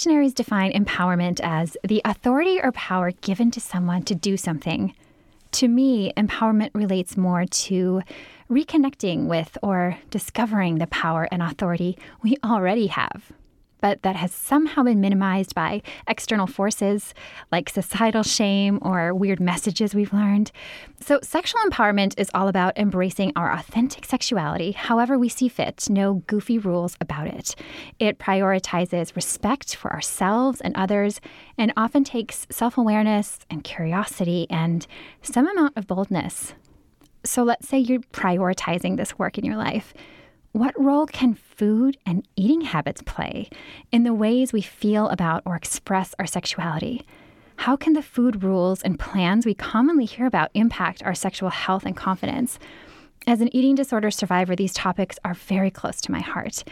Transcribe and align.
Dictionaries 0.00 0.32
define 0.32 0.72
empowerment 0.72 1.40
as 1.42 1.76
the 1.86 2.00
authority 2.06 2.58
or 2.58 2.72
power 2.72 3.10
given 3.10 3.50
to 3.50 3.60
someone 3.60 4.02
to 4.04 4.14
do 4.14 4.38
something. 4.38 4.94
To 5.52 5.68
me, 5.68 6.10
empowerment 6.16 6.70
relates 6.72 7.18
more 7.18 7.44
to 7.44 8.00
reconnecting 8.50 9.26
with 9.26 9.58
or 9.62 9.98
discovering 10.08 10.78
the 10.78 10.86
power 10.86 11.28
and 11.30 11.42
authority 11.42 11.98
we 12.22 12.38
already 12.42 12.86
have 12.86 13.30
but 13.80 14.02
that 14.02 14.16
has 14.16 14.32
somehow 14.32 14.82
been 14.82 15.00
minimized 15.00 15.54
by 15.54 15.82
external 16.06 16.46
forces 16.46 17.14
like 17.50 17.68
societal 17.68 18.22
shame 18.22 18.78
or 18.82 19.14
weird 19.14 19.40
messages 19.40 19.94
we've 19.94 20.12
learned. 20.12 20.52
So, 21.00 21.20
sexual 21.22 21.60
empowerment 21.62 22.14
is 22.18 22.30
all 22.34 22.48
about 22.48 22.76
embracing 22.76 23.32
our 23.36 23.52
authentic 23.52 24.04
sexuality 24.04 24.72
however 24.72 25.18
we 25.18 25.28
see 25.28 25.48
fit, 25.48 25.88
no 25.90 26.22
goofy 26.26 26.58
rules 26.58 26.96
about 27.00 27.26
it. 27.26 27.54
It 27.98 28.18
prioritizes 28.18 29.16
respect 29.16 29.74
for 29.74 29.92
ourselves 29.92 30.60
and 30.60 30.74
others 30.76 31.20
and 31.56 31.72
often 31.76 32.04
takes 32.04 32.46
self 32.50 32.76
awareness 32.78 33.38
and 33.50 33.64
curiosity 33.64 34.46
and 34.50 34.86
some 35.22 35.46
amount 35.46 35.76
of 35.76 35.86
boldness. 35.86 36.54
So, 37.24 37.42
let's 37.42 37.68
say 37.68 37.78
you're 37.78 38.00
prioritizing 38.00 38.96
this 38.96 39.18
work 39.18 39.38
in 39.38 39.44
your 39.44 39.56
life. 39.56 39.92
What 40.52 40.74
role 40.76 41.06
can 41.06 41.34
food 41.34 41.96
and 42.04 42.26
eating 42.34 42.62
habits 42.62 43.02
play 43.06 43.48
in 43.92 44.02
the 44.02 44.12
ways 44.12 44.52
we 44.52 44.62
feel 44.62 45.08
about 45.08 45.42
or 45.44 45.54
express 45.54 46.12
our 46.18 46.26
sexuality? 46.26 47.06
How 47.54 47.76
can 47.76 47.92
the 47.92 48.02
food 48.02 48.42
rules 48.42 48.82
and 48.82 48.98
plans 48.98 49.46
we 49.46 49.54
commonly 49.54 50.06
hear 50.06 50.26
about 50.26 50.50
impact 50.54 51.04
our 51.04 51.14
sexual 51.14 51.50
health 51.50 51.86
and 51.86 51.96
confidence? 51.96 52.58
As 53.28 53.40
an 53.40 53.54
eating 53.54 53.76
disorder 53.76 54.10
survivor, 54.10 54.56
these 54.56 54.72
topics 54.72 55.20
are 55.24 55.34
very 55.34 55.70
close 55.70 56.00
to 56.00 56.10
my 56.10 56.20
heart. 56.20 56.64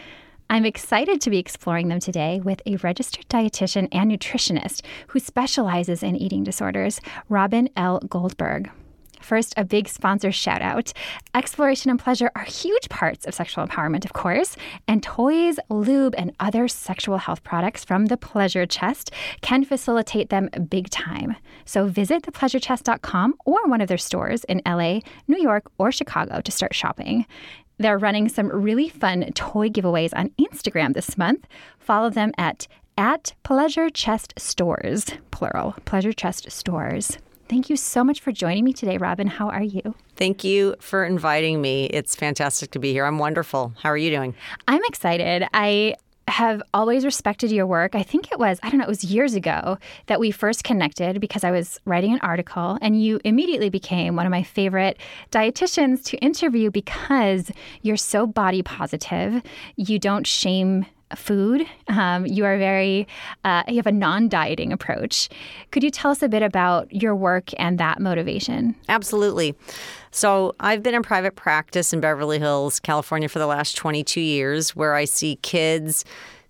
I'm 0.49 0.65
excited 0.65 1.21
to 1.21 1.29
be 1.29 1.37
exploring 1.37 1.87
them 1.87 2.01
today 2.01 2.41
with 2.43 2.61
a 2.65 2.75
registered 2.77 3.29
dietitian 3.29 3.87
and 3.93 4.11
nutritionist 4.11 4.83
who 5.07 5.19
specializes 5.19 6.03
in 6.03 6.17
eating 6.17 6.43
disorders, 6.43 6.99
Robin 7.29 7.69
L. 7.77 7.99
Goldberg. 7.99 8.71
First, 9.19 9.53
a 9.57 9.65
big 9.65 9.87
sponsor 9.87 10.31
shout 10.31 10.61
out. 10.61 10.93
Exploration 11.33 11.91
and 11.91 11.99
pleasure 11.99 12.31
are 12.35 12.43
huge 12.43 12.89
parts 12.89 13.25
of 13.25 13.33
sexual 13.33 13.65
empowerment, 13.65 14.05
of 14.05 14.13
course, 14.13 14.55
and 14.87 15.03
toys, 15.03 15.59
lube, 15.69 16.15
and 16.17 16.33
other 16.39 16.67
sexual 16.67 17.17
health 17.17 17.43
products 17.43 17.83
from 17.83 18.07
the 18.07 18.17
Pleasure 18.17 18.65
Chest 18.65 19.11
can 19.41 19.63
facilitate 19.63 20.29
them 20.29 20.49
big 20.69 20.89
time. 20.89 21.35
So 21.65 21.85
visit 21.87 22.23
thepleasurechest.com 22.23 23.35
or 23.45 23.67
one 23.67 23.81
of 23.81 23.87
their 23.87 23.97
stores 23.97 24.43
in 24.45 24.61
LA, 24.65 24.99
New 25.27 25.41
York, 25.41 25.69
or 25.77 25.91
Chicago 25.91 26.41
to 26.41 26.51
start 26.51 26.73
shopping. 26.73 27.25
They're 27.77 27.97
running 27.97 28.27
some 28.27 28.47
really 28.47 28.89
fun 28.89 29.23
toy 29.33 29.69
giveaways 29.69 30.11
on 30.13 30.31
Instagram 30.39 30.93
this 30.93 31.17
month. 31.17 31.47
Follow 31.79 32.09
them 32.09 32.33
at 32.37 32.67
at 32.97 33.33
Pleasure 33.43 33.89
Chest 33.89 34.33
Stores, 34.37 35.05
plural, 35.31 35.73
Pleasure 35.85 36.11
Chest 36.11 36.51
Stores. 36.51 37.17
Thank 37.49 37.69
you 37.69 37.77
so 37.77 38.03
much 38.03 38.21
for 38.21 38.31
joining 38.31 38.63
me 38.63 38.73
today, 38.73 38.97
Robin. 38.97 39.25
How 39.25 39.49
are 39.49 39.63
you? 39.63 39.95
Thank 40.15 40.43
you 40.43 40.75
for 40.79 41.03
inviting 41.03 41.61
me. 41.61 41.85
It's 41.85 42.15
fantastic 42.15 42.69
to 42.71 42.79
be 42.79 42.93
here. 42.93 43.05
I'm 43.05 43.17
wonderful. 43.17 43.73
How 43.81 43.89
are 43.89 43.97
you 43.97 44.11
doing? 44.11 44.35
I'm 44.67 44.83
excited. 44.85 45.47
I 45.51 45.95
have 46.27 46.61
always 46.75 47.03
respected 47.03 47.51
your 47.51 47.65
work. 47.65 47.95
I 47.95 48.03
think 48.03 48.31
it 48.31 48.37
was, 48.37 48.59
I 48.61 48.69
don't 48.69 48.77
know, 48.77 48.85
it 48.85 48.89
was 48.89 49.03
years 49.03 49.33
ago 49.33 49.79
that 50.05 50.19
we 50.19 50.29
first 50.29 50.63
connected 50.63 51.19
because 51.19 51.43
I 51.43 51.49
was 51.49 51.79
writing 51.85 52.13
an 52.13 52.19
article 52.21 52.77
and 52.81 53.01
you 53.01 53.19
immediately 53.25 53.69
became 53.69 54.15
one 54.15 54.27
of 54.27 54.31
my 54.31 54.43
favorite 54.43 54.99
dietitians 55.31 56.03
to 56.05 56.17
interview 56.17 56.69
because 56.69 57.51
you're 57.81 57.97
so 57.97 58.27
body 58.27 58.61
positive. 58.61 59.41
You 59.75 59.97
don't 59.97 60.27
shame 60.27 60.85
food. 61.15 61.65
Um, 61.87 62.25
you 62.25 62.45
are 62.45 62.57
very, 62.57 63.07
uh, 63.43 63.63
you 63.67 63.75
have 63.77 63.87
a 63.87 63.91
non 63.91 64.29
dieting 64.29 64.71
approach. 64.71 65.29
Could 65.71 65.83
you 65.83 65.91
tell 65.91 66.11
us 66.11 66.21
a 66.21 66.29
bit 66.29 66.43
about 66.43 66.91
your 66.93 67.15
work 67.15 67.49
and 67.57 67.77
that 67.79 67.99
motivation? 67.99 68.75
Absolutely. 68.87 69.55
So, 70.11 70.55
I've 70.59 70.81
been 70.81 70.95
in 70.95 71.03
private 71.03 71.35
practice 71.35 71.93
in 71.93 71.99
Beverly 71.99 72.39
Hills, 72.39 72.79
California 72.79 73.29
for 73.29 73.39
the 73.39 73.47
last 73.47 73.75
22 73.77 74.21
years, 74.21 74.75
where 74.75 74.95
I 74.95 75.05
see 75.05 75.37
kids 75.37 76.03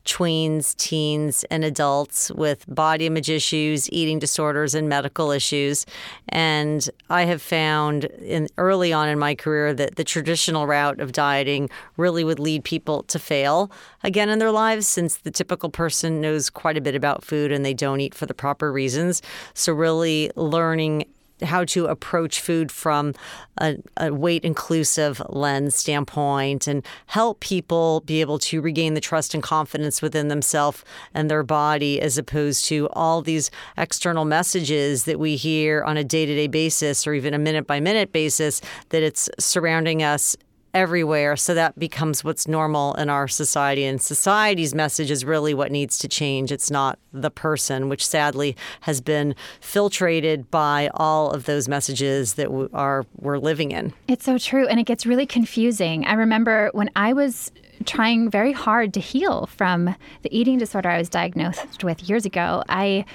tweens, 0.09 0.75
teens, 0.75 1.45
and 1.51 1.63
adults 1.63 2.31
with 2.31 2.65
body 2.67 3.05
image 3.05 3.29
issues, 3.29 3.89
eating 3.91 4.17
disorders, 4.17 4.73
and 4.73 4.89
medical 4.89 5.29
issues. 5.29 5.85
And 6.29 6.89
I 7.11 7.25
have 7.25 7.43
found 7.43 8.05
in 8.05 8.47
early 8.57 8.91
on 8.91 9.07
in 9.07 9.19
my 9.19 9.35
career 9.35 9.71
that 9.75 9.97
the 9.97 10.03
traditional 10.03 10.65
route 10.65 10.99
of 10.99 11.11
dieting 11.11 11.69
really 11.95 12.23
would 12.23 12.39
lead 12.39 12.63
people 12.63 13.03
to 13.03 13.19
fail 13.19 13.71
again 14.03 14.29
in 14.29 14.39
their 14.39 14.51
lives 14.51 14.87
since 14.87 15.17
the 15.17 15.31
typical 15.31 15.69
person 15.69 16.21
knows 16.21 16.49
quite 16.49 16.75
a 16.77 16.81
bit 16.81 16.95
about 16.95 17.23
food 17.23 17.51
and 17.51 17.63
they 17.63 17.75
don't 17.75 18.01
eat 18.01 18.15
for 18.15 18.25
the 18.25 18.33
proper 18.33 18.71
reasons. 18.71 19.21
So 19.53 19.73
really 19.73 20.31
learning 20.35 21.05
how 21.41 21.63
to 21.65 21.85
approach 21.85 22.41
food 22.41 22.71
from 22.71 23.13
a, 23.59 23.77
a, 23.97 24.13
weight 24.13 24.43
inclusive 24.43 25.21
lens 25.29 25.75
standpoint 25.75 26.67
and 26.67 26.85
help 27.07 27.39
people 27.39 28.01
be 28.01 28.21
able 28.21 28.39
to 28.39 28.61
regain 28.61 28.93
the 28.93 29.01
trust 29.01 29.33
and 29.33 29.43
confidence 29.43 30.01
within 30.01 30.27
themselves 30.27 30.83
and 31.13 31.29
their 31.29 31.43
body 31.43 32.01
as 32.01 32.17
opposed 32.17 32.65
to 32.65 32.89
all 32.93 33.21
these 33.21 33.51
external 33.77 34.25
messages 34.25 35.05
that 35.05 35.19
we 35.19 35.35
hear 35.35 35.83
on 35.83 35.97
a 35.97 36.03
day-to-day 36.03 36.47
basis 36.47 37.05
or 37.05 37.13
even 37.13 37.33
a 37.33 37.39
minute 37.39 37.67
by 37.67 37.79
minute 37.79 38.11
basis 38.11 38.61
that 38.89 39.03
it's 39.03 39.29
surrounding 39.39 40.03
us 40.03 40.35
everywhere. 40.73 41.35
So 41.35 41.53
that 41.53 41.77
becomes 41.77 42.23
what's 42.23 42.47
normal 42.47 42.93
in 42.95 43.09
our 43.09 43.27
society. 43.27 43.83
And 43.85 44.01
society's 44.01 44.73
message 44.75 45.11
is 45.11 45.25
really 45.25 45.53
what 45.53 45.71
needs 45.71 45.97
to 45.99 46.07
change. 46.07 46.51
It's 46.51 46.69
not 46.69 46.99
the 47.11 47.31
person, 47.31 47.89
which 47.89 48.05
sadly 48.05 48.55
has 48.81 49.01
been 49.01 49.35
filtrated 49.61 50.49
by 50.51 50.89
all 50.93 51.31
of 51.31 51.45
those 51.45 51.67
messages 51.67 52.35
that 52.35 52.51
we 52.51 52.67
are 52.73 53.05
we're 53.17 53.37
living 53.37 53.71
in. 53.71 53.93
It's 54.07 54.25
so 54.25 54.37
true, 54.37 54.67
and 54.67 54.79
it 54.79 54.85
gets 54.85 55.05
really 55.05 55.25
confusing. 55.25 56.05
I 56.05 56.13
remember 56.13 56.69
when 56.73 56.89
I 56.95 57.13
was 57.13 57.51
trying 57.85 58.29
very 58.29 58.51
hard 58.51 58.93
to 58.93 58.99
heal 58.99 59.47
from 59.47 59.95
the 60.21 60.37
eating 60.37 60.57
disorder 60.57 60.89
I 60.89 60.97
was 60.97 61.09
diagnosed 61.09 61.83
with 61.83 62.07
years 62.09 62.25
ago. 62.25 62.63
I 62.67 63.05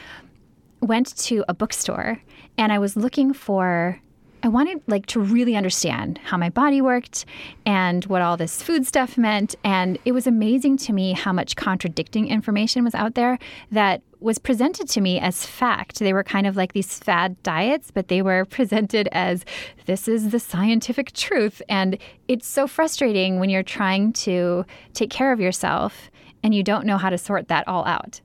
went 0.81 1.17
to 1.17 1.45
a 1.49 1.55
bookstore 1.55 2.21
and 2.57 2.73
I 2.73 2.79
was 2.79 2.97
looking 2.97 3.33
for 3.33 4.01
I 4.45 4.49
wanted 4.49 4.83
like 4.87 5.07
to 5.07 5.21
really 5.21 5.57
understand 5.57 6.21
how 6.23 6.37
my 6.37 6.51
body 6.51 6.83
worked 6.83 7.25
and 7.65 8.05
what 8.05 8.21
all 8.21 8.37
this 8.37 8.63
food 8.63 8.87
stuff 8.87 9.17
meant 9.17 9.55
and 9.65 9.99
it 10.05 10.13
was 10.13 10.27
amazing 10.27 10.77
to 10.79 10.93
me 10.93 11.15
how 11.15 11.33
much 11.33 11.57
contradicting 11.57 12.29
information 12.29 12.85
was 12.85 12.95
out 12.95 13.15
there 13.15 13.39
that 13.73 14.03
was 14.21 14.39
presented 14.39 14.87
to 14.91 15.01
me 15.01 15.19
as 15.19 15.47
fact. 15.47 15.99
They 15.99 16.13
were 16.13 16.23
kind 16.23 16.47
of 16.47 16.57
like 16.57 16.75
these 16.75 16.99
fad 16.99 17.43
diets, 17.43 17.91
but 17.91 18.09
they 18.09 18.21
were 18.21 18.45
presented 18.51 19.09
as 19.13 19.47
this 19.87 20.09
is 20.09 20.29
the 20.29 20.39
scientific 20.39 21.13
truth 21.13 21.63
and 21.71 21.97
it's 22.29 22.47
so 22.47 22.67
frustrating 22.67 23.41
when 23.41 23.49
you're 23.49 23.63
trying 23.63 24.13
to 24.13 24.67
take 24.93 25.09
care 25.09 25.33
of 25.33 25.41
yourself 25.41 26.11
and 26.43 26.55
you 26.55 26.63
don't 26.63 26.85
know 26.85 26.99
how 26.99 27.09
to 27.09 27.17
sort 27.17 27.49
that 27.49 27.67
all 27.67 27.87
out. 27.87 28.21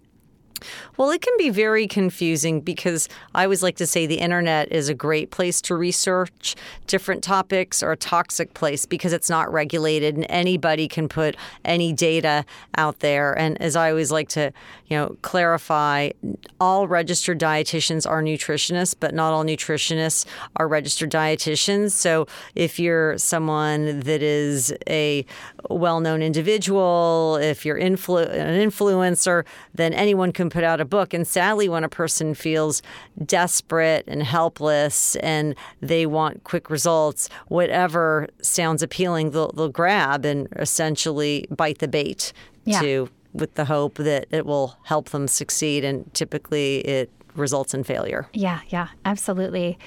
Well, 0.97 1.09
it 1.11 1.21
can 1.21 1.33
be 1.37 1.49
very 1.49 1.87
confusing 1.87 2.61
because 2.61 3.07
I 3.33 3.43
always 3.43 3.63
like 3.63 3.77
to 3.77 3.87
say 3.87 4.05
the 4.05 4.15
internet 4.15 4.71
is 4.71 4.89
a 4.89 4.93
great 4.93 5.31
place 5.31 5.61
to 5.61 5.75
research 5.75 6.55
different 6.87 7.23
topics 7.23 7.81
or 7.83 7.91
a 7.91 7.97
toxic 7.97 8.53
place 8.53 8.85
because 8.85 9.13
it's 9.13 9.29
not 9.29 9.51
regulated 9.51 10.15
and 10.15 10.25
anybody 10.29 10.87
can 10.87 11.07
put 11.07 11.35
any 11.63 11.93
data 11.93 12.45
out 12.77 12.99
there. 12.99 13.37
And 13.37 13.61
as 13.61 13.75
I 13.75 13.89
always 13.89 14.11
like 14.11 14.29
to, 14.29 14.51
you 14.87 14.97
know, 14.97 15.15
clarify, 15.21 16.11
all 16.59 16.87
registered 16.87 17.39
dietitians 17.39 18.09
are 18.09 18.21
nutritionists, 18.21 18.95
but 18.99 19.13
not 19.13 19.31
all 19.33 19.43
nutritionists 19.43 20.25
are 20.55 20.67
registered 20.67 21.11
dietitians. 21.11 21.91
So 21.91 22.27
if 22.55 22.79
you're 22.79 23.17
someone 23.17 24.01
that 24.01 24.21
is 24.21 24.73
a 24.87 25.25
well-known 25.69 26.21
individual, 26.21 27.37
if 27.41 27.65
you're 27.65 27.79
influ- 27.79 28.29
an 28.29 28.69
influencer, 28.69 29.45
then 29.73 29.93
anyone 29.93 30.31
can 30.31 30.48
put 30.49 30.63
out 30.63 30.81
a 30.81 30.85
book. 30.85 31.13
And 31.13 31.27
sadly, 31.27 31.69
when 31.69 31.83
a 31.83 31.89
person 31.89 32.33
feels 32.33 32.81
desperate 33.25 34.05
and 34.07 34.23
helpless 34.23 35.15
and 35.17 35.55
they 35.81 36.05
want 36.05 36.43
quick 36.43 36.69
results, 36.69 37.29
whatever 37.47 38.27
sounds 38.41 38.83
appealing, 38.83 39.31
they'll, 39.31 39.51
they'll 39.51 39.69
grab 39.69 40.25
and 40.25 40.47
essentially 40.57 41.45
bite 41.49 41.79
the 41.79 41.87
bait 41.87 42.33
yeah. 42.65 42.81
to 42.81 43.09
with 43.33 43.53
the 43.55 43.65
hope 43.65 43.95
that 43.95 44.27
it 44.31 44.45
will 44.45 44.77
help 44.83 45.09
them 45.09 45.27
succeed. 45.27 45.83
And 45.83 46.11
typically, 46.13 46.79
it 46.79 47.11
results 47.35 47.73
in 47.73 47.83
failure. 47.83 48.27
Yeah, 48.33 48.61
yeah, 48.69 48.89
absolutely. 49.05 49.77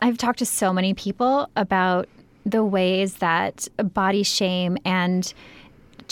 I've 0.00 0.18
talked 0.18 0.40
to 0.40 0.46
so 0.46 0.72
many 0.72 0.94
people 0.94 1.48
about 1.54 2.08
the 2.44 2.64
ways 2.64 3.14
that 3.14 3.68
body 3.76 4.22
shame 4.22 4.76
and 4.84 5.32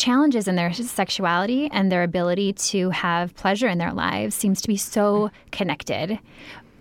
challenges 0.01 0.49
in 0.49 0.57
their 0.57 0.73
sexuality 0.73 1.69
and 1.73 1.93
their 1.93 2.03
ability 2.03 2.55
to 2.55 2.89
have 2.89 3.35
pleasure 3.35 3.69
in 3.69 3.77
their 3.77 3.93
lives 3.93 4.35
seems 4.35 4.63
to 4.63 4.67
be 4.67 4.77
so 4.77 5.31
connected. 5.53 6.19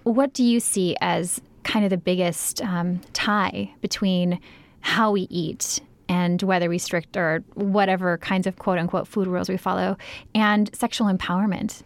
What 0.04 0.34
do 0.34 0.42
you 0.44 0.62
see 0.62 0.96
as 1.02 1.42
kind 1.64 1.84
of 1.84 1.90
the 1.90 1.98
biggest 1.98 2.62
um, 2.62 3.02
tie 3.12 3.72
between 3.82 4.40
how 4.80 5.12
we 5.12 5.28
eat 5.30 5.82
and 6.08 6.42
whether 6.42 6.70
we 6.70 6.78
strict 6.78 7.18
or 7.18 7.44
whatever 7.56 8.18
kinds 8.20 8.48
of 8.48 8.58
quote 8.58 8.80
unquote 8.80 9.06
food 9.06 9.28
rules 9.28 9.50
we 9.50 9.58
follow 9.58 9.98
and 10.34 10.74
sexual 10.74 11.08
empowerment? 11.08 11.84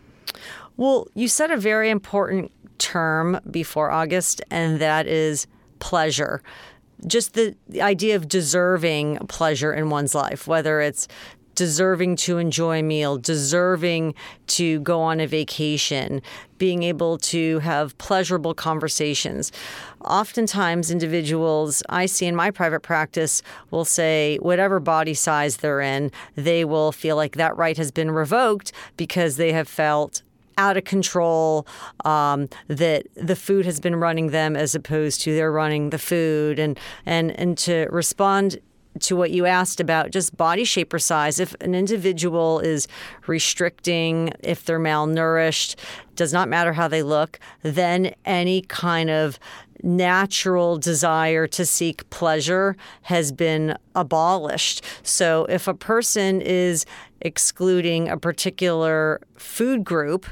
Well, 0.78 1.08
you 1.16 1.28
said 1.28 1.50
a 1.50 1.58
very 1.58 1.90
important 1.90 2.52
term 2.78 3.40
before 3.50 3.90
August, 3.90 4.42
and 4.52 4.80
that 4.80 5.08
is 5.08 5.48
pleasure 5.80 6.44
just 7.08 7.34
the, 7.34 7.56
idea 7.82 8.16
of 8.16 8.28
deserving 8.28 9.18
pleasure 9.28 9.74
in 9.74 9.90
one's 9.90 10.16
life, 10.16 10.48
whether 10.48 10.80
it's 10.80 11.08
deserving 11.56 12.16
to 12.16 12.38
enjoy 12.38 12.80
a 12.80 12.84
meal, 12.84 13.18
deserving 13.18 14.16
to 14.48 14.80
go 14.80 15.02
on 15.02 15.20
a 15.20 15.28
vacation, 15.28 16.22
being 16.58 16.84
able 16.84 17.18
to 17.18 17.60
have 17.60 17.98
pleasurable 17.98 18.54
conversations. 18.54 19.52
Oftentimes, 20.02 20.90
individuals 20.90 21.84
I 21.90 22.06
see 22.06 22.26
in 22.26 22.36
my 22.36 22.52
private 22.52 22.82
practice 22.82 23.42
will 23.72 23.86
say, 23.86 24.38
whatever 24.42 24.80
body 24.80 25.14
size 25.14 25.58
they're 25.58 25.82
in, 25.82 26.12
they 26.36 26.66
will 26.66 26.92
feel 26.92 27.16
like 27.16 27.36
that 27.36 27.56
right 27.58 27.78
has 27.78 27.92
been 27.92 28.12
revoked 28.12 28.72
because 28.98 29.38
they 29.38 29.52
have 29.52 29.68
felt 29.68 30.24
out 30.58 30.78
of 30.78 30.84
control, 30.84 31.68
um, 32.06 32.50
that 32.68 33.08
the 33.16 33.36
food 33.36 33.66
has 33.66 33.80
been 33.80 33.96
running 33.96 34.32
them 34.32 34.56
as 34.56 34.76
opposed 34.76 35.22
to 35.22 35.36
they're 35.36 35.52
running 35.52 35.90
the 35.90 36.00
food, 36.00 36.60
and 36.60 36.80
and 37.06 37.32
and 37.40 37.58
to 37.60 37.88
respond 37.90 38.60
to 39.00 39.16
what 39.16 39.32
you 39.32 39.46
asked 39.46 39.80
about 39.80 40.12
just 40.12 40.38
body 40.38 40.64
shape 40.64 40.94
or 40.94 41.00
size. 41.00 41.40
If 41.40 41.56
an 41.62 41.74
individual 41.74 42.60
is 42.60 42.88
restricting, 43.28 44.32
if 44.42 44.66
they're 44.66 44.80
malnourished, 44.80 45.76
does 46.16 46.32
not 46.32 46.48
matter 46.48 46.74
how 46.74 46.88
they 46.88 47.02
look, 47.02 47.40
then 47.64 48.14
any 48.26 48.62
kind 48.62 49.10
of 49.10 49.40
natural 49.84 50.78
desire 50.78 51.46
to 51.48 51.66
seek 51.66 52.10
pleasure 52.10 52.76
has 53.04 53.32
been 53.32 53.78
abolished. 53.96 54.84
So 55.04 55.46
if 55.46 55.68
a 55.68 55.74
person 55.74 56.42
is 56.42 56.86
excluding 57.22 58.10
a 58.10 58.18
particular 58.18 59.22
food 59.38 59.84
group, 59.84 60.26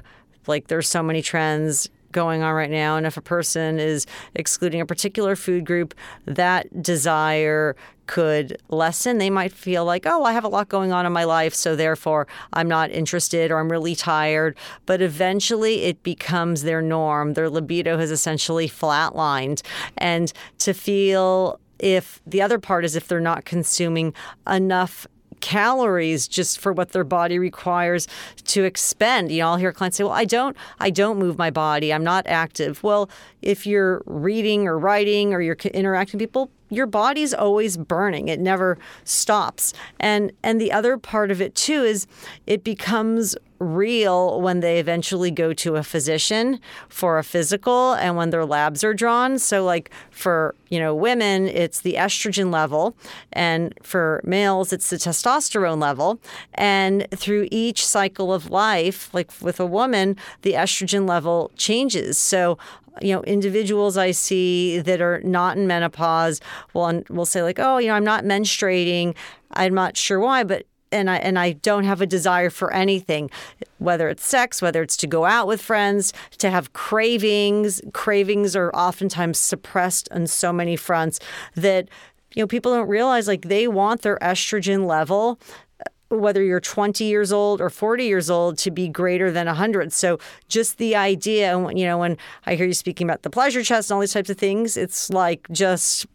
like 0.48 0.68
there's 0.68 0.88
so 0.88 1.03
many 1.03 1.21
trends 1.21 1.89
going 2.12 2.44
on 2.44 2.53
right 2.53 2.69
now. 2.69 2.98
And 2.98 3.06
if 3.06 3.18
a 3.18 3.21
person 3.21 3.80
is 3.80 4.06
excluding 4.36 4.81
a 4.81 4.86
particular 4.86 5.36
food 5.36 5.65
group, 5.65 5.94
that 6.25 6.81
desire 6.81 7.75
could 8.12 8.58
lessen. 8.68 9.19
They 9.19 9.30
might 9.30 9.54
feel 9.54 9.86
like, 9.86 10.06
oh, 10.06 10.25
I 10.25 10.34
have 10.34 10.44
a 10.44 10.50
lot 10.50 10.68
going 10.68 10.92
on 10.92 11.06
in 11.06 11.13
my 11.13 11.24
life, 11.24 11.56
so 11.56 11.78
therefore 11.78 12.28
I'm 12.52 12.68
not 12.68 12.92
interested 12.92 13.52
or 13.52 13.58
I'm 13.58 13.72
really 13.72 13.96
tired. 13.96 14.58
But 14.86 15.02
eventually 15.02 15.84
it 15.84 16.04
becomes 16.04 16.63
their 16.63 16.81
norm. 16.81 17.36
Their 17.36 17.50
libido 17.50 17.98
has 17.98 18.12
essentially 18.12 18.68
flatlined. 18.68 19.62
And 19.98 20.34
to 20.58 20.74
feel 20.74 21.58
if 21.80 22.22
the 22.28 22.42
other 22.42 22.60
part 22.60 22.84
is 22.84 22.98
if 22.98 23.08
they're 23.08 23.22
not 23.22 23.46
consuming 23.46 24.13
enough 24.46 25.08
calories 25.42 26.28
just 26.28 26.60
for 26.60 26.72
what 26.72 26.92
their 26.92 27.04
body 27.04 27.38
requires 27.40 28.08
to 28.46 28.64
expend. 28.64 29.32
You 29.32 29.42
know, 29.42 29.50
I'll 29.50 29.58
hear 29.58 29.72
clients 29.72 29.98
say, 29.98 30.04
"Well, 30.04 30.14
I 30.14 30.26
don't 30.26 30.56
I 30.80 30.90
don't 30.90 31.18
move 31.20 31.38
my 31.38 31.50
body. 31.50 31.94
I'm 31.94 32.04
not 32.04 32.26
active." 32.28 32.84
Well, 32.84 33.10
if 33.42 33.66
you're 33.68 34.02
reading 34.06 34.68
or 34.68 34.78
writing 34.80 35.34
or 35.34 35.42
you're 35.42 35.58
interacting 35.74 36.20
with 36.20 36.30
people, 36.30 36.52
your 36.70 36.86
body's 36.86 37.34
always 37.34 37.78
burning. 37.78 38.30
It 38.30 38.40
never 38.40 38.78
stops. 39.04 39.74
And 40.00 40.32
and 40.42 40.60
the 40.60 40.72
other 40.72 40.98
part 40.98 41.32
of 41.32 41.42
it 41.42 41.54
too 41.56 41.84
is 41.84 42.08
it 42.48 42.64
becomes 42.64 43.36
real 43.62 44.42
when 44.42 44.60
they 44.60 44.80
eventually 44.80 45.30
go 45.30 45.54
to 45.54 45.75
a 45.75 45.84
physician 45.84 46.60
for 46.90 47.19
a 47.19 47.24
physical 47.24 47.94
and 47.94 48.18
when 48.18 48.31
their 48.31 48.46
labs 48.46 48.84
are 48.84 48.94
drawn. 48.94 49.38
So 49.38 49.63
like 49.63 49.92
for, 50.10 50.56
you 50.69 50.80
know, 50.80 50.96
women, 50.96 51.48
it's 51.48 51.81
the 51.81 51.94
estrogen 51.94 52.52
level 52.52 52.98
and 53.31 53.74
for 53.84 54.19
males 54.24 54.74
it's 54.74 54.90
the 54.90 54.96
testosterone 54.96 55.80
level. 55.80 56.19
And 56.56 57.08
through 57.12 57.48
each 57.52 57.86
cycle 57.86 58.34
of 58.34 58.50
life, 58.50 59.13
like 59.13 59.31
with 59.42 59.60
a 59.60 59.66
woman, 59.66 60.18
the 60.42 60.54
estrogen 60.54 61.08
level 61.08 61.52
changes. 61.56 62.18
So 62.18 62.58
you 63.02 63.16
know 63.16 63.22
individuals 63.24 63.96
i 63.96 64.12
see 64.12 64.78
that 64.80 65.00
are 65.00 65.22
not 65.22 65.56
in 65.56 65.66
menopause 65.66 66.42
will 66.74 67.02
will 67.10 67.25
say 67.25 67.42
like 67.42 67.58
oh 67.58 67.78
you 67.78 67.88
know 67.88 67.94
i'm 67.94 68.04
not 68.04 68.25
menstruating 68.25 69.16
i'm 69.54 69.74
not 69.74 69.96
sure 69.96 70.19
why 70.19 70.44
but 70.44 70.66
and 70.92 71.10
I 71.10 71.18
and 71.18 71.38
I 71.40 71.54
don't 71.54 71.84
have 71.84 72.02
a 72.02 72.06
desire 72.06 72.50
for 72.50 72.74
anything, 72.74 73.30
whether 73.78 74.10
it's 74.10 74.26
sex, 74.26 74.62
whether 74.62 74.82
it's 74.82 74.98
to 74.98 75.08
go 75.08 75.26
out 75.26 75.48
with 75.48 75.62
friends, 75.62 76.14
to 76.40 76.50
have 76.50 76.74
cravings. 76.74 77.82
Cravings 77.94 78.56
are 78.56 78.72
oftentimes 78.72 79.38
suppressed 79.38 80.10
on 80.12 80.28
so 80.28 80.52
many 80.52 80.76
fronts 80.76 81.20
that 81.56 81.90
you 82.36 82.42
know 82.42 82.48
people 82.48 82.74
don't 82.74 82.88
realize 82.88 83.28
like 83.28 83.44
they 83.44 83.68
want 83.68 84.02
their 84.02 84.18
estrogen 84.20 84.86
level 84.86 85.40
uh, 85.80 86.16
whether 86.16 86.44
you're 86.44 86.60
20 86.60 87.04
years 87.04 87.32
old 87.32 87.62
or 87.62 87.70
40 87.70 88.06
years 88.06 88.30
old 88.30 88.58
to 88.60 88.72
be 88.72 88.88
greater 88.88 89.32
than 89.32 89.48
100 89.48 89.92
so 89.92 90.18
just 90.48 90.78
the 90.78 90.96
idea 90.96 91.58
you 91.74 91.86
know 91.86 91.98
when 91.98 92.18
i 92.46 92.56
hear 92.56 92.66
you 92.66 92.74
speaking 92.74 93.08
about 93.08 93.24
the 93.24 93.30
pleasure 93.30 93.64
chest 93.64 93.90
and 93.90 93.96
all 93.96 94.02
these 94.02 94.14
types 94.14 94.30
of 94.30 94.38
things 94.38 94.78
it's 94.78 95.10
like 95.10 95.48
just 95.52 96.06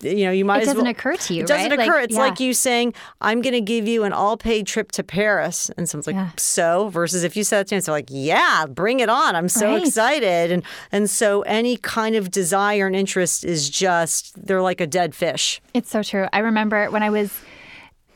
you 0.00 0.24
know, 0.24 0.30
you 0.30 0.44
might. 0.44 0.62
It 0.62 0.66
doesn't 0.66 0.82
well, 0.82 0.90
occur 0.90 1.16
to 1.16 1.34
you. 1.34 1.42
It 1.42 1.46
doesn't 1.46 1.70
right? 1.70 1.80
occur. 1.80 1.96
Like, 1.96 2.04
it's 2.04 2.14
yeah. 2.14 2.20
like 2.20 2.40
you 2.40 2.52
saying, 2.54 2.94
"I'm 3.20 3.40
going 3.40 3.54
to 3.54 3.60
give 3.60 3.88
you 3.88 4.04
an 4.04 4.12
all-paid 4.12 4.66
trip 4.66 4.92
to 4.92 5.02
Paris," 5.02 5.70
and 5.76 5.88
someone's 5.88 6.06
like, 6.06 6.14
Yeah. 6.14 6.30
"So?" 6.36 6.88
Versus 6.88 7.24
if 7.24 7.36
you 7.36 7.44
said 7.44 7.58
that 7.58 7.68
to 7.68 7.74
me, 7.74 7.78
it's 7.78 7.88
like, 7.88 8.08
"Yeah, 8.08 8.66
bring 8.66 9.00
it 9.00 9.08
on! 9.08 9.34
I'm 9.34 9.48
so 9.48 9.66
Right. 9.66 9.86
excited!" 9.86 10.52
And 10.52 10.62
and 10.92 11.10
so 11.10 11.42
any 11.42 11.76
kind 11.76 12.14
of 12.14 12.30
desire 12.30 12.86
and 12.86 12.94
interest 12.94 13.44
is 13.44 13.68
just 13.68 14.46
they're 14.46 14.62
like 14.62 14.80
a 14.80 14.86
dead 14.86 15.14
fish. 15.14 15.60
It's 15.74 15.90
so 15.90 16.02
true. 16.02 16.26
I 16.32 16.38
remember 16.38 16.90
when 16.90 17.02
I 17.02 17.10
was, 17.10 17.32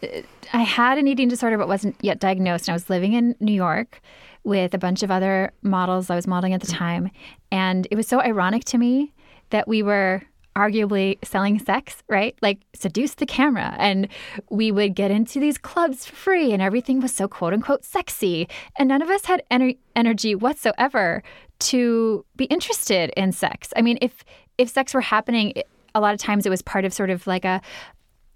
uh, 0.02 0.22
I 0.52 0.62
had 0.62 0.98
an 0.98 1.08
eating 1.08 1.28
disorder 1.28 1.58
but 1.58 1.68
wasn't 1.68 1.96
yet 2.00 2.20
diagnosed. 2.20 2.68
And 2.68 2.72
I 2.72 2.76
was 2.76 2.90
living 2.90 3.12
in 3.12 3.34
New 3.40 3.52
York 3.52 4.00
with 4.44 4.74
a 4.74 4.78
bunch 4.78 5.02
of 5.02 5.10
other 5.10 5.52
models 5.62 6.10
I 6.10 6.16
was 6.16 6.26
modeling 6.26 6.52
at 6.54 6.60
the 6.60 6.66
mm. 6.66 6.76
time. 6.76 7.10
And 7.50 7.86
it 7.90 7.96
was 7.96 8.08
so 8.08 8.20
ironic 8.20 8.64
to 8.66 8.78
me 8.78 9.12
that 9.50 9.68
we 9.68 9.82
were 9.82 10.22
arguably 10.56 11.18
selling 11.24 11.58
sex, 11.58 12.02
right? 12.08 12.36
Like 12.42 12.60
seduce 12.74 13.14
the 13.14 13.26
camera. 13.26 13.74
And 13.78 14.08
we 14.50 14.70
would 14.70 14.94
get 14.94 15.10
into 15.10 15.40
these 15.40 15.58
clubs 15.58 16.06
for 16.06 16.14
free 16.14 16.52
and 16.52 16.60
everything 16.60 17.00
was 17.00 17.14
so 17.14 17.28
quote 17.28 17.52
unquote 17.52 17.84
sexy. 17.84 18.48
And 18.78 18.88
none 18.88 19.02
of 19.02 19.08
us 19.08 19.24
had 19.24 19.42
ener- 19.50 19.78
energy 19.96 20.34
whatsoever 20.34 21.22
to 21.60 22.24
be 22.36 22.44
interested 22.46 23.12
in 23.16 23.32
sex. 23.32 23.72
I 23.76 23.82
mean, 23.82 23.98
if 24.00 24.24
if 24.58 24.68
sex 24.68 24.94
were 24.94 25.00
happening, 25.00 25.54
a 25.94 26.00
lot 26.00 26.14
of 26.14 26.20
times 26.20 26.46
it 26.46 26.50
was 26.50 26.62
part 26.62 26.84
of 26.84 26.92
sort 26.92 27.10
of 27.10 27.26
like 27.26 27.44
a 27.44 27.60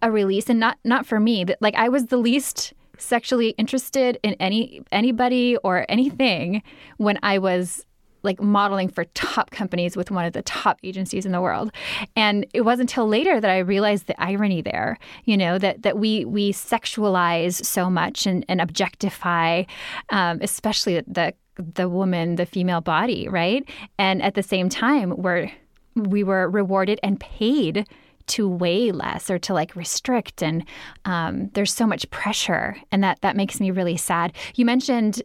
a 0.03 0.11
release 0.11 0.49
and 0.51 0.61
not 0.61 0.79
not 0.85 1.07
for 1.07 1.19
me 1.19 1.43
but 1.43 1.57
like 1.63 1.75
i 1.75 1.89
was 1.89 2.07
the 2.07 2.19
least 2.19 2.75
sexually 2.99 3.51
interested 3.51 4.19
in 4.23 4.35
any 4.35 4.83
anybody 4.93 5.57
or 5.65 5.87
anything 5.89 6.63
when 6.99 7.19
i 7.23 7.39
was 7.39 7.86
like 8.26 8.40
modeling 8.40 8.88
for 8.88 9.04
top 9.14 9.50
companies 9.50 9.97
with 9.97 10.11
one 10.11 10.25
of 10.25 10.33
the 10.33 10.42
top 10.42 10.78
agencies 10.83 11.25
in 11.25 11.33
the 11.33 11.40
world. 11.40 11.73
And 12.14 12.47
it 12.52 12.62
wasn't 12.62 12.87
until 12.87 13.09
later 13.09 13.40
that 13.40 13.50
i 13.50 13.59
realized 13.59 14.06
the 14.06 14.23
irony 14.23 14.62
there 14.62 14.97
you 15.25 15.37
know 15.37 15.59
that 15.59 15.83
that 15.83 15.99
we 15.99 16.25
we 16.25 16.52
sexualize 16.52 17.64
so 17.64 17.90
much 17.90 18.26
and, 18.26 18.45
and 18.49 18.61
objectify 18.61 19.64
um, 20.11 20.38
especially 20.40 21.02
the 21.06 21.35
the 21.56 21.88
woman 21.88 22.37
the 22.37 22.47
female 22.47 22.80
body 22.80 23.28
right? 23.28 23.68
And 23.99 24.23
at 24.23 24.35
the 24.35 24.42
same 24.42 24.68
time 24.68 25.14
we're 25.16 25.50
we 25.97 26.23
were 26.23 26.49
rewarded 26.49 27.00
and 27.02 27.18
paid 27.18 27.88
to 28.28 28.49
weigh 28.49 28.92
less 28.92 29.30
or 29.30 29.38
to 29.38 29.54
like 29.54 29.75
restrict. 29.76 30.42
And 30.42 30.64
um, 31.04 31.49
there's 31.54 31.73
so 31.73 31.87
much 31.87 32.09
pressure 32.11 32.76
and 32.92 33.02
that 33.02 33.21
that 33.23 33.37
makes 33.37 33.61
me 33.61 33.71
really 33.71 33.97
sad. 33.97 34.33
You 34.54 34.64
mentioned 34.64 35.23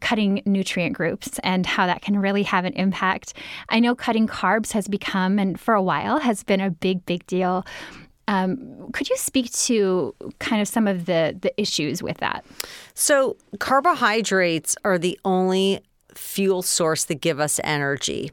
cutting 0.00 0.42
nutrient 0.44 0.96
groups 0.96 1.38
and 1.42 1.66
how 1.66 1.86
that 1.86 2.02
can 2.02 2.18
really 2.18 2.42
have 2.42 2.64
an 2.64 2.72
impact. 2.74 3.34
I 3.68 3.80
know 3.80 3.94
cutting 3.94 4.26
carbs 4.26 4.72
has 4.72 4.88
become 4.88 5.38
and 5.38 5.58
for 5.58 5.74
a 5.74 5.82
while 5.82 6.18
has 6.18 6.42
been 6.42 6.60
a 6.60 6.70
big 6.70 7.04
big 7.06 7.26
deal. 7.26 7.64
Um, 8.26 8.90
could 8.92 9.08
you 9.08 9.16
speak 9.16 9.50
to 9.52 10.14
kind 10.38 10.60
of 10.60 10.68
some 10.68 10.86
of 10.86 11.06
the 11.06 11.36
the 11.40 11.58
issues 11.60 12.02
with 12.02 12.18
that? 12.18 12.44
So 12.94 13.36
carbohydrates 13.58 14.76
are 14.84 14.98
the 14.98 15.18
only 15.24 15.80
fuel 16.14 16.62
source 16.62 17.04
that 17.04 17.20
give 17.20 17.40
us 17.40 17.60
energy. 17.64 18.30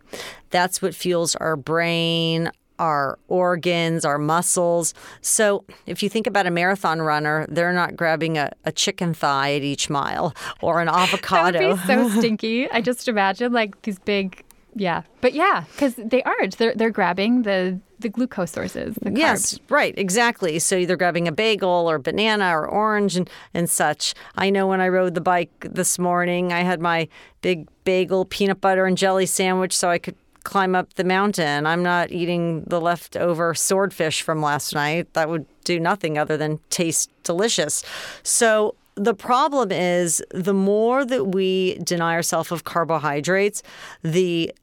That's 0.50 0.82
what 0.82 0.96
fuels 0.96 1.36
our 1.36 1.56
brain, 1.56 2.52
our 2.80 3.20
organs, 3.28 4.06
our 4.06 4.18
muscles. 4.18 4.94
So, 5.22 5.66
if 5.86 6.04
you 6.04 6.10
think 6.10 6.28
about 6.28 6.46
a 6.46 6.52
marathon 6.52 7.02
runner, 7.02 7.46
they're 7.50 7.74
not 7.74 7.96
grabbing 7.96 8.38
a, 8.38 8.52
a 8.66 8.72
chicken 8.72 9.14
thigh 9.14 9.56
at 9.56 9.64
each 9.64 9.90
mile 9.90 10.34
or 10.62 10.82
an 10.82 10.90
avocado. 10.90 11.76
That 11.86 11.98
would 11.98 12.08
be 12.08 12.12
so 12.12 12.20
stinky. 12.20 12.70
I 12.72 12.82
just 12.82 13.08
imagine 13.08 13.54
like 13.54 13.82
these 13.84 14.00
big, 14.00 14.44
yeah. 14.76 15.04
But 15.22 15.34
yeah, 15.34 15.66
because 15.72 15.96
they 15.96 16.24
aren't. 16.24 16.58
They're 16.58 16.74
they're 16.76 16.90
grabbing 16.90 17.44
the 17.44 17.80
the 18.00 18.10
glucose 18.10 18.52
sources. 18.52 18.96
The 19.02 19.12
yes, 19.12 19.60
right, 19.70 19.94
exactly. 19.98 20.60
So 20.60 20.76
either 20.76 20.96
grabbing 20.96 21.28
a 21.28 21.32
bagel 21.32 21.90
or 21.90 21.98
banana 21.98 22.58
or 22.58 22.68
orange 22.68 23.16
and, 23.16 23.30
and 23.54 23.70
such. 23.70 24.14
I 24.36 24.50
know 24.50 24.68
when 24.68 24.82
I 24.82 24.90
rode 24.90 25.16
the 25.16 25.22
bike 25.22 25.68
this 25.70 25.98
morning, 25.98 26.52
I 26.52 26.62
had 26.62 26.82
my 26.82 27.08
big 27.42 27.68
bagel, 27.84 28.26
peanut 28.26 28.62
butter, 28.62 28.86
and 28.86 28.98
jelly 28.98 29.26
sandwich 29.26 29.76
so 29.76 29.90
I 29.90 29.98
could 29.98 30.16
climb 30.46 30.76
up 30.76 30.94
the 30.94 31.04
mountain. 31.04 31.66
I'm 31.66 31.84
not 31.84 32.12
eating 32.12 32.64
the 32.66 32.80
leftover 32.80 33.54
swordfish 33.54 34.22
from 34.22 34.42
last 34.42 34.74
night. 34.74 35.14
That 35.14 35.28
would 35.28 35.46
do 35.66 35.80
nothing 35.80 36.18
other 36.18 36.38
than 36.38 36.60
taste 36.70 37.10
delicious. 37.24 37.84
So 38.24 38.76
the 38.96 39.14
problem 39.14 39.72
is 39.72 40.24
the 40.32 40.54
more 40.54 41.04
that 41.04 41.26
we 41.26 41.78
deny 41.80 42.14
ourselves 42.14 42.52
of 42.52 42.64
carbohydrates, 42.64 43.62
the 44.04 44.54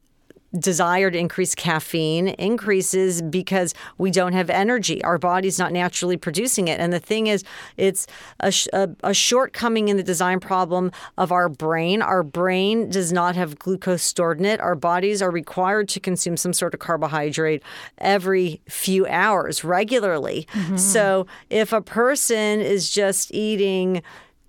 desire 0.59 1.11
to 1.11 1.19
increase 1.19 1.55
caffeine 1.55 2.29
increases 2.29 3.23
because 3.23 3.75
we 3.99 4.11
don't 4.11 4.33
have 4.33 4.51
energy. 4.51 5.03
Our 5.05 5.19
body's 5.19 5.59
not 5.59 5.73
naturally 5.73 6.17
producing 6.17 6.69
it. 6.69 6.79
And 6.79 6.93
the 6.93 7.01
thing 7.01 7.27
is, 7.27 7.45
it's 7.77 8.07
a, 8.41 8.53
a, 8.73 8.89
a, 9.03 9.15
shortcoming 9.15 9.89
in 9.89 9.97
the 9.97 10.03
design 10.03 10.41
problem 10.41 10.93
of 11.17 11.33
our 11.33 11.49
brain. 11.49 12.03
Our 12.03 12.23
brain 12.23 12.91
does 12.91 13.13
not 13.13 13.35
have 13.37 13.59
glucose 13.59 14.03
stored 14.03 14.41
in 14.41 14.45
it. 14.45 14.61
Our 14.61 14.75
bodies 14.75 15.23
are 15.23 15.31
required 15.31 15.89
to 15.91 16.01
consume 16.01 16.37
some 16.37 16.53
sort 16.53 16.75
of 16.75 16.81
carbohydrate 16.81 17.63
every 17.99 18.61
few 18.69 19.07
hours 19.07 19.65
regularly. 19.65 20.47
Mm-hmm. 20.53 20.77
So 20.77 21.27
if 21.51 21.73
a 21.73 21.81
person 21.81 22.61
is 22.61 22.91
just 22.91 23.33
eating, 23.33 24.03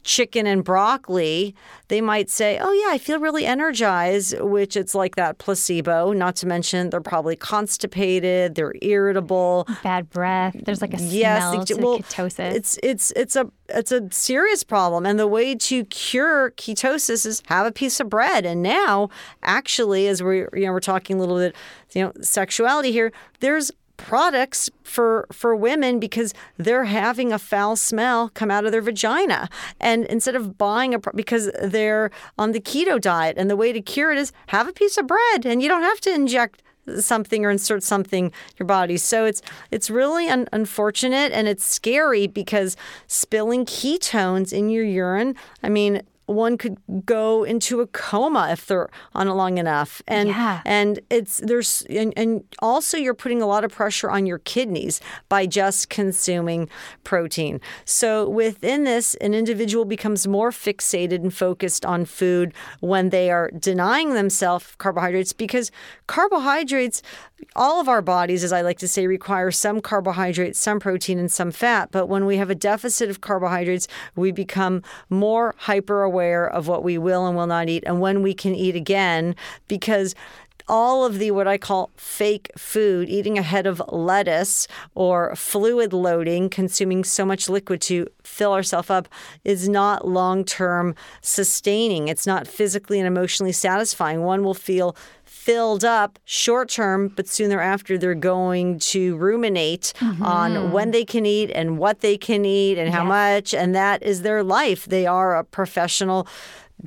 chicken 0.04 0.46
and 0.46 0.64
broccoli, 0.64 1.56
they 1.88 2.02
might 2.02 2.30
say, 2.30 2.60
Oh, 2.62 2.72
yeah, 2.72 2.94
I 2.94 2.98
feel 2.98 3.20
really 3.20 3.46
energized, 3.46 4.40
which 4.40 4.76
it's 4.76 4.96
like 4.96 5.16
that 5.16 5.38
placebo. 5.38 6.14
Not 6.14 6.36
to 6.38 6.48
mention, 6.48 6.90
they're 6.90 7.02
probably 7.02 7.36
constipated, 7.36 8.56
they're 8.56 8.74
irritable, 8.82 9.68
bad 9.84 10.10
breath. 10.10 10.56
There's 10.64 10.82
like 10.82 10.94
a 10.94 11.02
yes, 11.02 11.42
smell 11.42 11.66
to 11.66 11.76
well, 11.76 12.00
ketosis. 12.00 12.54
It's, 12.54 12.80
it's, 12.84 13.12
it's, 13.12 13.36
a, 13.36 13.50
it's 13.70 13.92
a 13.92 14.10
serious 14.12 14.64
problem. 14.64 15.06
And 15.06 15.20
the 15.20 15.28
way 15.28 15.56
to 15.56 15.86
cure 15.86 16.52
ketosis 16.52 17.26
is 17.26 17.42
have 17.48 17.66
a 17.66 17.72
piece 17.72 18.00
of 18.00 18.10
bread. 18.10 18.46
And 18.46 18.62
now, 18.62 19.10
actually, 19.42 20.08
as 20.08 20.22
we're, 20.22 20.50
you 20.54 20.66
know, 20.66 20.72
we're 20.72 20.80
talking 20.80 21.18
a 21.18 21.20
little 21.20 21.38
bit, 21.38 21.56
you 21.94 22.04
know, 22.04 22.14
sexuality 22.22 22.92
here, 22.92 23.12
there's 23.40 23.72
products 23.98 24.70
for 24.84 25.28
for 25.32 25.56
women 25.56 26.00
because 26.00 26.34
they're 26.58 26.86
having 26.86 27.32
a 27.32 27.40
foul 27.40 27.76
smell 27.76 28.30
come 28.34 28.50
out 28.50 28.66
of 28.66 28.72
their 28.72 28.82
vagina 28.82 29.48
and 29.80 30.06
instead 30.06 30.36
of 30.36 30.58
buying 30.58 30.94
a 30.94 31.00
because 31.16 31.52
they're 31.62 32.10
on 32.38 32.52
the 32.52 32.60
keto 32.60 33.00
diet 33.00 33.38
and 33.38 33.50
the 33.50 33.56
way 33.56 33.72
to 33.72 33.82
cure 33.82 34.12
it 34.12 34.18
is 34.18 34.32
have 34.48 34.68
a 34.68 34.74
piece 34.74 34.98
of 34.98 35.08
bread 35.08 35.46
and 35.46 35.62
you 35.62 35.70
don't 35.70 35.84
have 35.84 36.02
to 36.02 36.14
inject 36.14 36.64
something 37.00 37.46
or 37.46 37.50
insert 37.50 37.84
something 37.84 38.26
in 38.26 38.32
your 38.58 38.68
body. 38.68 38.98
So 38.98 39.26
it's 39.26 39.42
it's 39.72 39.90
really 39.90 40.28
un- 40.28 40.48
unfortunate 40.52 41.32
and 41.32 41.48
it's 41.48 41.66
scary 41.66 42.28
because 42.28 42.76
spilling 43.08 43.66
ketones 43.66 44.52
in 44.54 44.70
your 44.70 44.84
urine, 44.84 45.36
I 45.62 45.70
mean, 45.70 46.02
one 46.26 46.58
could 46.58 46.78
go 47.06 47.44
into 47.44 47.82
a 47.82 47.88
coma 47.88 48.50
if 48.52 48.66
they're 48.66 48.90
on 49.14 49.28
it 49.28 49.34
long 49.34 49.58
enough 49.58 50.02
and 50.08 50.30
yeah. 50.30 50.62
and 50.66 51.00
it's 51.10 51.38
there's 51.38 51.82
and, 51.90 52.14
and 52.16 52.44
also 52.60 52.98
you're 52.98 53.14
putting 53.14 53.42
a 53.42 53.46
lot 53.46 53.64
of 53.64 53.72
pressure 53.72 54.10
on 54.10 54.26
your 54.26 54.40
kidneys 54.40 55.02
by 55.28 55.46
just 55.46 55.90
consuming 55.90 56.70
protein 57.04 57.60
so 57.84 58.28
within 58.30 58.86
this 58.86 59.16
an 59.16 59.34
individual 59.34 59.84
becomes 59.86 60.26
more 60.26 60.52
fixated 60.52 61.16
and 61.16 61.34
focused 61.34 61.86
on 61.86 62.06
food 62.06 62.54
when 62.80 63.10
they 63.10 63.30
are 63.30 63.52
denying 63.60 64.14
themselves 64.14 64.76
carbohydrates 64.78 65.34
because 65.34 65.72
carbohydrates 66.08 67.02
all 67.56 67.80
of 67.80 67.88
our 67.88 68.02
bodies, 68.02 68.44
as 68.44 68.54
I 68.54 68.62
like 68.62 68.78
to 68.80 68.88
say, 68.88 69.08
require 69.08 69.52
some 69.52 69.82
carbohydrates, 69.82 70.60
some 70.60 70.80
protein, 70.80 71.20
and 71.20 71.32
some 71.32 71.52
fat. 71.52 71.90
But 71.92 72.08
when 72.08 72.26
we 72.26 72.38
have 72.38 72.50
a 72.50 72.56
deficit 72.56 73.10
of 73.10 73.22
carbohydrates, 73.22 73.88
we 74.16 74.32
become 74.32 74.82
more 75.10 75.56
hyper 75.58 76.04
aware 76.04 76.48
of 76.48 76.68
what 76.68 76.84
we 76.84 76.98
will 76.98 77.26
and 77.28 77.36
will 77.36 77.48
not 77.48 77.70
eat 77.70 77.84
and 77.86 78.00
when 78.00 78.22
we 78.22 78.34
can 78.34 78.56
eat 78.56 78.76
again 78.76 79.36
because 79.68 80.16
all 80.68 81.06
of 81.06 81.20
the 81.20 81.32
what 81.32 81.48
I 81.48 81.58
call 81.58 81.92
fake 81.98 82.52
food, 82.58 83.10
eating 83.10 83.38
a 83.38 83.42
head 83.42 83.68
of 83.68 83.82
lettuce 83.90 84.68
or 84.96 85.36
fluid 85.36 85.94
loading, 85.94 86.50
consuming 86.50 87.04
so 87.04 87.26
much 87.26 87.50
liquid 87.50 87.82
to 87.82 88.08
fill 88.24 88.54
ourselves 88.54 88.90
up, 88.90 89.08
is 89.44 89.68
not 89.68 90.08
long 90.08 90.46
term 90.46 90.96
sustaining. 91.22 92.08
It's 92.08 92.26
not 92.26 92.48
physically 92.48 93.00
and 93.00 93.08
emotionally 93.08 93.52
satisfying. 93.52 94.24
One 94.24 94.44
will 94.44 94.54
feel 94.54 94.96
filled 95.44 95.84
up 95.84 96.20
short 96.24 96.70
term, 96.70 97.10
but 97.10 97.28
soon 97.28 97.50
thereafter 97.50 97.98
they're 97.98 98.16
going 98.16 98.80
to 98.80 99.18
ruminate 99.18 99.92
mm-hmm. 99.98 100.24
on 100.24 100.72
when 100.72 100.92
they 100.92 101.04
can 101.04 101.26
eat 101.26 101.52
and 101.54 101.78
what 101.78 102.00
they 102.00 102.18
can 102.18 102.46
eat 102.46 102.78
and 102.78 102.94
how 102.94 103.04
much. 103.04 103.54
And 103.54 103.76
that 103.76 104.02
is 104.04 104.22
their 104.22 104.42
life. 104.42 104.86
They 104.86 105.06
are 105.06 105.36
a 105.36 105.44
professional 105.44 106.28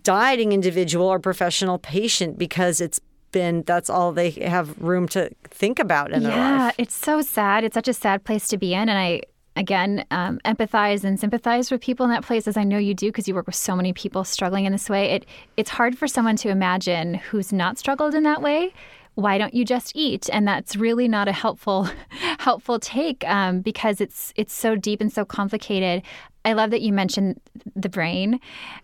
dieting 0.02 0.52
individual 0.52 1.06
or 1.06 1.18
professional 1.18 1.78
patient 1.78 2.38
because 2.38 2.80
it's 2.80 2.98
been 3.30 3.62
that's 3.66 3.90
all 3.90 4.12
they 4.12 4.30
have 4.30 4.78
room 4.78 5.06
to 5.08 5.30
think 5.44 5.78
about 5.78 6.10
in 6.12 6.22
yeah, 6.22 6.28
their 6.28 6.38
life. 6.38 6.74
Yeah, 6.78 6.82
it's 6.82 6.94
so 6.94 7.20
sad. 7.20 7.62
It's 7.62 7.74
such 7.74 7.88
a 7.88 7.92
sad 7.92 8.24
place 8.24 8.48
to 8.48 8.56
be 8.56 8.72
in. 8.72 8.88
And 8.88 8.98
I 8.98 9.20
again 9.56 10.04
um, 10.10 10.38
empathize 10.44 11.02
and 11.02 11.18
sympathize 11.18 11.70
with 11.70 11.80
people 11.80 12.04
in 12.04 12.10
that 12.10 12.22
place 12.22 12.46
as 12.46 12.56
i 12.56 12.62
know 12.62 12.78
you 12.78 12.94
do 12.94 13.08
because 13.08 13.26
you 13.26 13.34
work 13.34 13.46
with 13.46 13.54
so 13.54 13.74
many 13.74 13.92
people 13.92 14.24
struggling 14.24 14.66
in 14.66 14.72
this 14.72 14.90
way. 14.90 15.10
It 15.10 15.26
it's 15.56 15.70
hard 15.70 15.96
for 15.96 16.06
someone 16.06 16.36
to 16.36 16.50
imagine 16.50 17.14
who's 17.14 17.52
not 17.52 17.78
struggled 17.78 18.14
in 18.14 18.22
that 18.24 18.42
way. 18.42 18.72
Why 19.14 19.38
don't 19.38 19.54
you 19.54 19.64
just 19.64 19.92
eat? 19.94 20.28
And 20.30 20.46
that's 20.46 20.76
really 20.76 21.08
not 21.08 21.26
a 21.26 21.32
helpful 21.32 21.88
helpful 22.38 22.78
take 22.78 23.24
um, 23.26 23.60
because 23.60 24.00
it's 24.00 24.32
it's 24.36 24.52
so 24.52 24.76
deep 24.76 25.00
and 25.00 25.12
so 25.12 25.24
complicated. 25.24 26.02
I 26.44 26.52
love 26.52 26.70
that 26.70 26.82
you 26.82 26.92
mentioned 26.92 27.40
the 27.74 27.88
brain 27.88 28.38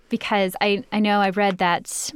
because 0.09 0.55
i 0.61 0.85
i 0.93 0.99
know 0.99 1.21
i've 1.21 1.37
read 1.37 1.59
that 1.59 2.13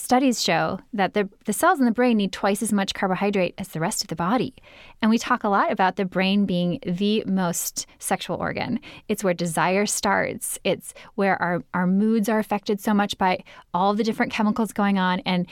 studies 0.00 0.42
show 0.42 0.80
that 0.92 1.14
the, 1.14 1.28
the 1.44 1.52
cells 1.52 1.78
in 1.78 1.84
the 1.84 1.92
brain 1.92 2.16
need 2.16 2.32
twice 2.32 2.62
as 2.62 2.72
much 2.72 2.94
carbohydrate 2.94 3.54
as 3.58 3.68
the 3.68 3.80
rest 3.80 4.02
of 4.02 4.08
the 4.08 4.16
body. 4.16 4.54
And 5.00 5.10
we 5.10 5.18
talk 5.18 5.44
a 5.44 5.48
lot 5.48 5.70
about 5.70 5.96
the 5.96 6.04
brain 6.04 6.46
being 6.46 6.80
the 6.84 7.22
most 7.26 7.86
sexual 7.98 8.36
organ. 8.36 8.80
It's 9.08 9.22
where 9.22 9.34
desire 9.34 9.86
starts, 9.86 10.58
it's 10.64 10.94
where 11.14 11.40
our, 11.40 11.62
our 11.74 11.86
moods 11.86 12.28
are 12.28 12.38
affected 12.38 12.80
so 12.80 12.94
much 12.94 13.16
by 13.18 13.44
all 13.74 13.94
the 13.94 14.04
different 14.04 14.32
chemicals 14.32 14.72
going 14.72 14.98
on. 14.98 15.20
And 15.20 15.46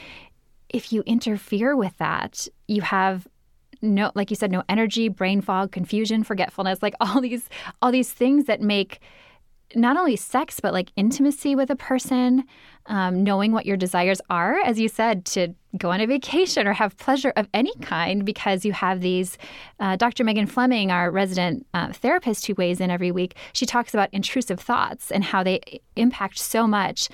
if 0.69 0.91
you 0.91 1.01
interfere 1.05 1.75
with 1.75 1.97
that, 1.97 2.47
you 2.67 2.81
have 2.81 3.27
no 3.81 4.11
like 4.13 4.29
you 4.29 4.35
said 4.35 4.51
no 4.51 4.61
energy 4.67 5.07
brain 5.07 5.39
fog 5.39 5.71
confusion 5.71 6.21
forgetfulness 6.21 6.83
like 6.83 6.93
all 6.99 7.21
these 7.21 7.47
all 7.81 7.93
these 7.93 8.11
things 8.11 8.43
that 8.45 8.59
make 8.59 8.99
not 9.75 9.97
only 9.97 10.15
sex, 10.15 10.59
but 10.59 10.73
like 10.73 10.91
intimacy 10.95 11.55
with 11.55 11.69
a 11.69 11.75
person, 11.75 12.43
um, 12.87 13.23
knowing 13.23 13.51
what 13.51 13.65
your 13.65 13.77
desires 13.77 14.19
are, 14.29 14.59
as 14.65 14.79
you 14.79 14.87
said, 14.87 15.25
to 15.25 15.53
go 15.77 15.91
on 15.91 16.01
a 16.01 16.07
vacation 16.07 16.67
or 16.67 16.73
have 16.73 16.97
pleasure 16.97 17.33
of 17.35 17.47
any 17.53 17.73
kind, 17.75 18.25
because 18.25 18.65
you 18.65 18.73
have 18.73 19.01
these. 19.01 19.37
Uh, 19.79 19.95
Dr. 19.95 20.23
Megan 20.23 20.47
Fleming, 20.47 20.91
our 20.91 21.11
resident 21.11 21.67
uh, 21.73 21.93
therapist 21.93 22.47
who 22.47 22.55
weighs 22.55 22.81
in 22.81 22.89
every 22.89 23.11
week, 23.11 23.35
she 23.53 23.65
talks 23.65 23.93
about 23.93 24.09
intrusive 24.11 24.59
thoughts 24.59 25.11
and 25.11 25.23
how 25.23 25.43
they 25.43 25.81
impact 25.95 26.39
so 26.39 26.65
much 26.65 27.09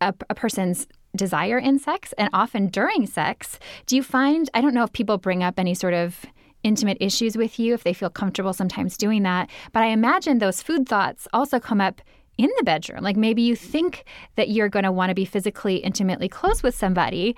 a, 0.00 0.14
a 0.28 0.34
person's 0.34 0.86
desire 1.14 1.58
in 1.58 1.78
sex 1.78 2.12
and 2.18 2.28
often 2.32 2.68
during 2.68 3.06
sex. 3.06 3.58
Do 3.86 3.96
you 3.96 4.02
find, 4.02 4.50
I 4.54 4.60
don't 4.60 4.74
know 4.74 4.84
if 4.84 4.92
people 4.92 5.18
bring 5.18 5.42
up 5.42 5.58
any 5.58 5.74
sort 5.74 5.94
of 5.94 6.24
intimate 6.62 6.98
issues 7.00 7.36
with 7.36 7.58
you 7.58 7.74
if 7.74 7.84
they 7.84 7.92
feel 7.92 8.10
comfortable 8.10 8.52
sometimes 8.52 8.96
doing 8.96 9.22
that. 9.22 9.50
But 9.72 9.82
I 9.82 9.86
imagine 9.86 10.38
those 10.38 10.62
food 10.62 10.88
thoughts 10.88 11.26
also 11.32 11.58
come 11.58 11.80
up 11.80 12.00
in 12.38 12.50
the 12.58 12.64
bedroom. 12.64 13.02
Like 13.02 13.16
maybe 13.16 13.42
you 13.42 13.56
think 13.56 14.04
that 14.36 14.48
you're 14.48 14.68
going 14.68 14.84
to 14.84 14.92
want 14.92 15.10
to 15.10 15.14
be 15.14 15.24
physically 15.24 15.76
intimately 15.76 16.28
close 16.28 16.62
with 16.62 16.74
somebody, 16.74 17.36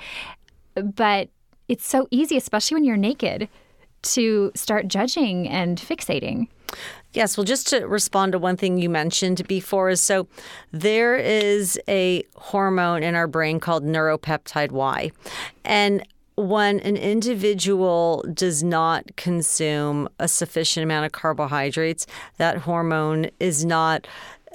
but 0.74 1.28
it's 1.68 1.86
so 1.86 2.06
easy, 2.10 2.36
especially 2.36 2.76
when 2.76 2.84
you're 2.84 2.96
naked, 2.96 3.48
to 4.02 4.52
start 4.54 4.86
judging 4.86 5.48
and 5.48 5.78
fixating. 5.78 6.48
Yes, 7.12 7.36
well, 7.36 7.44
just 7.44 7.68
to 7.68 7.86
respond 7.86 8.32
to 8.32 8.38
one 8.38 8.56
thing 8.56 8.78
you 8.78 8.90
mentioned 8.90 9.46
before 9.46 9.88
is 9.88 10.00
so 10.00 10.26
there 10.72 11.16
is 11.16 11.80
a 11.88 12.24
hormone 12.34 13.02
in 13.02 13.14
our 13.14 13.28
brain 13.28 13.60
called 13.60 13.84
neuropeptide 13.84 14.72
Y. 14.72 15.12
And 15.64 16.06
when 16.36 16.80
an 16.80 16.96
individual 16.96 18.24
does 18.32 18.62
not 18.62 19.16
consume 19.16 20.08
a 20.18 20.28
sufficient 20.28 20.82
amount 20.84 21.06
of 21.06 21.12
carbohydrates, 21.12 22.06
that 22.38 22.58
hormone 22.58 23.30
is 23.38 23.64
not 23.64 24.06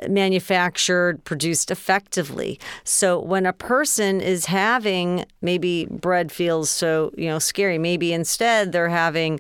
manufactured, 0.08 1.24
produced 1.24 1.72
effectively. 1.72 2.60
So 2.84 3.20
when 3.20 3.46
a 3.46 3.54
person 3.54 4.22
is 4.22 4.46
having 4.46 5.26
maybe 5.42 5.86
bread 5.86 6.32
feels 6.32 6.70
so, 6.70 7.12
you 7.18 7.28
know, 7.28 7.40
scary, 7.40 7.78
maybe 7.78 8.14
instead 8.14 8.72
they're 8.72 8.90
having 8.90 9.40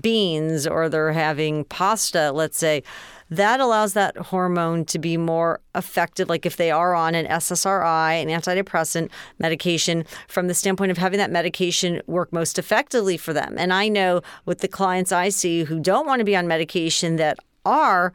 beans 0.00 0.66
or 0.66 0.88
they're 0.88 1.12
having 1.12 1.64
pasta, 1.64 2.30
let's 2.32 2.58
say, 2.58 2.82
that 3.30 3.60
allows 3.60 3.92
that 3.92 4.16
hormone 4.16 4.84
to 4.86 4.98
be 4.98 5.16
more 5.16 5.60
effective. 5.74 6.28
Like 6.28 6.46
if 6.46 6.56
they 6.56 6.70
are 6.70 6.94
on 6.94 7.14
an 7.14 7.26
SSRI, 7.26 8.22
an 8.22 8.28
antidepressant 8.28 9.10
medication, 9.38 10.04
from 10.28 10.48
the 10.48 10.54
standpoint 10.54 10.90
of 10.90 10.98
having 10.98 11.18
that 11.18 11.30
medication 11.30 12.00
work 12.06 12.32
most 12.32 12.58
effectively 12.58 13.16
for 13.16 13.32
them. 13.32 13.56
And 13.58 13.72
I 13.72 13.88
know 13.88 14.22
with 14.44 14.60
the 14.60 14.68
clients 14.68 15.12
I 15.12 15.28
see 15.28 15.64
who 15.64 15.80
don't 15.80 16.06
want 16.06 16.20
to 16.20 16.24
be 16.24 16.36
on 16.36 16.48
medication 16.48 17.16
that 17.16 17.38
are, 17.64 18.12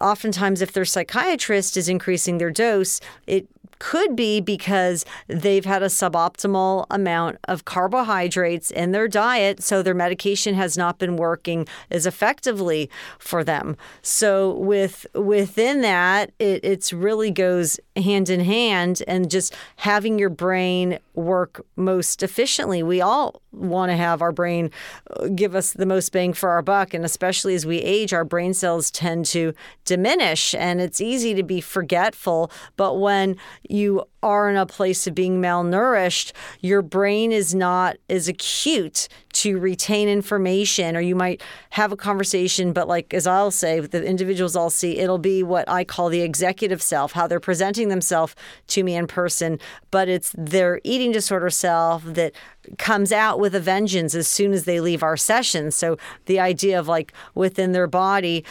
oftentimes 0.00 0.60
if 0.60 0.72
their 0.72 0.84
psychiatrist 0.84 1.76
is 1.76 1.88
increasing 1.88 2.38
their 2.38 2.50
dose, 2.50 3.00
it 3.26 3.46
could 3.82 4.14
be 4.14 4.40
because 4.40 5.04
they've 5.26 5.64
had 5.64 5.82
a 5.82 5.86
suboptimal 5.86 6.86
amount 6.88 7.36
of 7.48 7.64
carbohydrates 7.64 8.70
in 8.70 8.92
their 8.92 9.08
diet, 9.08 9.60
so 9.60 9.82
their 9.82 9.92
medication 9.92 10.54
has 10.54 10.78
not 10.78 11.00
been 11.00 11.16
working 11.16 11.66
as 11.90 12.06
effectively 12.06 12.88
for 13.18 13.42
them. 13.42 13.76
So 14.00 14.52
with 14.52 15.04
within 15.14 15.80
that, 15.80 16.30
it 16.38 16.60
it's 16.62 16.92
really 16.92 17.32
goes 17.32 17.80
hand 17.96 18.30
in 18.30 18.38
hand 18.38 19.02
and 19.08 19.28
just 19.28 19.52
having 19.74 20.16
your 20.16 20.30
brain 20.30 21.00
work 21.14 21.66
most 21.74 22.22
efficiently. 22.22 22.84
We 22.84 23.00
all 23.00 23.42
want 23.52 23.90
to 23.90 23.96
have 23.96 24.22
our 24.22 24.32
brain 24.32 24.70
uh, 25.18 25.28
give 25.28 25.54
us 25.54 25.72
the 25.72 25.86
most 25.86 26.10
bang 26.12 26.32
for 26.32 26.50
our 26.50 26.62
buck. 26.62 26.94
And 26.94 27.04
especially 27.04 27.54
as 27.54 27.66
we 27.66 27.78
age, 27.78 28.12
our 28.12 28.24
brain 28.24 28.54
cells 28.54 28.90
tend 28.90 29.26
to 29.26 29.52
diminish 29.84 30.54
and 30.54 30.80
it's 30.80 31.00
easy 31.00 31.34
to 31.34 31.42
be 31.42 31.60
forgetful. 31.60 32.50
But 32.76 32.98
when 32.98 33.36
you 33.72 34.04
are 34.22 34.48
in 34.48 34.56
a 34.56 34.66
place 34.66 35.06
of 35.06 35.14
being 35.14 35.40
malnourished, 35.40 36.32
your 36.60 36.82
brain 36.82 37.32
is 37.32 37.54
not 37.54 37.96
as 38.08 38.28
acute 38.28 39.08
to 39.32 39.58
retain 39.58 40.08
information, 40.08 40.96
or 40.96 41.00
you 41.00 41.16
might 41.16 41.42
have 41.70 41.90
a 41.90 41.96
conversation, 41.96 42.72
but 42.72 42.86
like 42.86 43.12
as 43.14 43.26
I'll 43.26 43.50
say, 43.50 43.80
the 43.80 44.04
individuals 44.04 44.54
I'll 44.54 44.70
see, 44.70 44.98
it'll 44.98 45.18
be 45.18 45.42
what 45.42 45.68
I 45.68 45.84
call 45.84 46.08
the 46.08 46.20
executive 46.20 46.82
self, 46.82 47.12
how 47.12 47.26
they're 47.26 47.40
presenting 47.40 47.88
themselves 47.88 48.36
to 48.68 48.84
me 48.84 48.94
in 48.94 49.06
person, 49.06 49.58
but 49.90 50.08
it's 50.08 50.34
their 50.36 50.80
eating 50.84 51.12
disorder 51.12 51.50
self 51.50 52.04
that 52.04 52.32
comes 52.78 53.10
out 53.10 53.40
with 53.40 53.54
a 53.54 53.60
vengeance 53.60 54.14
as 54.14 54.28
soon 54.28 54.52
as 54.52 54.64
they 54.64 54.80
leave 54.80 55.02
our 55.02 55.16
session. 55.16 55.70
So 55.70 55.96
the 56.26 56.38
idea 56.38 56.78
of 56.78 56.86
like 56.86 57.12
within 57.34 57.72
their 57.72 57.86
body, 57.86 58.44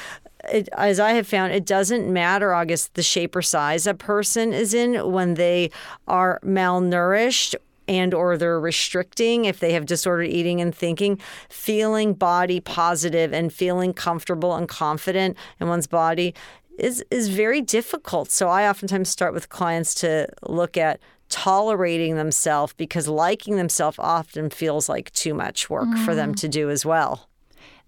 it, 0.52 0.70
as 0.78 1.00
I 1.00 1.12
have 1.12 1.28
found, 1.28 1.54
it 1.54 1.66
doesn't 1.66 2.12
matter, 2.12 2.54
August, 2.54 2.96
the 2.96 3.04
shape 3.04 3.36
or 3.36 3.42
size 3.42 3.88
a 3.88 3.94
person 3.94 4.54
is 4.54 4.74
in 4.74 5.12
when 5.12 5.36
they 5.36 5.72
are 6.08 6.40
malnourished 6.44 7.56
and 7.88 8.14
or 8.14 8.38
they're 8.38 8.60
restricting 8.60 9.46
if 9.46 9.60
they 9.60 9.74
have 9.74 9.86
disordered 9.86 10.28
eating 10.28 10.62
and 10.62 10.74
thinking 10.74 11.20
feeling 11.50 12.14
body 12.14 12.60
positive 12.60 13.34
and 13.34 13.52
feeling 13.52 13.94
comfortable 13.94 14.56
and 14.56 14.70
confident 14.70 15.36
in 15.60 15.68
one's 15.68 15.88
body 15.88 16.34
is 16.78 17.04
is 17.12 17.28
very 17.28 17.60
difficult 17.60 18.30
so 18.30 18.48
i 18.48 18.70
oftentimes 18.70 19.10
start 19.10 19.34
with 19.34 19.50
clients 19.50 19.94
to 19.94 20.28
look 20.48 20.78
at 20.78 21.00
tolerating 21.30 22.16
themselves 22.16 22.74
because 22.74 23.08
liking 23.08 23.56
themselves 23.56 23.98
often 24.00 24.50
feels 24.50 24.88
like 24.88 25.12
too 25.12 25.34
much 25.34 25.70
work 25.70 25.88
mm. 25.88 26.06
for 26.06 26.14
them 26.14 26.34
mm. 26.34 26.40
to 26.40 26.48
do 26.48 26.70
as 26.70 26.86
well 26.86 27.30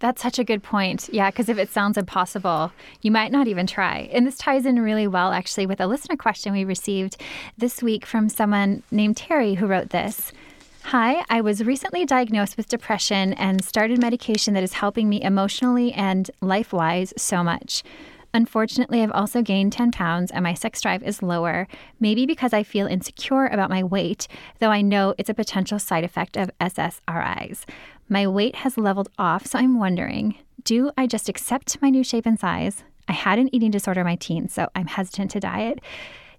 that's 0.04 0.22
such 0.22 0.38
a 0.38 0.44
good 0.44 0.62
point. 0.62 1.10
Yeah, 1.14 1.32
because 1.32 1.48
if 1.48 1.58
it 1.58 1.70
sounds 1.70 1.98
impossible, 1.98 2.74
you 3.02 3.10
might 3.10 3.32
not 3.32 3.48
even 3.48 3.66
try. 3.66 4.10
And 4.12 4.28
this 4.28 4.38
ties 4.38 4.66
in 4.66 4.82
really 4.82 5.08
well, 5.08 5.32
actually, 5.32 5.66
with 5.66 5.80
a 5.80 5.88
listener 5.88 6.18
question 6.18 6.52
we 6.52 6.66
received 6.66 7.16
this 7.58 7.82
week 7.82 8.06
from 8.06 8.28
someone 8.28 8.84
named 8.92 9.16
Terry 9.16 9.54
who 9.54 9.66
wrote 9.66 9.92
this. 9.92 10.34
Hi, 10.84 11.24
I 11.30 11.40
was 11.40 11.64
recently 11.64 12.06
diagnosed 12.06 12.58
with 12.58 12.68
depression 12.68 13.32
and 13.36 13.64
started 13.64 14.02
medication 14.02 14.54
that 14.56 14.64
is 14.64 14.74
helping 14.74 15.08
me 15.08 15.22
emotionally 15.22 15.94
and 15.94 16.30
life 16.42 16.74
wise 16.74 17.14
so 17.16 17.42
much. 17.42 17.82
Unfortunately, 18.34 19.04
I've 19.04 19.12
also 19.12 19.42
gained 19.42 19.72
10 19.72 19.92
pounds 19.92 20.32
and 20.32 20.44
my 20.44 20.56
sex 20.56 20.82
drive 20.82 21.04
is 21.04 21.22
lower, 21.22 21.68
maybe 22.00 22.26
because 22.26 22.52
I 22.52 22.64
feel 22.64 22.88
insecure 22.88 23.46
about 23.46 23.70
my 23.70 23.84
weight, 23.84 24.28
though 24.60 24.72
I 24.72 24.82
know 24.82 25.14
it's 25.18 25.30
a 25.30 25.36
potential 25.36 25.78
side 25.78 26.04
effect 26.04 26.36
of 26.36 26.50
SSRIs. 26.60 27.64
My 28.10 28.28
weight 28.28 28.56
has 28.58 28.78
leveled 28.78 29.10
off, 29.18 29.46
so 29.46 29.60
I'm 29.60 29.80
wondering 29.80 30.38
do 30.64 30.92
I 30.98 31.08
just 31.08 31.28
accept 31.28 31.82
my 31.82 31.90
new 31.90 32.04
shape 32.04 32.26
and 32.26 32.40
size? 32.40 32.84
I 33.08 33.14
had 33.14 33.38
an 33.38 33.54
eating 33.54 33.72
disorder 33.72 34.02
in 34.02 34.08
my 34.08 34.16
teens, 34.16 34.54
so 34.54 34.70
I'm 34.76 34.88
hesitant 34.88 35.32
to 35.32 35.42
diet. 35.42 35.80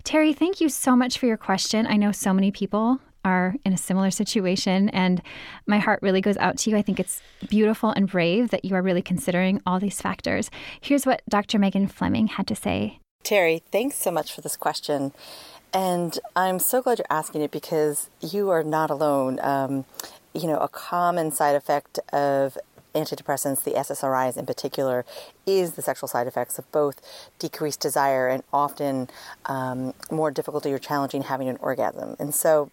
Terry, 0.03 0.33
thank 0.33 0.61
you 0.61 0.69
so 0.69 0.97
much 0.97 1.19
for 1.19 1.27
your 1.27 1.37
question. 1.37 1.87
I 1.87 1.97
know 1.97 2.11
so 2.13 2.33
many 2.33 2.51
people 2.51 3.01
are 3.25 3.55
in 3.65 3.73
a 3.73 3.79
similar 3.79 4.11
situation, 4.11 4.89
and 4.91 5.23
my 5.67 5.79
heart 5.79 6.01
really 6.03 6.21
goes 6.21 6.37
out 6.39 6.59
to 6.59 6.71
you. 6.71 6.77
I 6.77 6.83
think 6.83 7.01
it's 7.01 7.21
beautiful 7.49 7.91
and 7.91 8.09
brave 8.09 8.51
that 8.51 8.65
you 8.65 8.75
are 8.75 8.83
really 8.83 9.03
considering 9.03 9.61
all 9.67 9.81
these 9.81 10.01
factors. 10.01 10.51
Here's 10.81 11.07
what 11.07 11.23
Dr. 11.29 11.59
Megan 11.59 11.89
Fleming 11.89 12.29
had 12.29 12.47
to 12.49 12.55
say. 12.55 12.99
Terry, 13.23 13.63
thanks 13.73 13.97
so 13.97 14.11
much 14.11 14.33
for 14.33 14.43
this 14.43 14.57
question. 14.57 15.13
And 15.73 16.19
I'm 16.37 16.59
so 16.59 16.83
glad 16.83 16.99
you're 16.99 17.07
asking 17.11 17.43
it 17.43 17.51
because 17.51 18.11
you 18.21 18.51
are 18.51 18.63
not 18.63 18.91
alone. 18.91 19.41
Um, 19.43 19.87
you 20.35 20.47
know, 20.47 20.59
a 20.59 20.69
common 20.69 21.31
side 21.31 21.55
effect 21.55 21.99
of 22.13 22.59
antidepressants, 22.95 23.65
the 23.65 23.73
SSRIs 23.73 24.37
in 24.37 24.47
particular, 24.47 25.05
is 25.47 25.73
the 25.73 25.83
sexual 25.83 26.09
side 26.09 26.27
effects 26.27 26.59
of 26.59 26.71
both 26.73 27.01
decreased 27.39 27.81
desire 27.81 28.29
and 28.29 28.43
often 28.53 29.09
um, 29.47 29.95
more 30.11 30.31
difficulty 30.31 30.73
or 30.73 30.79
challenging 30.79 31.23
having 31.23 31.49
an 31.49 31.57
orgasm. 31.61 32.17
And 32.19 32.35
so 32.35 32.71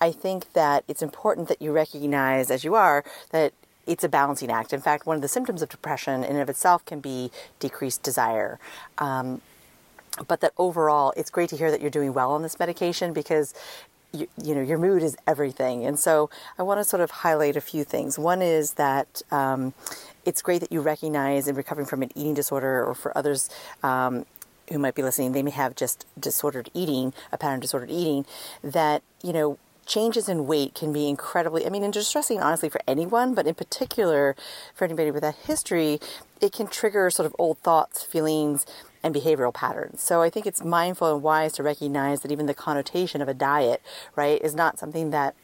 I 0.00 0.10
think 0.10 0.52
that 0.54 0.84
it's 0.88 1.02
important 1.02 1.48
that 1.48 1.60
you 1.62 1.72
recognize, 1.72 2.50
as 2.50 2.64
you 2.64 2.74
are, 2.74 3.04
that 3.30 3.52
it's 3.86 4.04
a 4.04 4.08
balancing 4.08 4.50
act. 4.50 4.72
In 4.72 4.80
fact, 4.80 5.06
one 5.06 5.16
of 5.16 5.22
the 5.22 5.28
symptoms 5.28 5.62
of 5.62 5.68
depression 5.68 6.24
in 6.24 6.32
and 6.32 6.40
of 6.40 6.48
itself 6.48 6.84
can 6.84 7.00
be 7.00 7.30
decreased 7.58 8.02
desire. 8.02 8.58
Um, 8.98 9.40
but 10.28 10.40
that 10.40 10.52
overall, 10.58 11.12
it's 11.16 11.30
great 11.30 11.48
to 11.50 11.56
hear 11.56 11.70
that 11.70 11.80
you're 11.80 11.90
doing 11.90 12.12
well 12.12 12.32
on 12.32 12.42
this 12.42 12.58
medication 12.58 13.12
because 13.12 13.54
you, 14.12 14.28
you, 14.42 14.54
know 14.54 14.62
your 14.62 14.78
mood 14.78 15.02
is 15.02 15.16
everything. 15.26 15.84
And 15.84 15.98
so 15.98 16.30
i 16.58 16.62
want 16.62 16.80
to 16.80 16.84
sort 16.84 17.00
of 17.00 17.10
highlight 17.10 17.56
a 17.56 17.60
few 17.60 17.84
things. 17.84 18.18
One 18.18 18.42
is 18.42 18.74
that 18.74 19.22
um, 19.30 19.74
it's 20.24 20.42
great 20.42 20.60
that 20.60 20.72
you 20.72 20.80
recognize 20.80 21.48
in 21.48 21.56
recovering 21.56 21.86
from 21.86 22.02
an 22.02 22.10
eating 22.14 22.34
disorder 22.34 22.84
or 22.84 22.94
for 22.94 23.16
others 23.16 23.48
um, 23.82 24.26
who 24.70 24.78
might 24.78 24.94
be 24.94 25.02
listening 25.02 25.32
they 25.32 25.42
may 25.42 25.50
have 25.50 25.74
just 25.74 26.06
disordered 26.18 26.70
eating 26.74 27.12
a 27.30 27.38
pattern 27.38 27.56
of 27.56 27.60
disordered 27.62 27.90
eating 27.90 28.24
that 28.62 29.02
you 29.22 29.32
know 29.32 29.58
changes 29.84 30.28
in 30.28 30.46
weight 30.46 30.74
can 30.74 30.92
be 30.92 31.08
incredibly 31.08 31.66
i 31.66 31.68
mean 31.68 31.82
and 31.82 31.92
distressing 31.92 32.40
honestly 32.40 32.68
for 32.68 32.80
anyone 32.86 33.34
but 33.34 33.46
in 33.46 33.54
particular 33.54 34.36
for 34.74 34.84
anybody 34.84 35.10
with 35.10 35.22
that 35.22 35.34
history 35.34 35.98
it 36.40 36.52
can 36.52 36.66
trigger 36.66 37.10
sort 37.10 37.26
of 37.26 37.34
old 37.38 37.58
thoughts 37.58 38.04
feelings 38.04 38.64
and 39.02 39.14
behavioral 39.14 39.52
patterns. 39.52 40.02
So 40.02 40.22
I 40.22 40.30
think 40.30 40.46
it's 40.46 40.62
mindful 40.64 41.14
and 41.14 41.22
wise 41.22 41.52
to 41.54 41.62
recognize 41.62 42.20
that 42.20 42.30
even 42.30 42.46
the 42.46 42.54
connotation 42.54 43.20
of 43.20 43.28
a 43.28 43.34
diet, 43.34 43.82
right, 44.16 44.40
is 44.42 44.54
not 44.54 44.78
something 44.78 45.10
that 45.10 45.34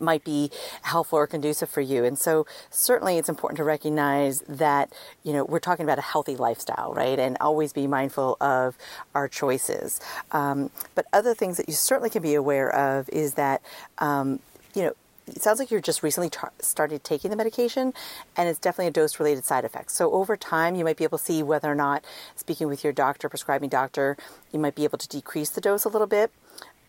might 0.00 0.24
be 0.24 0.50
helpful 0.82 1.18
or 1.18 1.26
conducive 1.26 1.68
for 1.68 1.80
you. 1.80 2.04
And 2.04 2.18
so 2.18 2.46
certainly 2.70 3.18
it's 3.18 3.28
important 3.28 3.58
to 3.58 3.64
recognize 3.64 4.40
that, 4.48 4.92
you 5.22 5.32
know, 5.32 5.44
we're 5.44 5.60
talking 5.60 5.84
about 5.84 5.98
a 5.98 6.02
healthy 6.02 6.36
lifestyle, 6.36 6.92
right? 6.94 7.18
And 7.18 7.36
always 7.40 7.72
be 7.72 7.86
mindful 7.86 8.36
of 8.40 8.76
our 9.14 9.28
choices. 9.28 10.00
Um, 10.32 10.70
but 10.94 11.06
other 11.12 11.34
things 11.34 11.58
that 11.58 11.68
you 11.68 11.74
certainly 11.74 12.10
can 12.10 12.22
be 12.22 12.34
aware 12.34 12.74
of 12.74 13.08
is 13.10 13.34
that, 13.34 13.62
um, 13.98 14.40
you 14.74 14.82
know, 14.82 14.92
it 15.26 15.42
sounds 15.42 15.58
like 15.58 15.70
you're 15.70 15.80
just 15.80 16.02
recently 16.02 16.30
started 16.60 17.02
taking 17.02 17.30
the 17.30 17.36
medication 17.36 17.94
and 18.36 18.48
it's 18.48 18.58
definitely 18.58 18.88
a 18.88 18.92
dose 18.92 19.18
related 19.18 19.44
side 19.44 19.64
effect. 19.64 19.90
So 19.90 20.12
over 20.12 20.36
time, 20.36 20.74
you 20.74 20.84
might 20.84 20.96
be 20.96 21.04
able 21.04 21.18
to 21.18 21.24
see 21.24 21.42
whether 21.42 21.70
or 21.70 21.74
not 21.74 22.04
speaking 22.36 22.68
with 22.68 22.84
your 22.84 22.92
doctor, 22.92 23.28
prescribing 23.28 23.70
doctor, 23.70 24.16
you 24.52 24.58
might 24.58 24.74
be 24.74 24.84
able 24.84 24.98
to 24.98 25.08
decrease 25.08 25.50
the 25.50 25.60
dose 25.60 25.84
a 25.84 25.88
little 25.88 26.06
bit. 26.06 26.30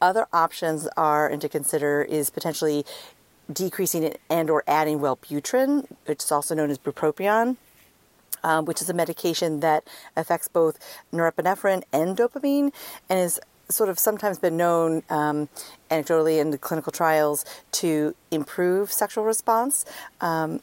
Other 0.02 0.28
options 0.34 0.88
are 0.98 1.30
and 1.30 1.42
to 1.42 1.50
consider 1.50 2.02
is 2.02 2.30
potentially 2.30 2.86
decreasing 3.52 4.04
it 4.04 4.20
and 4.30 4.50
or 4.50 4.64
adding 4.68 5.00
Wellbutrin, 5.00 5.86
which 6.06 6.24
is 6.24 6.32
also 6.32 6.56
known 6.56 6.70
as 6.70 6.78
bupropion. 6.78 7.58
Um, 8.44 8.66
which 8.66 8.80
is 8.80 8.92
a 8.92 8.94
medication 8.94 9.62
that 9.62 9.88
affects 10.16 10.48
both 10.48 10.78
norepinephrine 11.12 11.82
and 11.92 12.16
dopamine 12.16 12.72
and 13.10 13.20
is 13.20 13.40
sort 13.70 13.90
of 13.90 13.98
sometimes 14.00 14.40
been 14.40 14.58
known 14.58 15.04
um, 15.10 15.50
anecdotally 15.90 16.40
in 16.40 16.52
the 16.52 16.58
clinical 16.58 16.92
trials 16.92 17.46
to 17.72 18.16
improve 18.32 18.92
sexual 18.92 19.24
response. 19.24 19.86
Um, 20.22 20.62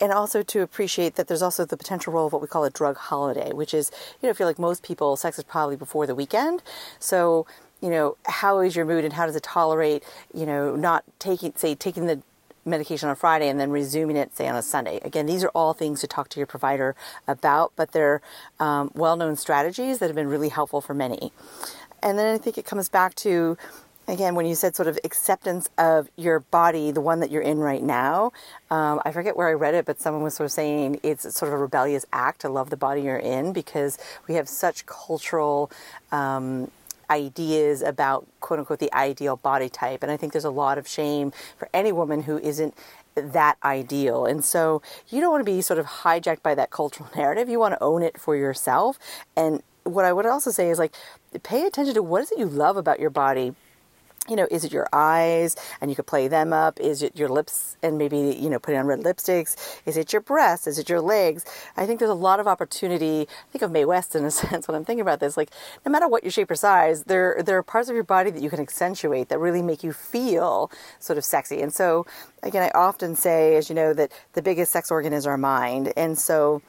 and 0.00 0.12
also 0.12 0.42
to 0.42 0.60
appreciate 0.60 1.14
that 1.16 1.26
there's 1.26 1.42
also 1.42 1.64
the 1.64 1.76
potential 1.76 2.12
role 2.12 2.26
of 2.26 2.32
what 2.32 2.42
we 2.42 2.48
call 2.48 2.64
a 2.64 2.70
drug 2.70 2.96
holiday, 2.96 3.52
which 3.52 3.72
is, 3.72 3.90
you 4.20 4.26
know, 4.26 4.30
I 4.30 4.32
feel 4.34 4.46
like 4.46 4.58
most 4.58 4.82
people, 4.82 5.16
sex 5.16 5.38
is 5.38 5.44
probably 5.44 5.76
before 5.76 6.06
the 6.06 6.14
weekend. 6.14 6.62
So, 6.98 7.46
you 7.80 7.88
know, 7.88 8.16
how 8.26 8.60
is 8.60 8.76
your 8.76 8.84
mood 8.84 9.04
and 9.04 9.14
how 9.14 9.24
does 9.26 9.36
it 9.36 9.42
tolerate, 9.42 10.02
you 10.34 10.44
know, 10.44 10.76
not 10.76 11.04
taking, 11.18 11.54
say, 11.56 11.74
taking 11.74 12.06
the 12.06 12.20
medication 12.66 13.08
on 13.08 13.16
Friday 13.16 13.48
and 13.48 13.58
then 13.58 13.70
resuming 13.70 14.16
it, 14.16 14.36
say, 14.36 14.48
on 14.48 14.56
a 14.56 14.62
Sunday. 14.62 15.00
Again, 15.02 15.26
these 15.26 15.44
are 15.44 15.50
all 15.54 15.72
things 15.72 16.00
to 16.00 16.06
talk 16.06 16.28
to 16.30 16.40
your 16.40 16.46
provider 16.46 16.94
about, 17.26 17.72
but 17.76 17.92
they're 17.92 18.20
um, 18.58 18.90
well 18.94 19.16
known 19.16 19.36
strategies 19.36 19.98
that 19.98 20.06
have 20.06 20.16
been 20.16 20.28
really 20.28 20.48
helpful 20.48 20.80
for 20.80 20.92
many. 20.92 21.32
And 22.02 22.18
then 22.18 22.34
I 22.34 22.38
think 22.38 22.58
it 22.58 22.66
comes 22.66 22.88
back 22.88 23.14
to 23.16 23.56
again, 24.08 24.34
when 24.34 24.46
you 24.46 24.54
said 24.54 24.76
sort 24.76 24.88
of 24.88 24.98
acceptance 25.04 25.68
of 25.78 26.08
your 26.16 26.40
body, 26.40 26.90
the 26.90 27.00
one 27.00 27.20
that 27.20 27.30
you're 27.30 27.42
in 27.42 27.58
right 27.58 27.82
now, 27.82 28.32
um, 28.70 29.00
I 29.04 29.12
forget 29.12 29.36
where 29.36 29.48
I 29.48 29.52
read 29.52 29.74
it, 29.74 29.84
but 29.84 30.00
someone 30.00 30.22
was 30.22 30.34
sort 30.34 30.46
of 30.46 30.52
saying 30.52 31.00
it's 31.02 31.22
sort 31.34 31.52
of 31.52 31.58
a 31.58 31.62
rebellious 31.62 32.06
act 32.12 32.40
to 32.42 32.48
love 32.48 32.70
the 32.70 32.76
body 32.76 33.02
you're 33.02 33.16
in 33.16 33.52
because 33.52 33.98
we 34.28 34.34
have 34.34 34.48
such 34.48 34.86
cultural. 34.86 35.70
Um, 36.12 36.70
ideas 37.08 37.82
about 37.82 38.26
quote 38.40 38.58
unquote 38.58 38.80
the 38.80 38.92
ideal 38.92 39.36
body 39.36 39.68
type. 39.68 40.02
And 40.02 40.10
I 40.10 40.16
think 40.16 40.32
there's 40.32 40.44
a 40.44 40.50
lot 40.50 40.76
of 40.76 40.88
shame 40.88 41.32
for 41.56 41.68
any 41.72 41.92
woman 41.92 42.24
who 42.24 42.38
isn't 42.38 42.76
that 43.14 43.56
ideal. 43.64 44.26
And 44.26 44.44
so 44.44 44.82
you 45.08 45.20
don't 45.20 45.30
want 45.30 45.46
to 45.46 45.52
be 45.52 45.60
sort 45.62 45.78
of 45.78 45.86
hijacked 45.86 46.42
by 46.42 46.56
that 46.56 46.70
cultural 46.70 47.08
narrative. 47.16 47.48
You 47.48 47.60
want 47.60 47.74
to 47.74 47.82
own 47.82 48.02
it 48.02 48.18
for 48.18 48.34
yourself. 48.34 48.98
And 49.36 49.62
what 49.84 50.04
I 50.04 50.12
would 50.12 50.26
also 50.26 50.50
say 50.50 50.68
is 50.68 50.78
like 50.78 50.94
pay 51.44 51.64
attention 51.64 51.94
to 51.94 52.02
what 52.02 52.22
is 52.22 52.32
it 52.32 52.38
you 52.38 52.46
love 52.46 52.76
about 52.76 52.98
your 52.98 53.10
body 53.10 53.54
you 54.28 54.36
know, 54.36 54.46
is 54.50 54.64
it 54.64 54.72
your 54.72 54.88
eyes 54.92 55.56
and 55.80 55.90
you 55.90 55.96
could 55.96 56.06
play 56.06 56.28
them 56.28 56.52
up? 56.52 56.80
Is 56.80 57.02
it 57.02 57.16
your 57.16 57.28
lips 57.28 57.76
and 57.82 57.98
maybe, 57.98 58.36
you 58.38 58.50
know, 58.50 58.58
putting 58.58 58.80
on 58.80 58.86
red 58.86 59.00
lipsticks? 59.00 59.80
Is 59.86 59.96
it 59.96 60.12
your 60.12 60.22
breasts? 60.22 60.66
Is 60.66 60.78
it 60.78 60.88
your 60.88 61.00
legs? 61.00 61.44
I 61.76 61.86
think 61.86 61.98
there's 61.98 62.10
a 62.10 62.14
lot 62.14 62.40
of 62.40 62.46
opportunity. 62.46 63.28
Think 63.52 63.62
of 63.62 63.70
Mae 63.70 63.84
West 63.84 64.14
in 64.14 64.24
a 64.24 64.30
sense 64.42 64.66
when 64.68 64.74
I'm 64.74 64.84
thinking 64.84 65.02
about 65.02 65.20
this. 65.20 65.36
Like, 65.36 65.50
no 65.84 65.92
matter 65.92 66.08
what 66.08 66.24
your 66.24 66.32
shape 66.32 66.50
or 66.50 66.56
size, 66.56 67.04
there, 67.04 67.42
there 67.44 67.56
are 67.56 67.62
parts 67.62 67.88
of 67.88 67.94
your 67.94 68.04
body 68.04 68.30
that 68.30 68.42
you 68.42 68.50
can 68.50 68.60
accentuate 68.60 69.28
that 69.28 69.38
really 69.38 69.62
make 69.62 69.82
you 69.82 69.92
feel 69.92 70.70
sort 70.98 71.18
of 71.18 71.24
sexy. 71.24 71.60
And 71.60 71.72
so, 71.72 72.06
again, 72.42 72.62
I 72.62 72.70
often 72.76 73.16
say, 73.16 73.56
as 73.56 73.68
you 73.68 73.74
know, 73.74 73.92
that 73.94 74.12
the 74.32 74.42
biggest 74.42 74.72
sex 74.72 74.90
organ 74.90 75.12
is 75.12 75.26
our 75.26 75.38
mind. 75.38 75.92
And 75.96 76.18
so, 76.18 76.62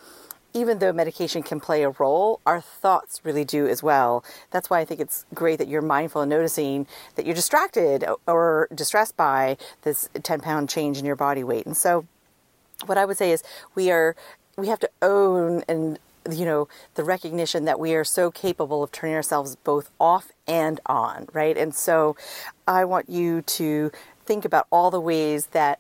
even 0.58 0.80
though 0.80 0.92
medication 0.92 1.44
can 1.44 1.60
play 1.60 1.84
a 1.84 1.90
role, 1.92 2.40
our 2.46 2.60
thoughts 2.60 3.22
really 3.24 3.46
do 3.46 3.68
as 3.68 3.84
well. 3.84 4.26
That's 4.50 4.70
why 4.70 4.80
I 4.80 4.86
think 4.86 5.00
it's 5.00 5.26
great 5.34 5.60
that 5.60 5.68
you're 5.68 5.84
mindful 5.84 6.22
and 6.24 6.30
noticing 6.30 6.88
that 7.16 7.26
you're 7.26 7.36
distracted 7.36 8.04
or 8.26 8.68
distressed 8.74 9.16
by 9.16 9.58
this 9.84 10.10
10 10.24 10.40
pound 10.42 10.70
change 10.70 10.98
in 10.98 11.06
your 11.06 11.16
body 11.16 11.44
weight. 11.44 11.66
And 11.68 11.78
so, 11.78 12.06
what 12.86 12.98
I 12.98 13.06
would 13.06 13.18
say 13.18 13.32
is 13.32 13.44
we 13.76 13.92
are 13.92 14.16
we 14.58 14.68
have 14.68 14.80
to 14.80 14.90
own 15.02 15.64
and 15.68 16.00
you 16.32 16.46
know 16.46 16.68
the 16.96 17.04
recognition 17.04 17.66
that 17.66 17.80
we 17.80 17.94
are 17.94 18.04
so 18.04 18.32
capable 18.32 18.84
of 18.84 18.92
turning 18.92 19.16
ourselves 19.16 19.56
both 19.58 19.92
off 20.00 20.32
and 20.48 20.80
on, 20.88 21.28
right? 21.34 21.56
And 21.56 21.76
so, 21.76 22.16
I 22.68 22.84
want 22.84 23.10
you 23.10 23.44
to 23.44 23.92
think 24.26 24.44
about 24.44 24.66
all 24.72 24.90
the 24.90 25.00
ways 25.00 25.48
that 25.48 25.80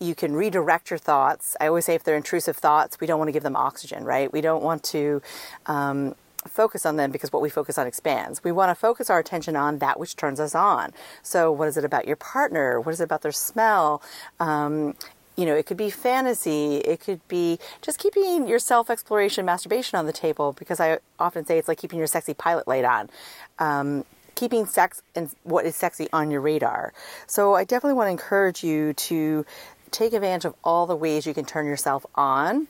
you 0.00 0.14
can 0.14 0.34
redirect 0.34 0.90
your 0.90 0.98
thoughts. 0.98 1.56
I 1.60 1.68
always 1.68 1.84
say 1.84 1.94
if 1.94 2.02
they're 2.02 2.16
intrusive 2.16 2.56
thoughts, 2.56 2.98
we 3.00 3.06
don't 3.06 3.18
want 3.18 3.28
to 3.28 3.32
give 3.32 3.42
them 3.42 3.54
oxygen, 3.54 4.04
right? 4.04 4.32
We 4.32 4.40
don't 4.40 4.62
want 4.62 4.82
to 4.84 5.20
um, 5.66 6.14
focus 6.48 6.86
on 6.86 6.96
them 6.96 7.10
because 7.10 7.32
what 7.32 7.42
we 7.42 7.50
focus 7.50 7.76
on 7.76 7.86
expands. 7.86 8.42
We 8.42 8.50
want 8.50 8.70
to 8.70 8.74
focus 8.74 9.10
our 9.10 9.18
attention 9.18 9.56
on 9.56 9.78
that 9.78 10.00
which 10.00 10.16
turns 10.16 10.40
us 10.40 10.54
on. 10.54 10.92
So, 11.22 11.52
what 11.52 11.68
is 11.68 11.76
it 11.76 11.84
about 11.84 12.06
your 12.06 12.16
partner? 12.16 12.80
What 12.80 12.92
is 12.92 13.00
it 13.00 13.04
about 13.04 13.22
their 13.22 13.32
smell? 13.32 14.02
Um, 14.40 14.94
you 15.36 15.46
know, 15.46 15.54
it 15.54 15.66
could 15.66 15.76
be 15.76 15.90
fantasy. 15.90 16.76
It 16.78 17.00
could 17.00 17.26
be 17.28 17.58
just 17.82 17.98
keeping 17.98 18.48
your 18.48 18.58
self 18.58 18.90
exploration, 18.90 19.44
masturbation 19.44 19.98
on 19.98 20.06
the 20.06 20.12
table 20.12 20.54
because 20.54 20.80
I 20.80 20.98
often 21.18 21.44
say 21.44 21.58
it's 21.58 21.68
like 21.68 21.78
keeping 21.78 21.98
your 21.98 22.08
sexy 22.08 22.34
pilot 22.34 22.66
light 22.66 22.84
on. 22.84 23.10
Um, 23.58 24.04
keeping 24.34 24.64
sex 24.64 25.02
and 25.14 25.30
what 25.44 25.66
is 25.66 25.76
sexy 25.76 26.08
on 26.14 26.30
your 26.30 26.40
radar. 26.40 26.94
So 27.26 27.54
I 27.54 27.64
definitely 27.64 27.94
want 27.94 28.06
to 28.06 28.12
encourage 28.12 28.64
you 28.64 28.94
to 28.94 29.44
take 29.90 30.12
advantage 30.12 30.44
of 30.44 30.54
all 30.64 30.86
the 30.86 30.96
ways 30.96 31.26
you 31.26 31.34
can 31.34 31.44
turn 31.44 31.66
yourself 31.66 32.06
on 32.14 32.68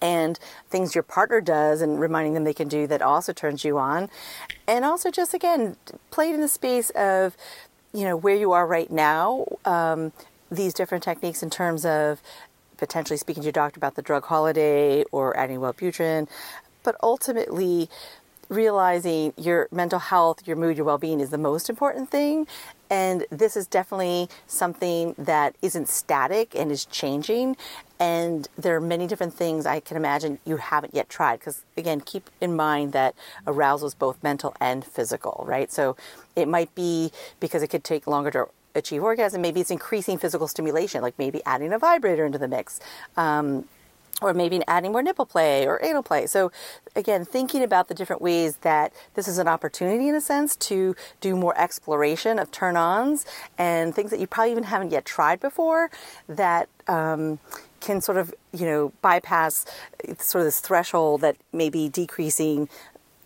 and 0.00 0.38
things 0.68 0.94
your 0.94 1.04
partner 1.04 1.40
does 1.40 1.80
and 1.80 2.00
reminding 2.00 2.34
them 2.34 2.44
they 2.44 2.52
can 2.52 2.68
do 2.68 2.86
that 2.88 3.00
also 3.00 3.32
turns 3.32 3.64
you 3.64 3.78
on. 3.78 4.10
And 4.66 4.84
also 4.84 5.10
just 5.10 5.32
again, 5.32 5.76
play 6.10 6.30
in 6.30 6.40
the 6.40 6.48
space 6.48 6.90
of, 6.90 7.36
you 7.94 8.02
know, 8.02 8.16
where 8.16 8.34
you 8.34 8.52
are 8.52 8.66
right 8.66 8.90
now, 8.90 9.46
um, 9.64 10.12
these 10.50 10.74
different 10.74 11.04
techniques 11.04 11.42
in 11.42 11.50
terms 11.50 11.86
of 11.86 12.20
potentially 12.76 13.16
speaking 13.16 13.42
to 13.42 13.46
your 13.46 13.52
doctor 13.52 13.78
about 13.78 13.94
the 13.94 14.02
drug 14.02 14.24
holiday 14.24 15.04
or 15.12 15.36
adding 15.36 15.58
Wellbutrin, 15.58 16.28
but 16.82 16.96
ultimately 17.02 17.88
realizing 18.48 19.32
your 19.36 19.68
mental 19.70 19.98
health, 19.98 20.46
your 20.46 20.56
mood, 20.56 20.76
your 20.76 20.84
well 20.84 20.98
being 20.98 21.20
is 21.20 21.30
the 21.30 21.38
most 21.38 21.70
important 21.70 22.10
thing. 22.10 22.46
And 22.92 23.24
this 23.30 23.56
is 23.56 23.66
definitely 23.66 24.28
something 24.46 25.14
that 25.16 25.56
isn't 25.62 25.88
static 25.88 26.54
and 26.54 26.70
is 26.70 26.84
changing. 26.84 27.56
And 27.98 28.48
there 28.58 28.76
are 28.76 28.82
many 28.82 29.06
different 29.06 29.32
things 29.32 29.64
I 29.64 29.80
can 29.80 29.96
imagine 29.96 30.40
you 30.44 30.58
haven't 30.58 30.94
yet 30.94 31.08
tried. 31.08 31.38
Because 31.38 31.64
again, 31.74 32.02
keep 32.02 32.28
in 32.38 32.54
mind 32.54 32.92
that 32.92 33.14
arousal 33.46 33.88
is 33.88 33.94
both 33.94 34.22
mental 34.22 34.54
and 34.60 34.84
physical, 34.84 35.42
right? 35.48 35.72
So 35.72 35.96
it 36.36 36.48
might 36.48 36.74
be 36.74 37.12
because 37.40 37.62
it 37.62 37.68
could 37.68 37.82
take 37.82 38.06
longer 38.06 38.30
to 38.32 38.48
achieve 38.74 39.02
orgasm. 39.02 39.40
Maybe 39.40 39.62
it's 39.62 39.70
increasing 39.70 40.18
physical 40.18 40.46
stimulation, 40.46 41.00
like 41.00 41.18
maybe 41.18 41.40
adding 41.46 41.72
a 41.72 41.78
vibrator 41.78 42.26
into 42.26 42.38
the 42.38 42.48
mix. 42.48 42.78
Um, 43.16 43.64
or 44.22 44.34
maybe 44.34 44.62
adding 44.68 44.92
more 44.92 45.02
nipple 45.02 45.26
play 45.26 45.66
or 45.66 45.80
anal 45.82 46.02
play. 46.02 46.26
So, 46.26 46.52
again, 46.94 47.24
thinking 47.24 47.62
about 47.62 47.88
the 47.88 47.94
different 47.94 48.22
ways 48.22 48.56
that 48.58 48.92
this 49.14 49.28
is 49.28 49.38
an 49.38 49.48
opportunity, 49.48 50.08
in 50.08 50.14
a 50.14 50.20
sense, 50.20 50.56
to 50.56 50.94
do 51.20 51.36
more 51.36 51.58
exploration 51.58 52.38
of 52.38 52.50
turn 52.50 52.76
ons 52.76 53.26
and 53.58 53.94
things 53.94 54.10
that 54.10 54.20
you 54.20 54.26
probably 54.26 54.52
even 54.52 54.64
haven't 54.64 54.92
yet 54.92 55.04
tried 55.04 55.40
before 55.40 55.90
that 56.28 56.68
um, 56.88 57.38
can 57.80 58.00
sort 58.00 58.18
of, 58.18 58.34
you 58.52 58.66
know, 58.66 58.92
bypass 59.02 59.64
sort 60.18 60.40
of 60.40 60.46
this 60.46 60.60
threshold 60.60 61.20
that 61.20 61.36
may 61.52 61.68
be 61.68 61.88
decreasing 61.88 62.68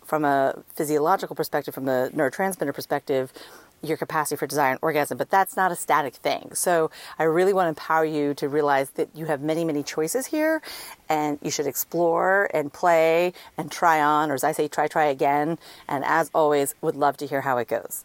from 0.03 0.23
a 0.23 0.63
physiological 0.73 1.35
perspective, 1.35 1.73
from 1.73 1.85
the 1.85 2.09
neurotransmitter 2.15 2.73
perspective 2.73 3.33
your 3.81 3.97
capacity 3.97 4.35
for 4.35 4.47
desire 4.47 4.71
and 4.71 4.79
orgasm, 4.81 5.17
but 5.17 5.29
that's 5.29 5.55
not 5.55 5.71
a 5.71 5.75
static 5.75 6.15
thing. 6.15 6.51
So 6.53 6.89
I 7.19 7.23
really 7.23 7.53
want 7.53 7.65
to 7.65 7.69
empower 7.69 8.05
you 8.05 8.33
to 8.35 8.49
realize 8.49 8.91
that 8.91 9.09
you 9.13 9.25
have 9.25 9.41
many, 9.41 9.63
many 9.63 9.83
choices 9.83 10.27
here 10.27 10.61
and 11.09 11.39
you 11.41 11.51
should 11.51 11.67
explore 11.67 12.49
and 12.53 12.71
play 12.71 13.33
and 13.57 13.71
try 13.71 14.01
on, 14.01 14.31
or 14.31 14.33
as 14.33 14.43
I 14.43 14.51
say, 14.51 14.67
try, 14.67 14.87
try 14.87 15.05
again. 15.05 15.57
And 15.87 16.03
as 16.05 16.29
always, 16.33 16.75
would 16.81 16.95
love 16.95 17.17
to 17.17 17.27
hear 17.27 17.41
how 17.41 17.57
it 17.57 17.67
goes. 17.67 18.03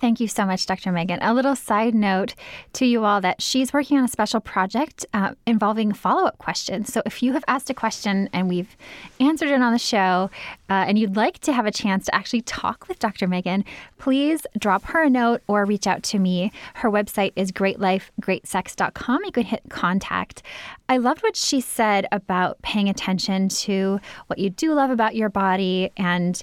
Thank 0.00 0.20
you 0.20 0.28
so 0.28 0.46
much, 0.46 0.64
Dr. 0.66 0.92
Megan. 0.92 1.18
A 1.22 1.34
little 1.34 1.56
side 1.56 1.94
note 1.94 2.34
to 2.74 2.86
you 2.86 3.04
all 3.04 3.20
that 3.20 3.42
she's 3.42 3.72
working 3.72 3.98
on 3.98 4.04
a 4.04 4.08
special 4.08 4.40
project 4.40 5.04
uh, 5.12 5.34
involving 5.44 5.92
follow 5.92 6.24
up 6.24 6.38
questions. 6.38 6.92
So 6.92 7.02
if 7.04 7.20
you 7.22 7.32
have 7.32 7.44
asked 7.48 7.68
a 7.68 7.74
question 7.74 8.28
and 8.32 8.48
we've 8.48 8.76
answered 9.18 9.48
it 9.48 9.60
on 9.60 9.72
the 9.72 9.78
show, 9.78 10.30
uh, 10.70 10.84
and 10.86 10.98
you'd 10.98 11.16
like 11.16 11.40
to 11.40 11.52
have 11.52 11.66
a 11.66 11.72
chance 11.72 12.06
to 12.06 12.14
actually 12.14 12.42
talk 12.42 12.86
with 12.86 13.00
Dr. 13.00 13.26
Megan, 13.26 13.64
please 13.98 14.46
drop 14.56 14.84
her 14.84 15.02
a 15.02 15.10
note 15.10 15.42
or 15.48 15.64
reach 15.64 15.86
out 15.86 16.04
to 16.04 16.18
me. 16.20 16.52
Her 16.74 16.90
website 16.90 17.32
is 17.34 17.50
greatlifegreatsex.com. 17.50 19.24
You 19.24 19.32
can 19.32 19.44
hit 19.44 19.62
contact. 19.68 20.42
I 20.88 20.98
loved 20.98 21.22
what 21.22 21.34
she 21.34 21.60
said 21.60 22.06
about 22.12 22.62
paying 22.62 22.88
attention 22.88 23.48
to 23.48 24.00
what 24.28 24.38
you 24.38 24.50
do 24.50 24.74
love 24.74 24.90
about 24.90 25.16
your 25.16 25.28
body 25.28 25.90
and 25.96 26.40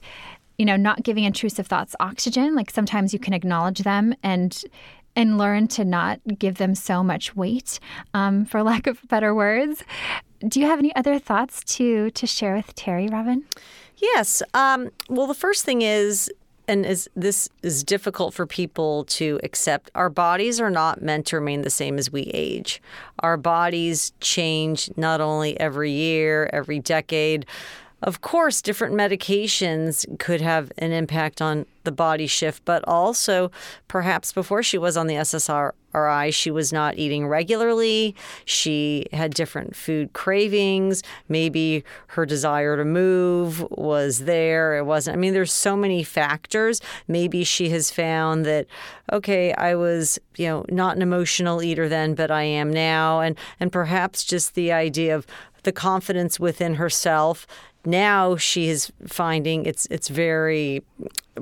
you 0.57 0.65
know, 0.65 0.75
not 0.75 1.03
giving 1.03 1.23
intrusive 1.23 1.67
thoughts 1.67 1.95
oxygen. 1.99 2.55
Like 2.55 2.71
sometimes 2.71 3.13
you 3.13 3.19
can 3.19 3.33
acknowledge 3.33 3.79
them 3.79 4.15
and 4.23 4.63
and 5.15 5.37
learn 5.37 5.67
to 5.67 5.85
not 5.85 6.19
give 6.37 6.55
them 6.55 6.75
so 6.75 7.01
much 7.01 7.35
weight, 7.35 7.79
um, 8.13 8.45
for 8.45 8.61
lack 8.71 8.87
of 8.87 8.99
better 9.07 9.33
words. 9.33 9.83
Do 10.45 10.59
you 10.59 10.65
have 10.65 10.79
any 10.79 10.95
other 10.95 11.19
thoughts 11.19 11.63
to 11.75 12.11
to 12.11 12.27
share 12.27 12.55
with 12.55 12.75
Terry, 12.75 13.07
Robin? 13.07 13.43
Yes. 13.97 14.43
Um, 14.53 14.89
well, 15.09 15.27
the 15.27 15.33
first 15.33 15.63
thing 15.63 15.81
is, 15.81 16.29
and 16.67 16.85
is 16.85 17.09
this 17.15 17.49
is 17.63 17.83
difficult 17.83 18.33
for 18.33 18.45
people 18.45 19.05
to 19.05 19.39
accept. 19.43 19.89
Our 19.95 20.09
bodies 20.09 20.59
are 20.59 20.69
not 20.69 21.01
meant 21.01 21.25
to 21.27 21.37
remain 21.37 21.61
the 21.61 21.69
same 21.69 21.97
as 21.97 22.11
we 22.11 22.23
age. 22.33 22.81
Our 23.19 23.37
bodies 23.37 24.13
change 24.19 24.89
not 24.97 25.21
only 25.21 25.59
every 25.59 25.91
year, 25.91 26.49
every 26.51 26.79
decade 26.79 27.45
of 28.01 28.21
course, 28.21 28.61
different 28.61 28.93
medications 28.93 30.05
could 30.19 30.41
have 30.41 30.71
an 30.77 30.91
impact 30.91 31.41
on 31.41 31.65
the 31.85 31.91
body 31.91 32.27
shift, 32.27 32.63
but 32.65 32.83
also 32.87 33.51
perhaps 33.87 34.33
before 34.33 34.61
she 34.61 34.77
was 34.77 34.97
on 34.97 35.07
the 35.07 35.15
SSRI, 35.15 36.33
she 36.33 36.51
was 36.51 36.73
not 36.73 36.97
eating 36.97 37.27
regularly. 37.27 38.13
She 38.43 39.05
had 39.13 39.33
different 39.33 39.75
food 39.75 40.11
cravings. 40.13 41.03
Maybe 41.29 41.83
her 42.07 42.25
desire 42.25 42.75
to 42.75 42.83
move 42.83 43.65
was 43.71 44.19
there. 44.19 44.77
It 44.77 44.85
wasn't. 44.85 45.15
I 45.15 45.19
mean, 45.19 45.33
there's 45.33 45.53
so 45.53 45.77
many 45.77 46.03
factors. 46.03 46.81
Maybe 47.07 47.43
she 47.43 47.69
has 47.69 47.91
found 47.91 48.45
that, 48.45 48.67
okay, 49.11 49.53
I 49.53 49.75
was, 49.75 50.19
you 50.37 50.47
know, 50.47 50.65
not 50.69 50.95
an 50.95 51.01
emotional 51.01 51.63
eater 51.63 51.87
then, 51.87 52.13
but 52.13 52.29
I 52.29 52.43
am 52.43 52.71
now. 52.71 53.21
And, 53.21 53.37
and 53.59 53.71
perhaps 53.71 54.23
just 54.23 54.55
the 54.55 54.71
idea 54.71 55.15
of 55.15 55.25
the 55.63 55.71
confidence 55.71 56.39
within 56.39 56.75
herself 56.75 57.47
now 57.85 58.35
she 58.35 58.67
is 58.67 58.91
finding 59.07 59.65
it's 59.65 59.85
it's 59.91 60.07
very 60.07 60.83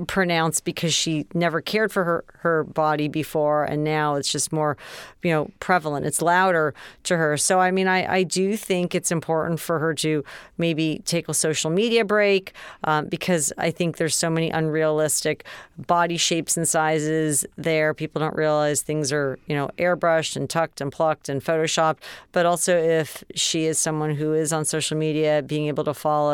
pronounced 0.08 0.64
because 0.64 0.92
she 0.92 1.24
never 1.34 1.60
cared 1.60 1.92
for 1.92 2.02
her, 2.02 2.24
her 2.40 2.64
body 2.64 3.06
before 3.06 3.62
and 3.62 3.84
now 3.84 4.16
it's 4.16 4.30
just 4.30 4.52
more 4.52 4.76
you 5.22 5.30
know 5.30 5.50
prevalent. 5.60 6.04
It's 6.04 6.20
louder 6.20 6.74
to 7.04 7.16
her. 7.16 7.36
So 7.36 7.60
i 7.60 7.70
mean 7.70 7.88
i, 7.88 8.16
I 8.18 8.22
do 8.22 8.56
think 8.56 8.94
it's 8.94 9.12
important 9.12 9.60
for 9.60 9.78
her 9.78 9.94
to 9.94 10.24
maybe 10.58 11.00
take 11.04 11.28
a 11.28 11.34
social 11.34 11.70
media 11.70 12.04
break 12.04 12.52
um, 12.84 13.06
because 13.06 13.52
i 13.58 13.70
think 13.70 13.96
there's 13.96 14.16
so 14.16 14.30
many 14.30 14.50
unrealistic 14.50 15.44
body 15.78 16.16
shapes 16.16 16.56
and 16.56 16.68
sizes 16.68 17.44
there. 17.56 17.94
People 17.94 18.20
don't 18.20 18.36
realize 18.36 18.82
things 18.82 19.12
are 19.12 19.38
you 19.46 19.54
know 19.54 19.70
airbrushed 19.78 20.36
and 20.36 20.48
tucked 20.48 20.80
and 20.80 20.92
plucked 20.92 21.28
and 21.28 21.42
photoshopped. 21.42 21.98
But 22.32 22.46
also 22.46 22.76
if 22.76 23.24
she 23.34 23.66
is 23.66 23.78
someone 23.78 24.14
who 24.14 24.32
is 24.32 24.52
on 24.52 24.64
social 24.64 24.96
media 24.96 25.42
being 25.42 25.66
able 25.66 25.84
to 25.84 25.94
follow 25.94 26.33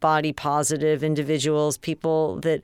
body 0.00 0.32
positive 0.32 1.02
individuals 1.02 1.76
people 1.78 2.40
that 2.40 2.62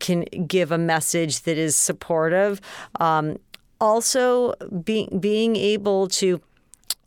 can 0.00 0.22
give 0.46 0.72
a 0.72 0.78
message 0.78 1.42
that 1.42 1.58
is 1.58 1.76
supportive. 1.76 2.60
Um, 3.00 3.38
also, 3.80 4.54
being 4.84 5.18
being 5.20 5.54
able 5.56 6.08
to 6.08 6.40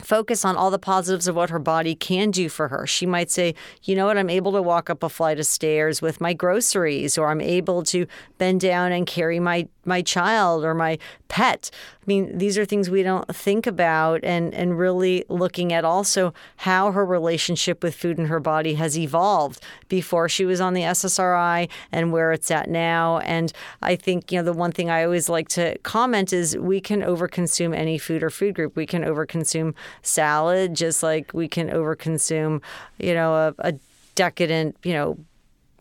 focus 0.04 0.44
on 0.44 0.56
all 0.56 0.72
the 0.72 0.80
positives 0.80 1.28
of 1.28 1.36
what 1.36 1.50
her 1.50 1.60
body 1.60 1.96
can 1.96 2.32
do 2.32 2.50
for 2.50 2.68
her. 2.68 2.86
She 2.88 3.06
might 3.06 3.32
say, 3.32 3.56
you 3.84 3.96
know 3.96 4.06
what, 4.08 4.18
I'm 4.18 4.30
able 4.30 4.52
to 4.54 4.62
walk 4.62 4.90
up 4.90 5.04
a 5.04 5.10
flight 5.10 5.40
of 5.40 5.46
stairs 5.46 6.02
with 6.02 6.20
my 6.20 6.34
groceries, 6.34 7.18
or 7.18 7.30
I'm 7.30 7.42
able 7.42 7.84
to 7.84 8.08
bend 8.38 8.62
down 8.62 8.92
and 8.92 9.06
carry 9.06 9.40
my 9.40 9.68
my 9.86 10.02
child 10.02 10.63
or 10.63 10.74
my 10.74 10.98
pet. 11.28 11.72
I 12.02 12.04
mean, 12.08 12.38
these 12.38 12.58
are 12.58 12.65
things 12.65 12.89
we 12.89 13.04
don't 13.04 13.34
think 13.34 13.65
about 13.67 14.24
and 14.24 14.54
and 14.54 14.78
really 14.78 15.24
looking 15.30 15.72
at 15.72 15.86
also 15.86 16.34
how 16.58 16.91
her 16.91 17.06
relationship 17.06 17.84
with 17.84 17.96
food 17.96 18.17
and 18.17 18.28
her 18.28 18.39
body 18.39 18.76
has 18.76 18.98
evolved 18.98 19.62
before 19.88 20.28
she 20.28 20.46
was 20.46 20.60
on 20.60 20.74
the 20.74 20.82
SSRI 20.82 21.70
and 21.91 22.12
where 22.12 22.32
it's 22.32 22.52
at 22.52 22.70
now. 22.70 23.20
And 23.20 23.54
I 23.82 23.96
think, 23.96 24.32
you 24.32 24.39
know, 24.39 24.44
the 24.44 24.54
one 24.54 24.72
thing 24.72 24.89
I 24.89 25.04
always 25.04 25.30
like 25.30 25.50
to 25.50 25.78
comment 25.80 26.34
is 26.34 26.58
we 26.58 26.82
can 26.82 27.02
overconsume 27.02 27.76
any 27.76 27.98
food 27.98 28.24
or 28.24 28.30
food 28.30 28.56
group. 28.56 28.76
We 28.76 28.86
can 28.86 29.04
overconsume 29.04 29.74
salad 30.02 30.76
just 30.76 31.04
like 31.04 31.34
we 31.34 31.48
can 31.48 31.70
overconsume, 31.70 32.62
you 33.00 33.13
know, 33.13 33.34
a, 33.34 33.54
a 33.60 33.74
decadent, 34.15 34.76
you 34.84 34.94
know, 34.94 35.17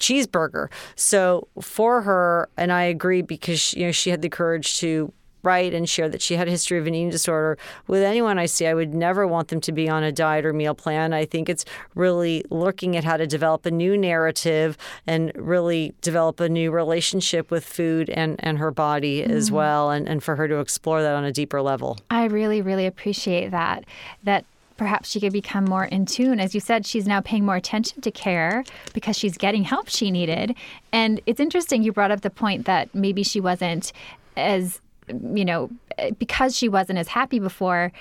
cheeseburger. 0.01 0.69
So 0.97 1.49
for 1.61 2.03
her, 2.03 2.49
and 2.57 2.73
I 2.73 2.83
agree 2.85 3.23
because 3.23 3.61
she, 3.61 3.81
you 3.81 3.87
know 3.87 3.93
she 3.93 4.11
had 4.11 4.23
the 4.23 4.29
courage 4.29 4.79
to 4.81 5.13
write 5.43 5.73
and 5.73 5.89
share 5.89 6.09
that 6.09 6.21
she 6.21 6.35
had 6.35 6.49
a 6.49 6.51
history 6.51 6.79
of 6.79 6.87
an 6.87 6.95
eating 6.95 7.11
disorder. 7.11 7.57
With 7.87 8.03
anyone 8.03 8.39
I 8.39 8.47
see, 8.47 8.67
I 8.67 8.75
would 8.75 8.95
never 8.95 9.27
want 9.27 9.49
them 9.49 9.61
to 9.63 9.73
be 9.73 9.89
on 9.89 10.03
a 10.03 10.13
diet 10.13 10.45
or 10.45 10.53
meal 10.53 10.75
plan. 10.75 11.13
I 11.13 11.25
think 11.25 11.49
it's 11.49 11.65
really 11.95 12.45
looking 12.51 12.97
at 12.97 13.05
how 13.05 13.17
to 13.17 13.27
develop 13.27 13.67
a 13.67 13.71
new 13.71 13.97
narrative 13.97 14.77
and 15.07 15.33
really 15.35 15.95
develop 16.03 16.41
a 16.41 16.49
new 16.49 16.71
relationship 16.71 17.51
with 17.51 17.65
food 17.65 18.11
and, 18.11 18.37
and 18.41 18.59
her 18.59 18.71
body 18.71 19.23
mm-hmm. 19.23 19.33
as 19.33 19.51
well, 19.51 19.91
and, 19.91 20.09
and 20.09 20.23
for 20.23 20.37
her 20.37 20.49
to 20.49 20.59
explore 20.59 21.03
that 21.03 21.15
on 21.15 21.25
a 21.25 21.33
deeper 21.33 21.63
level. 21.63 21.99
I 22.11 22.25
really, 22.25 22.63
really 22.63 22.87
appreciate 22.87 23.51
that. 23.51 23.85
That 24.25 24.45
perhaps 24.81 25.11
she 25.11 25.21
could 25.21 25.35
become 25.35 25.67
more 25.67 25.85
in 25.85 26.07
tune. 26.07 26.41
As 26.41 26.55
you 26.55 26.61
said, 26.61 26.87
she's 26.87 27.07
now 27.07 27.21
paying 27.21 27.45
more 27.45 27.55
attention 27.55 28.01
to 28.01 28.11
care 28.11 28.65
because 28.95 29.15
she's 29.15 29.37
getting 29.37 29.63
help 29.63 29.91
she 29.91 30.11
needed. 30.11 30.57
And 30.91 31.21
it's 31.27 31.39
interesting 31.39 31.83
you 31.83 31.93
brought 31.93 32.11
up 32.11 32.23
the 32.23 32.31
point 32.31 32.65
that 32.65 32.95
maybe 32.95 33.23
she 33.23 33.41
wasn't 33.43 33.93
as 34.39 34.81
you 35.35 35.45
know, 35.45 35.69
because 36.19 36.57
she 36.57 36.69
wasn't 36.69 36.99
as 36.99 37.09
happy 37.09 37.39
before, 37.39 37.93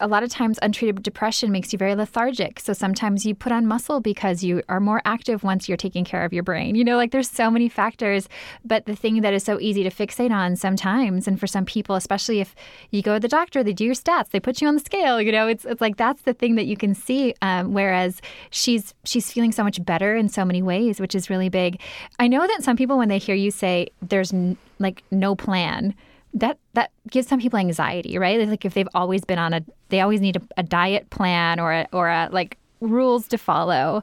a 0.00 0.08
lot 0.08 0.22
of 0.22 0.30
times 0.30 0.58
untreated 0.62 1.02
depression 1.02 1.52
makes 1.52 1.72
you 1.72 1.78
very 1.78 1.94
lethargic. 1.94 2.60
So 2.60 2.72
sometimes 2.72 3.24
you 3.24 3.34
put 3.34 3.52
on 3.52 3.66
muscle 3.66 4.00
because 4.00 4.42
you 4.42 4.62
are 4.68 4.80
more 4.80 5.00
active 5.04 5.44
once 5.44 5.68
you're 5.68 5.76
taking 5.76 6.04
care 6.04 6.24
of 6.24 6.32
your 6.32 6.42
brain. 6.42 6.74
You 6.74 6.84
know, 6.84 6.96
like 6.96 7.10
there's 7.10 7.30
so 7.30 7.50
many 7.50 7.68
factors, 7.68 8.28
but 8.64 8.86
the 8.86 8.96
thing 8.96 9.20
that 9.20 9.32
is 9.34 9.44
so 9.44 9.60
easy 9.60 9.82
to 9.82 9.90
fixate 9.90 10.30
on 10.30 10.56
sometimes, 10.56 11.28
and 11.28 11.38
for 11.38 11.46
some 11.46 11.64
people, 11.64 11.94
especially 11.94 12.40
if 12.40 12.54
you 12.90 13.02
go 13.02 13.14
to 13.14 13.20
the 13.20 13.28
doctor, 13.28 13.62
they 13.62 13.72
do 13.72 13.84
your 13.84 13.94
stats, 13.94 14.30
they 14.30 14.40
put 14.40 14.60
you 14.60 14.68
on 14.68 14.74
the 14.74 14.80
scale. 14.80 15.20
You 15.20 15.32
know, 15.32 15.46
it's 15.46 15.64
it's 15.64 15.80
like 15.80 15.96
that's 15.96 16.22
the 16.22 16.34
thing 16.34 16.56
that 16.56 16.66
you 16.66 16.76
can 16.76 16.94
see. 16.94 17.34
Um, 17.42 17.72
whereas 17.72 18.20
she's 18.50 18.94
she's 19.04 19.30
feeling 19.30 19.52
so 19.52 19.62
much 19.62 19.84
better 19.84 20.16
in 20.16 20.28
so 20.28 20.44
many 20.44 20.62
ways, 20.62 21.00
which 21.00 21.14
is 21.14 21.30
really 21.30 21.48
big. 21.48 21.80
I 22.18 22.28
know 22.28 22.46
that 22.46 22.62
some 22.62 22.76
people 22.76 22.98
when 22.98 23.08
they 23.08 23.18
hear 23.18 23.34
you 23.34 23.50
say 23.50 23.88
there's 24.02 24.32
n- 24.32 24.56
like 24.78 25.02
no 25.10 25.34
plan 25.34 25.94
that 26.34 26.58
that 26.74 26.90
gives 27.10 27.28
some 27.28 27.40
people 27.40 27.58
anxiety, 27.58 28.18
right? 28.18 28.46
Like 28.48 28.64
if 28.64 28.74
they've 28.74 28.88
always 28.94 29.24
been 29.24 29.38
on 29.38 29.54
a, 29.54 29.62
they 29.88 30.00
always 30.00 30.20
need 30.20 30.36
a, 30.36 30.42
a 30.56 30.62
diet 30.62 31.08
plan 31.10 31.60
or 31.60 31.72
a, 31.72 31.86
or 31.92 32.08
a 32.08 32.28
like 32.32 32.58
rules 32.80 33.28
to 33.28 33.38
follow. 33.38 34.02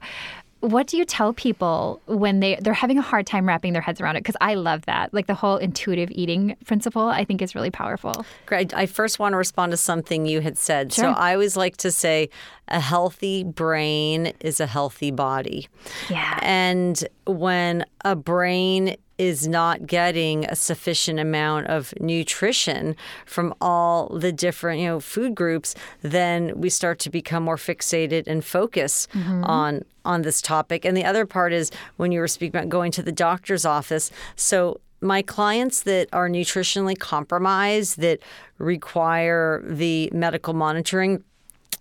What 0.62 0.86
do 0.86 0.96
you 0.96 1.06
tell 1.06 1.34
people 1.34 2.00
when 2.06 2.39
they 2.39 2.56
they're 2.62 2.74
having 2.74 3.00
a 3.00 3.02
hard 3.02 3.26
time 3.26 3.48
wrapping 3.48 3.74
their 3.74 3.82
heads 3.82 4.00
around 4.00 4.15
it? 4.15 4.20
Because 4.20 4.38
I 4.41 4.54
love 4.54 4.86
that, 4.86 5.12
like 5.12 5.26
the 5.26 5.34
whole 5.34 5.58
intuitive 5.58 6.12
eating 6.12 6.56
principle. 6.65 7.08
I 7.08 7.26
think 7.26 7.41
is 7.41 7.56
really 7.56 7.72
powerful. 7.72 8.26
Great. 8.46 8.72
I 8.76 8.86
first 8.86 9.17
want 9.17 9.34
to 9.34 9.38
respond 9.38 9.72
to 9.72 9.78
something 9.78 10.28
you 10.28 10.39
had 10.39 10.60
said. 10.60 10.94
Sure. 10.94 11.06
So 11.06 11.10
I 11.10 11.34
always 11.34 11.58
like 11.58 11.78
to 11.78 11.91
say, 11.91 12.30
a 12.67 12.80
healthy 12.80 13.44
brain 13.44 14.34
is 14.39 14.60
a 14.60 14.67
healthy 14.67 15.10
body. 15.10 15.67
Yeah. 16.12 16.39
And 16.44 17.04
when 17.26 17.84
a 18.06 18.15
brain 18.15 18.98
is 19.21 19.47
not 19.47 19.86
getting 19.86 20.45
a 20.45 20.55
sufficient 20.55 21.19
amount 21.19 21.67
of 21.67 21.93
nutrition 21.99 22.95
from 23.27 23.53
all 23.62 24.10
the 24.17 24.31
different 24.31 24.81
you 24.81 24.88
know 24.88 24.99
food 24.99 25.36
groups 25.36 25.75
then 26.01 26.51
we 26.60 26.71
start 26.71 26.97
to 26.97 27.07
become 27.07 27.43
more 27.43 27.55
fixated 27.55 28.23
and 28.25 28.43
focus 28.43 29.07
mm-hmm. 29.13 29.43
on 29.43 29.86
on 30.05 30.23
this 30.23 30.41
topic 30.41 30.86
and 30.86 30.97
the 30.97 31.05
other 31.05 31.27
part 31.27 31.53
is 31.53 31.69
when 31.97 32.12
you 32.12 32.19
were 32.19 32.27
speaking 32.27 32.57
about 32.57 32.67
going 32.67 32.91
to 32.91 33.03
the 33.03 33.12
doctor's 33.12 33.63
office 33.63 34.10
so 34.36 34.81
my 35.01 35.21
clients 35.21 35.84
that 35.84 36.07
are 36.13 36.27
nutritionally 36.27 36.97
compromised 36.97 37.99
that 37.99 38.19
require 38.57 39.63
the 39.67 40.10
medical 40.13 40.55
monitoring 40.55 41.23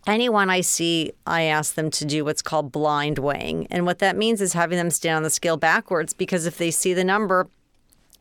anyone 0.06 0.50
I 0.50 0.60
see, 0.60 1.12
I 1.26 1.42
ask 1.42 1.74
them 1.74 1.90
to 1.90 2.04
do 2.04 2.24
what's 2.24 2.42
called 2.42 2.72
blind 2.72 3.18
weighing. 3.18 3.66
And 3.70 3.86
what 3.86 3.98
that 3.98 4.16
means 4.16 4.40
is 4.40 4.52
having 4.52 4.78
them 4.78 4.90
stand 4.90 5.16
on 5.16 5.22
the 5.22 5.30
scale 5.30 5.56
backwards 5.56 6.12
because 6.12 6.46
if 6.46 6.58
they 6.58 6.70
see 6.70 6.94
the 6.94 7.04
number, 7.04 7.48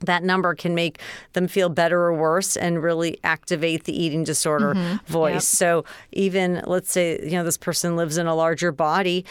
that 0.02 0.24
number 0.24 0.56
can 0.56 0.76
make 0.76 1.00
them 1.34 1.48
feel 1.48 1.70
better 1.70 2.00
or 2.02 2.13
worse 2.13 2.56
and 2.56 2.82
really 2.82 3.20
activate 3.24 3.84
the 3.84 4.02
eating 4.02 4.24
disorder 4.24 4.74
mm-hmm. 4.74 5.12
voice. 5.12 5.34
Yep. 5.34 5.42
So 5.42 5.86
even 6.12 6.63
let's 6.65 6.92
say, 6.92 7.20
you 7.24 7.32
know, 7.32 7.44
this 7.44 7.58
person 7.58 7.96
lives 7.96 8.18
in 8.18 8.28
a 8.28 8.36
larger 8.36 8.72
body, 8.72 9.26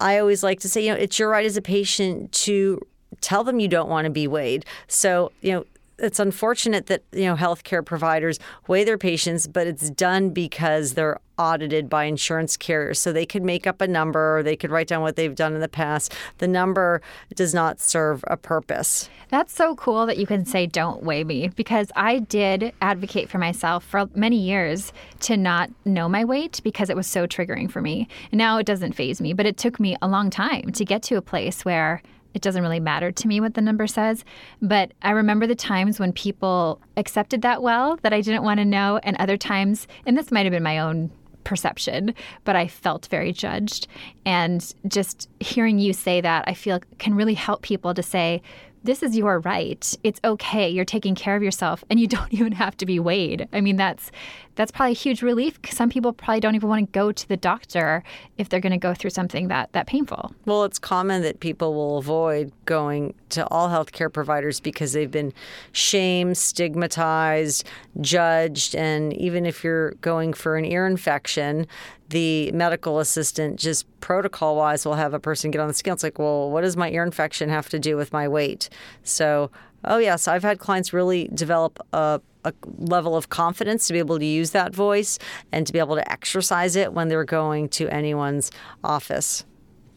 I 0.00 0.18
always 0.18 0.42
like 0.42 0.60
to 0.60 0.68
say, 0.68 0.86
you 0.86 0.92
know, 0.92 0.98
it's 0.98 1.18
your 1.18 1.28
right 1.28 1.44
as 1.44 1.56
a 1.56 1.62
patient 1.62 2.32
to 2.32 2.80
tell 3.20 3.44
them 3.44 3.60
you 3.60 3.68
don't 3.68 3.88
want 3.88 4.06
to 4.06 4.10
be 4.10 4.26
weighed. 4.26 4.64
So, 4.88 5.32
you 5.42 5.52
know, 5.52 5.64
it's 6.02 6.18
unfortunate 6.18 6.86
that 6.86 7.02
you 7.12 7.24
know 7.24 7.36
healthcare 7.36 7.84
providers 7.84 8.38
weigh 8.66 8.84
their 8.84 8.98
patients, 8.98 9.46
but 9.46 9.66
it's 9.66 9.90
done 9.90 10.30
because 10.30 10.94
they're 10.94 11.18
audited 11.40 11.88
by 11.88 12.04
insurance 12.04 12.58
carriers. 12.58 12.98
So 12.98 13.12
they 13.12 13.24
could 13.24 13.42
make 13.42 13.66
up 13.66 13.80
a 13.80 13.88
number 13.88 14.38
or 14.38 14.42
they 14.42 14.56
could 14.56 14.70
write 14.70 14.88
down 14.88 15.00
what 15.00 15.16
they've 15.16 15.34
done 15.34 15.54
in 15.54 15.60
the 15.60 15.68
past. 15.68 16.14
The 16.36 16.46
number 16.46 17.00
does 17.34 17.54
not 17.54 17.80
serve 17.80 18.22
a 18.26 18.36
purpose. 18.36 19.08
That's 19.30 19.54
so 19.54 19.74
cool 19.76 20.04
that 20.06 20.18
you 20.18 20.26
can 20.26 20.44
say, 20.44 20.66
don't 20.66 21.02
weigh 21.02 21.24
me, 21.24 21.48
because 21.48 21.90
I 21.96 22.18
did 22.18 22.74
advocate 22.82 23.30
for 23.30 23.38
myself 23.38 23.84
for 23.84 24.10
many 24.14 24.36
years 24.36 24.92
to 25.20 25.36
not 25.36 25.70
know 25.84 26.08
my 26.08 26.24
weight 26.24 26.60
because 26.62 26.90
it 26.90 26.96
was 26.96 27.06
so 27.06 27.26
triggering 27.26 27.70
for 27.70 27.80
me. 27.80 28.06
Now 28.32 28.58
it 28.58 28.66
doesn't 28.66 28.92
faze 28.92 29.20
me, 29.20 29.32
but 29.32 29.46
it 29.46 29.56
took 29.56 29.80
me 29.80 29.96
a 30.02 30.08
long 30.08 30.28
time 30.28 30.72
to 30.72 30.84
get 30.84 31.02
to 31.04 31.16
a 31.16 31.22
place 31.22 31.64
where 31.64 32.02
it 32.34 32.42
doesn't 32.42 32.62
really 32.62 32.80
matter 32.80 33.10
to 33.10 33.28
me 33.28 33.40
what 33.40 33.54
the 33.54 33.60
number 33.60 33.86
says. 33.86 34.24
But 34.60 34.92
I 35.02 35.10
remember 35.10 35.46
the 35.46 35.54
times 35.54 35.98
when 35.98 36.12
people 36.12 36.80
accepted 36.96 37.42
that 37.42 37.62
well 37.62 37.98
that 38.02 38.12
I 38.12 38.20
didn't 38.20 38.44
want 38.44 38.58
to 38.58 38.64
know, 38.64 39.00
and 39.02 39.16
other 39.16 39.36
times, 39.36 39.88
and 40.06 40.18
this 40.18 40.30
might 40.30 40.46
have 40.46 40.52
been 40.52 40.62
my 40.62 40.78
own 40.78 41.10
perception, 41.44 42.14
but 42.44 42.56
I 42.56 42.66
felt 42.66 43.06
very 43.06 43.32
judged. 43.32 43.86
And 44.24 44.74
just 44.88 45.28
hearing 45.40 45.78
you 45.78 45.92
say 45.92 46.20
that, 46.20 46.44
I 46.46 46.54
feel 46.54 46.80
can 46.98 47.14
really 47.14 47.34
help 47.34 47.62
people 47.62 47.94
to 47.94 48.02
say, 48.02 48.42
this 48.82 49.02
is 49.02 49.16
your 49.16 49.40
right. 49.40 49.94
It's 50.02 50.20
okay. 50.24 50.68
You're 50.68 50.84
taking 50.84 51.14
care 51.14 51.36
of 51.36 51.42
yourself 51.42 51.84
and 51.90 52.00
you 52.00 52.06
don't 52.16 52.32
even 52.32 52.52
have 52.52 52.76
to 52.78 52.86
be 52.86 52.98
weighed. 52.98 53.48
I 53.52 53.60
mean, 53.60 53.76
that's 53.76 54.10
that's 54.54 54.70
probably 54.70 54.92
a 54.92 54.94
huge 54.94 55.22
relief. 55.22 55.58
Some 55.68 55.88
people 55.88 56.12
probably 56.12 56.40
don't 56.40 56.54
even 56.54 56.68
want 56.68 56.86
to 56.86 56.92
go 56.92 57.12
to 57.12 57.28
the 57.28 57.36
doctor 57.36 58.02
if 58.38 58.48
they're 58.48 58.60
going 58.60 58.72
to 58.72 58.78
go 58.78 58.94
through 58.94 59.10
something 59.10 59.48
that 59.48 59.72
that 59.72 59.86
painful. 59.86 60.34
Well, 60.44 60.64
it's 60.64 60.78
common 60.78 61.22
that 61.22 61.40
people 61.40 61.74
will 61.74 61.98
avoid 61.98 62.52
going 62.66 63.14
to 63.30 63.46
all 63.48 63.68
healthcare 63.68 64.12
providers 64.12 64.60
because 64.60 64.92
they've 64.92 65.10
been 65.10 65.32
shamed, 65.72 66.36
stigmatized, 66.36 67.66
judged, 68.00 68.74
and 68.74 69.12
even 69.14 69.46
if 69.46 69.64
you're 69.64 69.92
going 70.02 70.32
for 70.32 70.56
an 70.56 70.64
ear 70.64 70.86
infection, 70.86 71.66
the 72.08 72.50
medical 72.52 72.98
assistant 72.98 73.58
just 73.58 73.86
protocol 74.00 74.56
wise 74.56 74.84
will 74.84 74.94
have 74.94 75.14
a 75.14 75.20
person 75.20 75.50
get 75.50 75.60
on 75.60 75.68
the 75.68 75.74
scale. 75.74 75.94
It's 75.94 76.02
like, 76.02 76.18
well, 76.18 76.50
what 76.50 76.62
does 76.62 76.76
my 76.76 76.90
ear 76.90 77.04
infection 77.04 77.48
have 77.48 77.68
to 77.68 77.78
do 77.78 77.96
with 77.96 78.12
my 78.12 78.26
weight? 78.26 78.68
So, 79.04 79.50
oh, 79.84 79.98
yes, 79.98 80.26
I've 80.26 80.42
had 80.42 80.58
clients 80.58 80.92
really 80.92 81.28
develop 81.32 81.78
a, 81.92 82.20
a 82.44 82.52
level 82.78 83.16
of 83.16 83.28
confidence 83.28 83.86
to 83.86 83.92
be 83.92 83.98
able 83.98 84.18
to 84.18 84.24
use 84.24 84.50
that 84.50 84.74
voice 84.74 85.18
and 85.52 85.66
to 85.66 85.72
be 85.72 85.78
able 85.78 85.96
to 85.96 86.12
exercise 86.12 86.76
it 86.76 86.92
when 86.92 87.08
they're 87.08 87.24
going 87.24 87.68
to 87.70 87.88
anyone's 87.88 88.50
office. 88.82 89.44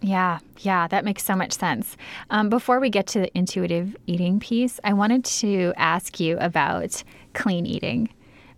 Yeah, 0.01 0.39
yeah, 0.59 0.87
that 0.89 1.05
makes 1.05 1.23
so 1.23 1.33
much 1.33 1.53
sense. 1.53 1.95
Um, 2.29 2.49
before 2.49 2.81
we 2.81 2.89
get 2.89 3.07
to 3.07 3.19
the 3.19 3.37
intuitive 3.37 3.95
eating 4.05 4.39
piece, 4.39 4.79
I 4.83 4.91
wanted 4.91 5.23
to 5.25 5.73
ask 5.77 6.19
you 6.19 6.37
about 6.39 7.03
clean 7.33 7.65
eating 7.65 8.09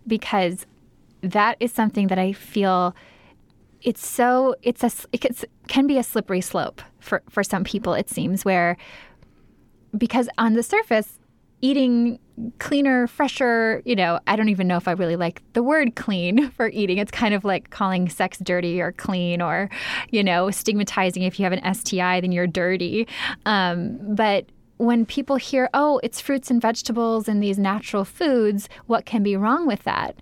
because 0.06 0.66
that 1.20 1.56
is 1.60 1.72
something 1.72 2.08
that 2.08 2.18
I 2.18 2.32
feel 2.32 2.94
it's 3.82 4.04
so 4.04 4.56
it's 4.62 4.82
a 4.82 4.90
it 5.12 5.44
can 5.68 5.86
be 5.86 5.98
a 5.98 6.02
slippery 6.02 6.40
slope 6.40 6.82
for 6.98 7.22
for 7.28 7.44
some 7.44 7.62
people 7.62 7.94
it 7.94 8.08
seems 8.08 8.44
where 8.44 8.76
because 9.96 10.28
on 10.38 10.54
the 10.54 10.62
surface 10.62 11.18
eating 11.60 12.18
cleaner, 12.58 13.06
fresher, 13.06 13.82
you 13.84 13.96
know, 13.96 14.20
I 14.26 14.36
don't 14.36 14.50
even 14.50 14.68
know 14.68 14.76
if 14.76 14.88
I 14.88 14.92
really 14.92 15.16
like 15.16 15.42
the 15.54 15.62
word 15.62 15.96
clean 15.96 16.50
for 16.56 16.68
eating. 16.68 16.98
It's 16.98 17.10
kind 17.10 17.34
of 17.34 17.44
like 17.44 17.70
calling 17.70 18.08
sex 18.08 18.38
dirty 18.38 18.80
or 18.80 18.92
clean 18.92 19.40
or, 19.40 19.70
you 20.10 20.22
know, 20.22 20.50
stigmatizing 20.50 21.22
if 21.22 21.38
you 21.38 21.44
have 21.44 21.52
an 21.52 21.74
STI, 21.74 22.20
then 22.20 22.32
you're 22.32 22.46
dirty. 22.46 23.08
Um, 23.46 23.98
but 24.14 24.46
when 24.78 25.06
people 25.06 25.36
hear, 25.36 25.70
oh, 25.72 26.00
it's 26.02 26.20
fruits 26.20 26.50
and 26.50 26.60
vegetables 26.60 27.28
and 27.28 27.42
these 27.42 27.58
natural 27.58 28.04
foods, 28.04 28.68
what 28.86 29.06
can 29.06 29.22
be 29.22 29.36
wrong 29.36 29.66
with 29.66 29.82
that? 29.84 30.16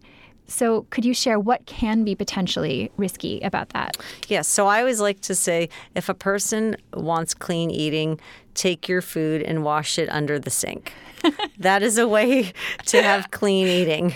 So, 0.47 0.83
could 0.91 1.05
you 1.05 1.15
share 1.15 1.39
what 1.39 1.65
can 1.67 2.05
be 2.05 2.15
potentially 2.15 2.91
risky 2.97 3.41
about 3.41 3.71
that? 3.71 3.97
Yes. 4.29 4.47
So, 4.47 4.67
I 4.67 4.81
always 4.81 5.01
like 5.01 5.21
to 5.23 5.35
say 5.35 5.69
if 5.95 6.09
a 6.09 6.15
person 6.15 6.77
wants 6.93 7.35
clean 7.35 7.71
eating, 7.71 8.21
take 8.55 8.89
your 8.89 9.03
food 9.03 9.43
and 9.43 9.65
wash 9.65 9.99
it 9.99 10.09
under 10.11 10.39
the 10.39 10.51
sink. 10.51 10.93
that 11.59 11.83
is 11.83 11.99
a 11.99 12.07
way 12.07 12.53
to 12.87 13.03
have 13.03 13.31
clean 13.31 13.67
eating. 13.67 14.15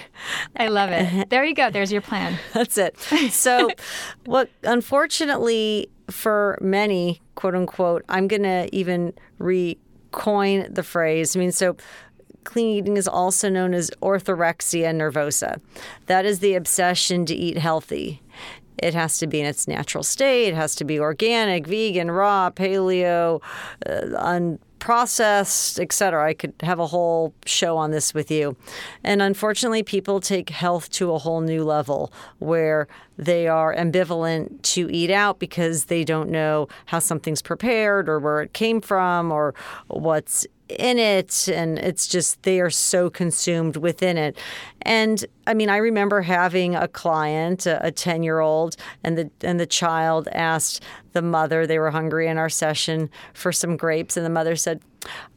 I 0.56 0.68
love 0.68 0.90
it. 0.90 1.28
There 1.30 1.44
you 1.44 1.54
go. 1.54 1.70
There's 1.70 1.92
your 1.92 2.00
plan. 2.00 2.38
That's 2.52 2.78
it. 2.78 2.98
So, 3.30 3.70
what 4.24 4.50
unfortunately 4.62 5.90
for 6.10 6.58
many, 6.60 7.20
quote 7.34 7.54
unquote, 7.54 8.04
I'm 8.08 8.28
going 8.28 8.42
to 8.42 8.68
even 8.72 9.12
recoin 9.38 10.74
the 10.74 10.82
phrase. 10.82 11.36
I 11.36 11.38
mean, 11.38 11.52
so 11.52 11.76
clean 12.44 12.78
eating 12.78 12.96
is 12.96 13.08
also 13.08 13.48
known 13.48 13.74
as 13.74 13.90
orthorexia 14.02 14.92
nervosa. 14.94 15.60
That 16.06 16.24
is 16.24 16.40
the 16.40 16.54
obsession 16.54 17.26
to 17.26 17.34
eat 17.34 17.58
healthy. 17.58 18.22
It 18.78 18.94
has 18.94 19.18
to 19.18 19.26
be 19.26 19.40
in 19.40 19.46
its 19.46 19.66
natural 19.66 20.04
state. 20.04 20.48
It 20.48 20.54
has 20.54 20.74
to 20.76 20.84
be 20.84 21.00
organic, 21.00 21.66
vegan, 21.66 22.10
raw, 22.10 22.50
paleo, 22.50 23.42
uh, 23.86 23.90
unprocessed, 24.80 25.80
etc. 25.80 26.24
I 26.24 26.34
could 26.34 26.54
have 26.62 26.78
a 26.78 26.86
whole 26.86 27.34
show 27.44 27.76
on 27.76 27.90
this 27.90 28.14
with 28.14 28.30
you. 28.30 28.56
And 29.02 29.20
unfortunately, 29.20 29.82
people 29.82 30.20
take 30.20 30.50
health 30.50 30.90
to 30.90 31.12
a 31.12 31.18
whole 31.18 31.40
new 31.40 31.64
level 31.64 32.12
where 32.38 32.86
they 33.16 33.48
are 33.48 33.74
ambivalent 33.74 34.62
to 34.62 34.88
eat 34.90 35.10
out 35.10 35.40
because 35.40 35.86
they 35.86 36.04
don't 36.04 36.30
know 36.30 36.68
how 36.86 37.00
something's 37.00 37.42
prepared 37.42 38.08
or 38.08 38.20
where 38.20 38.40
it 38.42 38.52
came 38.52 38.80
from 38.80 39.32
or 39.32 39.54
what's 39.88 40.46
in 40.68 40.98
it 40.98 41.48
and 41.48 41.78
it's 41.78 42.06
just 42.06 42.42
they 42.42 42.60
are 42.60 42.70
so 42.70 43.08
consumed 43.10 43.76
within 43.76 44.16
it. 44.16 44.36
And 44.82 45.24
i 45.46 45.54
mean 45.54 45.68
i 45.68 45.76
remember 45.76 46.22
having 46.22 46.74
a 46.74 46.88
client 46.88 47.66
a 47.66 47.90
10 47.90 48.22
year 48.22 48.40
old 48.40 48.76
and 49.02 49.18
the 49.18 49.30
and 49.42 49.58
the 49.58 49.66
child 49.66 50.28
asked 50.32 50.82
the 51.12 51.22
mother 51.22 51.66
they 51.66 51.78
were 51.78 51.90
hungry 51.90 52.28
in 52.28 52.38
our 52.38 52.48
session 52.48 53.10
for 53.34 53.50
some 53.52 53.76
grapes 53.76 54.16
and 54.16 54.24
the 54.24 54.30
mother 54.30 54.56
said 54.56 54.80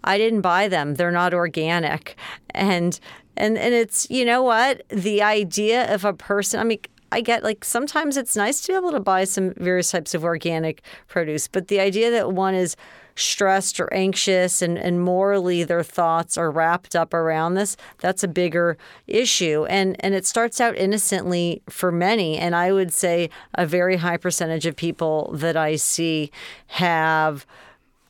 i 0.04 0.18
didn't 0.18 0.42
buy 0.42 0.68
them. 0.68 0.96
They're 0.96 1.12
not 1.12 1.34
organic. 1.34 2.16
And 2.52 3.00
and 3.38 3.58
and 3.58 3.74
it's 3.74 4.10
you 4.10 4.26
know 4.26 4.44
what? 4.44 4.84
The 4.90 5.22
idea 5.22 5.94
of 5.94 6.06
a 6.06 6.14
person 6.14 6.60
i 6.60 6.64
mean 6.64 6.80
I 7.12 7.22
get 7.22 7.44
like 7.44 7.66
sometimes 7.66 8.16
it's 8.16 8.36
nice 8.38 8.62
to 8.62 8.72
be 8.72 8.78
able 8.78 8.92
to 8.92 9.00
buy 9.00 9.26
some 9.26 9.54
various 9.58 9.92
types 9.92 10.14
of 10.14 10.24
organic 10.24 10.82
produce, 11.08 11.48
but 11.48 11.68
the 11.68 11.80
idea 11.80 12.10
that 12.12 12.32
one 12.32 12.56
is 12.56 12.78
stressed 13.16 13.80
or 13.80 13.92
anxious 13.94 14.62
and, 14.62 14.78
and 14.78 15.02
morally 15.02 15.64
their 15.64 15.84
thoughts 15.84 16.38
are 16.38 16.52
wrapped 16.52 16.96
up 16.96 17.14
around 17.14 17.56
this, 17.56 17.78
that's 18.00 18.24
a 18.24 18.28
bigger 18.28 18.78
issue. 19.08 19.66
And 19.66 19.96
and 20.00 20.14
it 20.14 20.26
starts 20.26 20.60
out 20.62 20.76
innocently 20.78 21.62
for 21.70 21.92
many. 21.92 22.38
And 22.38 22.56
I 22.56 22.72
would 22.72 22.94
say 22.94 23.30
a 23.56 23.66
very 23.66 23.98
high 23.98 24.18
percentage 24.18 24.66
of 24.66 24.76
people 24.76 25.32
that 25.34 25.58
I 25.58 25.76
see 25.76 26.32
have 26.68 27.46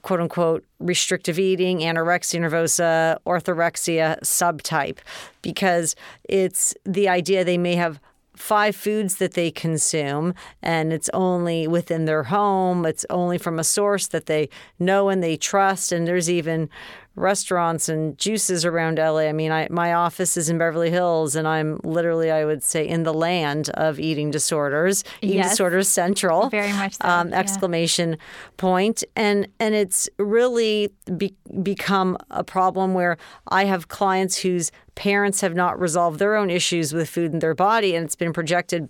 quote 0.01 0.19
unquote 0.19 0.65
restrictive 0.79 1.37
eating, 1.37 1.79
anorexia 1.79 2.39
nervosa, 2.39 3.17
orthorexia 3.25 4.19
subtype, 4.21 4.97
because 5.41 5.95
it's 6.23 6.73
the 6.85 7.07
idea 7.07 7.43
they 7.43 7.57
may 7.57 7.75
have 7.75 7.99
five 8.35 8.75
foods 8.75 9.15
that 9.15 9.33
they 9.33 9.51
consume, 9.51 10.33
and 10.61 10.93
it's 10.93 11.09
only 11.13 11.67
within 11.67 12.05
their 12.05 12.23
home. 12.23 12.85
It's 12.85 13.05
only 13.09 13.37
from 13.37 13.59
a 13.59 13.63
source 13.63 14.07
that 14.07 14.25
they 14.25 14.49
know 14.79 15.09
and 15.09 15.21
they 15.21 15.37
trust. 15.37 15.91
And 15.91 16.07
there's 16.07 16.29
even 16.29 16.69
restaurants 17.15 17.89
and 17.89 18.17
juices 18.17 18.63
around 18.65 18.97
LA. 18.97 19.21
I 19.27 19.33
mean, 19.33 19.51
I, 19.51 19.67
my 19.69 19.93
office 19.93 20.37
is 20.37 20.49
in 20.49 20.57
Beverly 20.57 20.89
Hills, 20.89 21.35
and 21.35 21.47
I'm 21.47 21.79
literally, 21.83 22.31
I 22.31 22.45
would 22.45 22.63
say, 22.63 22.87
in 22.87 23.03
the 23.03 23.13
land 23.13 23.69
of 23.71 23.99
eating 23.99 24.31
disorders. 24.31 25.03
Eating 25.21 25.37
yes, 25.37 25.51
disorders 25.51 25.87
central. 25.87 26.49
Very 26.49 26.71
much 26.73 26.93
so. 26.93 27.07
Um, 27.07 27.33
exclamation 27.33 28.11
yeah. 28.11 28.17
point. 28.57 29.03
And 29.15 29.47
and 29.59 29.75
it's 29.75 30.09
really 30.17 30.91
be, 31.17 31.35
become 31.61 32.17
a 32.29 32.43
problem 32.43 32.93
where 32.93 33.17
I 33.47 33.65
have 33.65 33.87
clients 33.89 34.37
whose 34.37 34.71
parents 34.95 35.41
have 35.41 35.55
not 35.55 35.79
resolved 35.79 36.19
their 36.19 36.35
own 36.35 36.49
issues 36.49 36.93
with 36.93 37.09
food 37.09 37.33
in 37.33 37.39
their 37.39 37.55
body, 37.55 37.95
and 37.95 38.05
it's 38.05 38.15
been 38.15 38.33
projected 38.33 38.89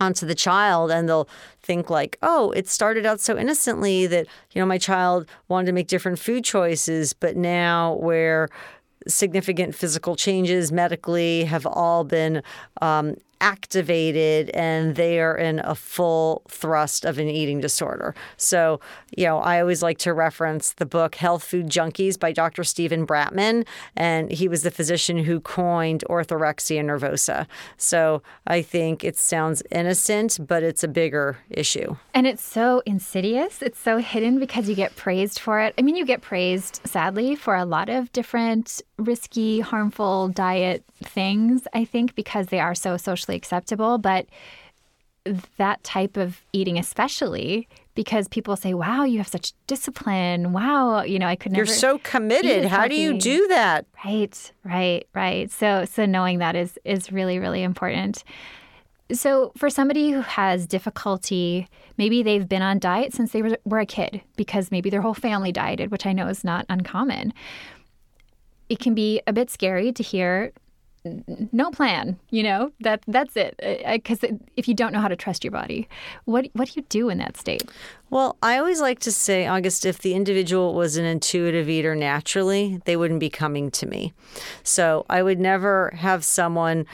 onto 0.00 0.26
the 0.26 0.34
child 0.34 0.90
and 0.90 1.08
they'll 1.08 1.28
think 1.62 1.90
like 1.90 2.16
oh 2.22 2.50
it 2.52 2.66
started 2.68 3.04
out 3.04 3.20
so 3.20 3.36
innocently 3.36 4.06
that 4.06 4.26
you 4.52 4.60
know 4.60 4.66
my 4.66 4.78
child 4.78 5.26
wanted 5.48 5.66
to 5.66 5.72
make 5.72 5.86
different 5.86 6.18
food 6.18 6.42
choices 6.44 7.12
but 7.12 7.36
now 7.36 7.94
where 7.94 8.48
significant 9.06 9.74
physical 9.74 10.16
changes 10.16 10.72
medically 10.72 11.44
have 11.44 11.66
all 11.66 12.04
been 12.04 12.42
um, 12.82 13.14
activated 13.40 14.50
and 14.50 14.96
they 14.96 15.20
are 15.20 15.36
in 15.36 15.60
a 15.60 15.74
full 15.74 16.42
thrust 16.48 17.04
of 17.04 17.18
an 17.18 17.28
eating 17.28 17.60
disorder. 17.60 18.14
So, 18.36 18.80
you 19.16 19.24
know, 19.24 19.38
I 19.38 19.60
always 19.60 19.82
like 19.82 19.98
to 19.98 20.12
reference 20.12 20.72
the 20.72 20.86
book 20.86 21.14
Health 21.14 21.44
Food 21.44 21.68
Junkies 21.68 22.18
by 22.18 22.32
Dr. 22.32 22.64
Steven 22.64 23.06
Bratman, 23.06 23.66
and 23.96 24.30
he 24.30 24.48
was 24.48 24.62
the 24.62 24.70
physician 24.70 25.18
who 25.18 25.40
coined 25.40 26.04
orthorexia 26.08 26.84
nervosa. 26.84 27.46
So 27.76 28.22
I 28.46 28.62
think 28.62 29.04
it 29.04 29.16
sounds 29.16 29.62
innocent, 29.70 30.38
but 30.46 30.62
it's 30.62 30.84
a 30.84 30.88
bigger 30.88 31.38
issue. 31.50 31.96
And 32.14 32.26
it's 32.26 32.44
so 32.44 32.82
insidious. 32.86 33.62
It's 33.62 33.78
so 33.78 33.98
hidden 33.98 34.38
because 34.38 34.68
you 34.68 34.74
get 34.74 34.96
praised 34.96 35.38
for 35.38 35.60
it. 35.60 35.74
I 35.78 35.82
mean, 35.82 35.96
you 35.96 36.04
get 36.04 36.22
praised, 36.22 36.80
sadly, 36.84 37.34
for 37.36 37.54
a 37.54 37.64
lot 37.64 37.88
of 37.88 38.12
different 38.12 38.82
risky, 38.98 39.60
harmful 39.60 40.28
diet 40.28 40.84
things, 41.02 41.66
I 41.72 41.84
think, 41.84 42.14
because 42.14 42.48
they 42.48 42.60
are 42.60 42.74
so 42.74 42.96
socially 42.96 43.29
acceptable. 43.36 43.98
But 43.98 44.26
that 45.58 45.82
type 45.84 46.16
of 46.16 46.42
eating, 46.52 46.78
especially 46.78 47.68
because 47.94 48.28
people 48.28 48.56
say, 48.56 48.72
wow, 48.72 49.04
you 49.04 49.18
have 49.18 49.28
such 49.28 49.52
discipline. 49.66 50.52
Wow, 50.52 51.02
you 51.02 51.18
know, 51.18 51.26
I 51.26 51.36
could 51.36 51.52
never. 51.52 51.64
You're 51.64 51.74
so 51.74 51.98
committed. 51.98 52.64
How 52.66 52.88
do 52.88 52.94
you 52.94 53.18
do 53.18 53.46
that? 53.48 53.86
Right, 54.04 54.52
right, 54.64 55.06
right. 55.14 55.50
So, 55.50 55.84
so 55.84 56.06
knowing 56.06 56.38
that 56.38 56.56
is 56.56 56.78
is 56.84 57.12
really, 57.12 57.38
really 57.38 57.62
important. 57.62 58.24
So, 59.12 59.52
for 59.56 59.68
somebody 59.68 60.12
who 60.12 60.20
has 60.20 60.68
difficulty, 60.68 61.68
maybe 61.98 62.22
they've 62.22 62.48
been 62.48 62.62
on 62.62 62.78
diet 62.78 63.12
since 63.12 63.32
they 63.32 63.42
were, 63.42 63.58
were 63.64 63.80
a 63.80 63.86
kid 63.86 64.22
because 64.36 64.70
maybe 64.70 64.88
their 64.88 65.02
whole 65.02 65.14
family 65.14 65.50
dieted, 65.50 65.90
which 65.90 66.06
I 66.06 66.12
know 66.12 66.28
is 66.28 66.44
not 66.44 66.64
uncommon 66.68 67.32
it 68.70 68.78
can 68.78 68.94
be 68.94 69.20
a 69.26 69.32
bit 69.32 69.50
scary 69.50 69.92
to 69.92 70.02
hear 70.02 70.52
no 71.52 71.70
plan 71.70 72.18
you 72.30 72.42
know? 72.42 72.72
That 72.80 73.02
that's 73.06 73.36
it. 73.36 73.58
Because 73.86 74.20
if 74.56 74.68
you 74.68 74.74
don't 74.74 74.92
know 74.92 75.00
how 75.00 75.08
to 75.08 75.16
trust 75.16 75.44
your 75.44 75.50
body 75.50 75.88
what 76.24 76.48
what 76.52 76.68
do 76.68 76.80
you 76.80 76.86
do 76.88 77.08
in 77.08 77.18
that 77.18 77.36
state? 77.36 77.70
Well 78.10 78.36
i 78.42 78.58
always 78.58 78.80
like 78.80 78.98
to 79.00 79.12
say 79.12 79.46
august 79.46 79.86
if 79.86 79.98
the 79.98 80.14
individual 80.14 80.74
was 80.74 80.96
an 80.96 81.04
intuitive 81.04 81.68
eater 81.68 81.94
naturally 81.94 82.80
they 82.84 82.96
wouldn't 82.96 83.20
be 83.20 83.30
coming 83.30 83.70
to 83.72 83.86
me. 83.86 84.12
So 84.62 85.06
i 85.08 85.22
would 85.22 85.40
never 85.40 85.90
have 85.96 86.24
someone 86.24 86.86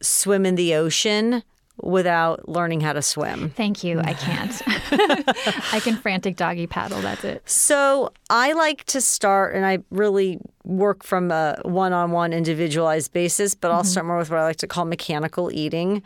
swim 0.00 0.44
in 0.44 0.56
the 0.56 0.74
ocean 0.74 1.42
without 1.80 2.48
learning 2.48 2.80
how 2.80 2.92
to 2.92 3.02
swim. 3.02 3.50
Thank 3.50 3.82
you. 3.82 4.00
I 4.00 4.14
can't. 4.14 4.62
I 5.72 5.80
can 5.82 5.96
frantic 5.96 6.36
doggy 6.36 6.66
paddle. 6.66 7.00
That's 7.00 7.24
it. 7.24 7.42
So 7.48 8.12
I 8.30 8.52
like 8.52 8.84
to 8.84 9.00
start, 9.00 9.54
and 9.54 9.64
I 9.64 9.78
really 9.90 10.38
work 10.64 11.02
from 11.02 11.30
a 11.30 11.58
one 11.64 11.92
on 11.92 12.12
one 12.12 12.32
individualized 12.32 13.12
basis, 13.12 13.54
but 13.54 13.70
I'll 13.70 13.80
mm-hmm. 13.80 13.88
start 13.88 14.06
more 14.06 14.18
with 14.18 14.30
what 14.30 14.38
I 14.38 14.44
like 14.44 14.56
to 14.56 14.66
call 14.66 14.84
mechanical 14.84 15.50
eating, 15.52 16.02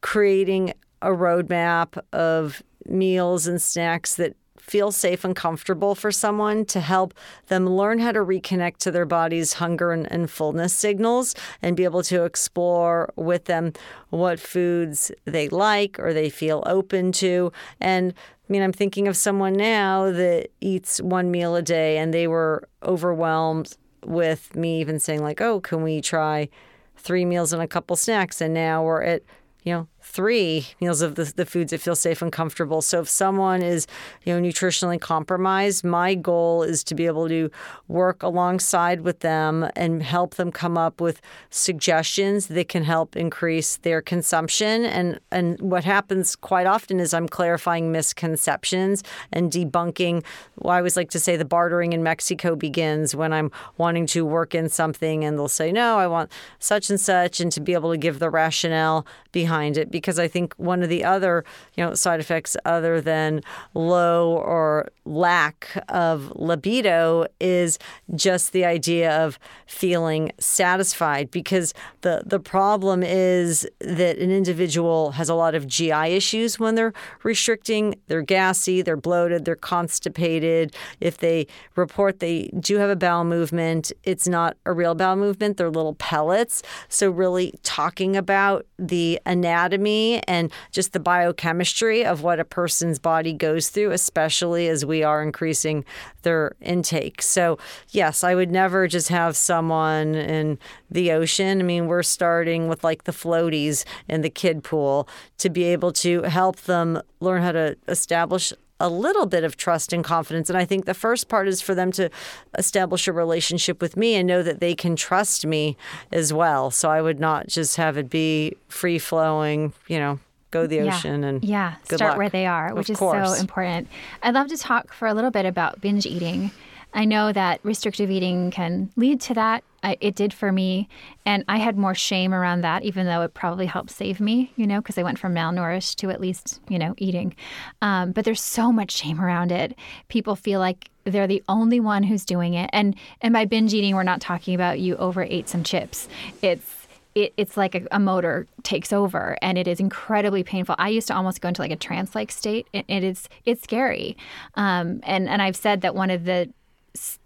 creating 0.00 0.72
a 1.02 1.08
roadmap 1.08 1.98
of 2.12 2.62
meals 2.86 3.46
and 3.46 3.60
snacks 3.60 4.16
that 4.16 4.36
feel 4.70 4.92
safe 4.92 5.24
and 5.24 5.34
comfortable 5.34 5.96
for 5.96 6.12
someone 6.12 6.64
to 6.64 6.78
help 6.78 7.12
them 7.48 7.68
learn 7.68 7.98
how 7.98 8.12
to 8.12 8.20
reconnect 8.20 8.76
to 8.76 8.92
their 8.92 9.04
body's 9.04 9.54
hunger 9.54 9.90
and, 9.90 10.10
and 10.12 10.30
fullness 10.30 10.72
signals 10.72 11.34
and 11.60 11.76
be 11.76 11.82
able 11.82 12.04
to 12.04 12.22
explore 12.22 13.12
with 13.16 13.46
them 13.46 13.72
what 14.10 14.38
foods 14.38 15.10
they 15.24 15.48
like 15.48 15.98
or 15.98 16.14
they 16.14 16.30
feel 16.30 16.62
open 16.66 17.10
to. 17.10 17.52
And 17.80 18.14
I 18.48 18.52
mean, 18.52 18.62
I'm 18.62 18.72
thinking 18.72 19.08
of 19.08 19.16
someone 19.16 19.54
now 19.54 20.12
that 20.12 20.50
eats 20.60 21.00
one 21.00 21.32
meal 21.32 21.56
a 21.56 21.62
day 21.62 21.98
and 21.98 22.14
they 22.14 22.28
were 22.28 22.68
overwhelmed 22.84 23.76
with 24.04 24.54
me 24.54 24.80
even 24.80 25.00
saying, 25.00 25.20
like, 25.20 25.40
oh, 25.40 25.60
can 25.60 25.82
we 25.82 26.00
try 26.00 26.48
three 26.96 27.24
meals 27.24 27.52
and 27.52 27.60
a 27.60 27.66
couple 27.66 27.96
snacks? 27.96 28.40
And 28.40 28.54
now 28.54 28.84
we're 28.84 29.02
at, 29.02 29.22
you 29.64 29.72
know, 29.72 29.88
three 30.10 30.66
meals 30.80 31.02
of 31.02 31.14
the, 31.14 31.32
the 31.36 31.46
foods 31.46 31.70
that 31.70 31.80
feel 31.80 31.94
safe 31.94 32.20
and 32.20 32.32
comfortable. 32.32 32.82
So 32.82 33.00
if 33.00 33.08
someone 33.08 33.62
is, 33.62 33.86
you 34.24 34.34
know, 34.34 34.46
nutritionally 34.46 35.00
compromised, 35.00 35.84
my 35.84 36.14
goal 36.14 36.64
is 36.64 36.82
to 36.84 36.94
be 36.96 37.06
able 37.06 37.28
to 37.28 37.50
work 37.86 38.22
alongside 38.22 39.02
with 39.02 39.20
them 39.20 39.70
and 39.76 40.02
help 40.02 40.34
them 40.34 40.50
come 40.50 40.76
up 40.76 41.00
with 41.00 41.20
suggestions 41.50 42.48
that 42.48 42.68
can 42.68 42.82
help 42.82 43.16
increase 43.16 43.76
their 43.78 44.02
consumption. 44.02 44.84
And 44.84 45.20
and 45.30 45.60
what 45.60 45.84
happens 45.84 46.34
quite 46.34 46.66
often 46.66 46.98
is 46.98 47.14
I'm 47.14 47.28
clarifying 47.28 47.92
misconceptions 47.92 49.04
and 49.32 49.52
debunking. 49.52 50.24
Well, 50.56 50.74
I 50.74 50.78
always 50.78 50.96
like 50.96 51.10
to 51.10 51.20
say 51.20 51.36
the 51.36 51.44
bartering 51.44 51.92
in 51.92 52.02
Mexico 52.02 52.56
begins 52.56 53.14
when 53.14 53.32
I'm 53.32 53.50
wanting 53.78 54.06
to 54.08 54.26
work 54.26 54.54
in 54.54 54.68
something 54.68 55.24
and 55.24 55.38
they'll 55.38 55.48
say, 55.48 55.70
no, 55.70 55.98
I 55.98 56.06
want 56.06 56.32
such 56.58 56.90
and 56.90 57.00
such, 57.00 57.40
and 57.40 57.52
to 57.52 57.60
be 57.60 57.74
able 57.74 57.92
to 57.92 57.98
give 57.98 58.18
the 58.18 58.30
rationale 58.30 59.06
behind 59.32 59.76
it 59.76 59.90
because 60.00 60.18
I 60.18 60.28
think 60.28 60.54
one 60.54 60.82
of 60.82 60.88
the 60.88 61.04
other, 61.04 61.44
you 61.74 61.84
know, 61.84 61.94
side 61.94 62.20
effects 62.20 62.56
other 62.64 63.00
than 63.00 63.42
low 63.74 64.36
or 64.36 64.90
lack 65.04 65.84
of 65.88 66.32
libido 66.36 67.26
is 67.40 67.78
just 68.14 68.52
the 68.52 68.64
idea 68.64 69.24
of 69.24 69.38
feeling 69.66 70.32
satisfied 70.38 71.30
because 71.30 71.74
the 72.02 72.22
the 72.24 72.38
problem 72.38 73.02
is 73.02 73.68
that 73.80 74.18
an 74.18 74.30
individual 74.30 75.12
has 75.12 75.28
a 75.28 75.34
lot 75.34 75.54
of 75.54 75.66
GI 75.66 75.92
issues 75.92 76.58
when 76.58 76.74
they're 76.74 76.92
restricting, 77.22 77.94
they're 78.06 78.22
gassy, 78.22 78.82
they're 78.82 78.96
bloated, 78.96 79.44
they're 79.44 79.56
constipated. 79.56 80.74
If 81.00 81.18
they 81.18 81.46
report 81.76 82.20
they 82.20 82.50
do 82.60 82.76
have 82.76 82.90
a 82.90 82.96
bowel 82.96 83.24
movement, 83.24 83.92
it's 84.04 84.28
not 84.28 84.56
a 84.64 84.72
real 84.72 84.94
bowel 84.94 85.16
movement, 85.16 85.56
they're 85.56 85.70
little 85.70 85.94
pellets. 85.94 86.62
So 86.88 87.10
really 87.10 87.54
talking 87.62 88.16
about 88.16 88.66
the 88.78 89.20
anatomy 89.26 89.79
anatomy 89.80 90.22
and 90.28 90.52
just 90.70 90.92
the 90.92 91.00
biochemistry 91.00 92.04
of 92.04 92.22
what 92.22 92.40
a 92.40 92.44
person's 92.44 92.98
body 92.98 93.32
goes 93.32 93.70
through, 93.70 93.90
especially 93.92 94.68
as 94.68 94.84
we 94.84 95.02
are 95.02 95.22
increasing 95.22 95.84
their 96.22 96.52
intake. 96.60 97.22
So, 97.22 97.58
yes, 97.90 98.22
I 98.22 98.34
would 98.34 98.50
never 98.50 98.86
just 98.86 99.08
have 99.08 99.36
someone 99.36 100.14
in 100.14 100.58
the 100.90 101.12
ocean. 101.12 101.60
I 101.60 101.62
mean, 101.62 101.86
we're 101.86 102.02
starting 102.02 102.68
with 102.68 102.84
like 102.84 103.04
the 103.04 103.12
floaties 103.12 103.84
in 104.08 104.22
the 104.22 104.30
kid 104.30 104.62
pool 104.62 105.08
to 105.38 105.50
be 105.50 105.64
able 105.64 105.92
to 105.92 106.22
help 106.22 106.56
them 106.62 107.00
learn 107.20 107.42
how 107.42 107.52
to 107.52 107.76
establish 107.88 108.52
a 108.80 108.88
little 108.88 109.26
bit 109.26 109.44
of 109.44 109.56
trust 109.56 109.92
and 109.92 110.02
confidence. 110.02 110.48
And 110.48 110.58
I 110.58 110.64
think 110.64 110.86
the 110.86 110.94
first 110.94 111.28
part 111.28 111.46
is 111.46 111.60
for 111.60 111.74
them 111.74 111.92
to 111.92 112.10
establish 112.58 113.06
a 113.06 113.12
relationship 113.12 113.80
with 113.80 113.96
me 113.96 114.14
and 114.14 114.26
know 114.26 114.42
that 114.42 114.60
they 114.60 114.74
can 114.74 114.96
trust 114.96 115.46
me 115.46 115.76
as 116.10 116.32
well. 116.32 116.70
So 116.70 116.90
I 116.90 117.02
would 117.02 117.20
not 117.20 117.46
just 117.46 117.76
have 117.76 117.96
it 117.96 118.10
be 118.10 118.56
free 118.68 118.98
flowing, 118.98 119.74
you 119.86 119.98
know, 119.98 120.18
go 120.50 120.66
the 120.66 120.80
ocean 120.80 121.22
yeah. 121.22 121.28
and 121.28 121.44
yeah, 121.44 121.74
start 121.84 122.00
luck. 122.00 122.16
where 122.16 122.28
they 122.28 122.46
are, 122.46 122.74
which 122.74 122.88
of 122.88 122.94
is 122.94 122.98
course. 122.98 123.36
so 123.36 123.40
important. 123.40 123.88
I'd 124.22 124.34
love 124.34 124.48
to 124.48 124.56
talk 124.56 124.92
for 124.92 125.06
a 125.06 125.14
little 125.14 125.30
bit 125.30 125.46
about 125.46 125.80
binge 125.80 126.06
eating. 126.06 126.50
I 126.92 127.04
know 127.04 127.32
that 127.32 127.60
restrictive 127.62 128.10
eating 128.10 128.50
can 128.50 128.90
lead 128.96 129.20
to 129.22 129.34
that. 129.34 129.62
I, 129.82 129.96
it 130.00 130.14
did 130.14 130.32
for 130.32 130.52
me. 130.52 130.88
And 131.24 131.44
I 131.48 131.58
had 131.58 131.76
more 131.76 131.94
shame 131.94 132.34
around 132.34 132.62
that, 132.62 132.82
even 132.82 133.06
though 133.06 133.22
it 133.22 133.34
probably 133.34 133.66
helped 133.66 133.90
save 133.90 134.20
me, 134.20 134.52
you 134.56 134.66
know, 134.66 134.80
because 134.80 134.98
I 134.98 135.02
went 135.02 135.18
from 135.18 135.34
malnourished 135.34 135.96
to 135.96 136.10
at 136.10 136.20
least, 136.20 136.60
you 136.68 136.78
know, 136.78 136.94
eating. 136.98 137.34
Um, 137.82 138.12
but 138.12 138.24
there's 138.24 138.42
so 138.42 138.72
much 138.72 138.90
shame 138.90 139.20
around 139.20 139.52
it. 139.52 139.74
People 140.08 140.36
feel 140.36 140.60
like 140.60 140.90
they're 141.04 141.26
the 141.26 141.42
only 141.48 141.80
one 141.80 142.02
who's 142.02 142.24
doing 142.24 142.54
it. 142.54 142.70
And 142.72 142.94
and 143.20 143.32
by 143.32 143.44
binge 143.44 143.72
eating, 143.72 143.94
we're 143.94 144.02
not 144.02 144.20
talking 144.20 144.54
about 144.54 144.80
you 144.80 144.96
overate 144.96 145.48
some 145.48 145.64
chips. 145.64 146.08
It's 146.42 146.80
it, 147.14 147.32
it's 147.36 147.56
like 147.56 147.74
a, 147.74 147.86
a, 147.90 147.98
motor 147.98 148.46
takes 148.62 148.92
over 148.92 149.36
and 149.42 149.58
it 149.58 149.66
is 149.66 149.80
incredibly 149.80 150.44
painful. 150.44 150.76
I 150.78 150.90
used 150.90 151.08
to 151.08 151.14
almost 151.14 151.40
go 151.40 151.48
into 151.48 151.60
like 151.60 151.72
a 151.72 151.76
trance 151.76 152.14
like 152.14 152.30
state. 152.30 152.68
It, 152.72 152.84
it 152.86 153.02
is 153.02 153.28
it's 153.44 153.62
scary. 153.62 154.16
Um, 154.54 155.00
and 155.02 155.28
and 155.28 155.42
I've 155.42 155.56
said 155.56 155.80
that 155.80 155.94
one 155.94 156.10
of 156.10 156.24
the 156.24 156.50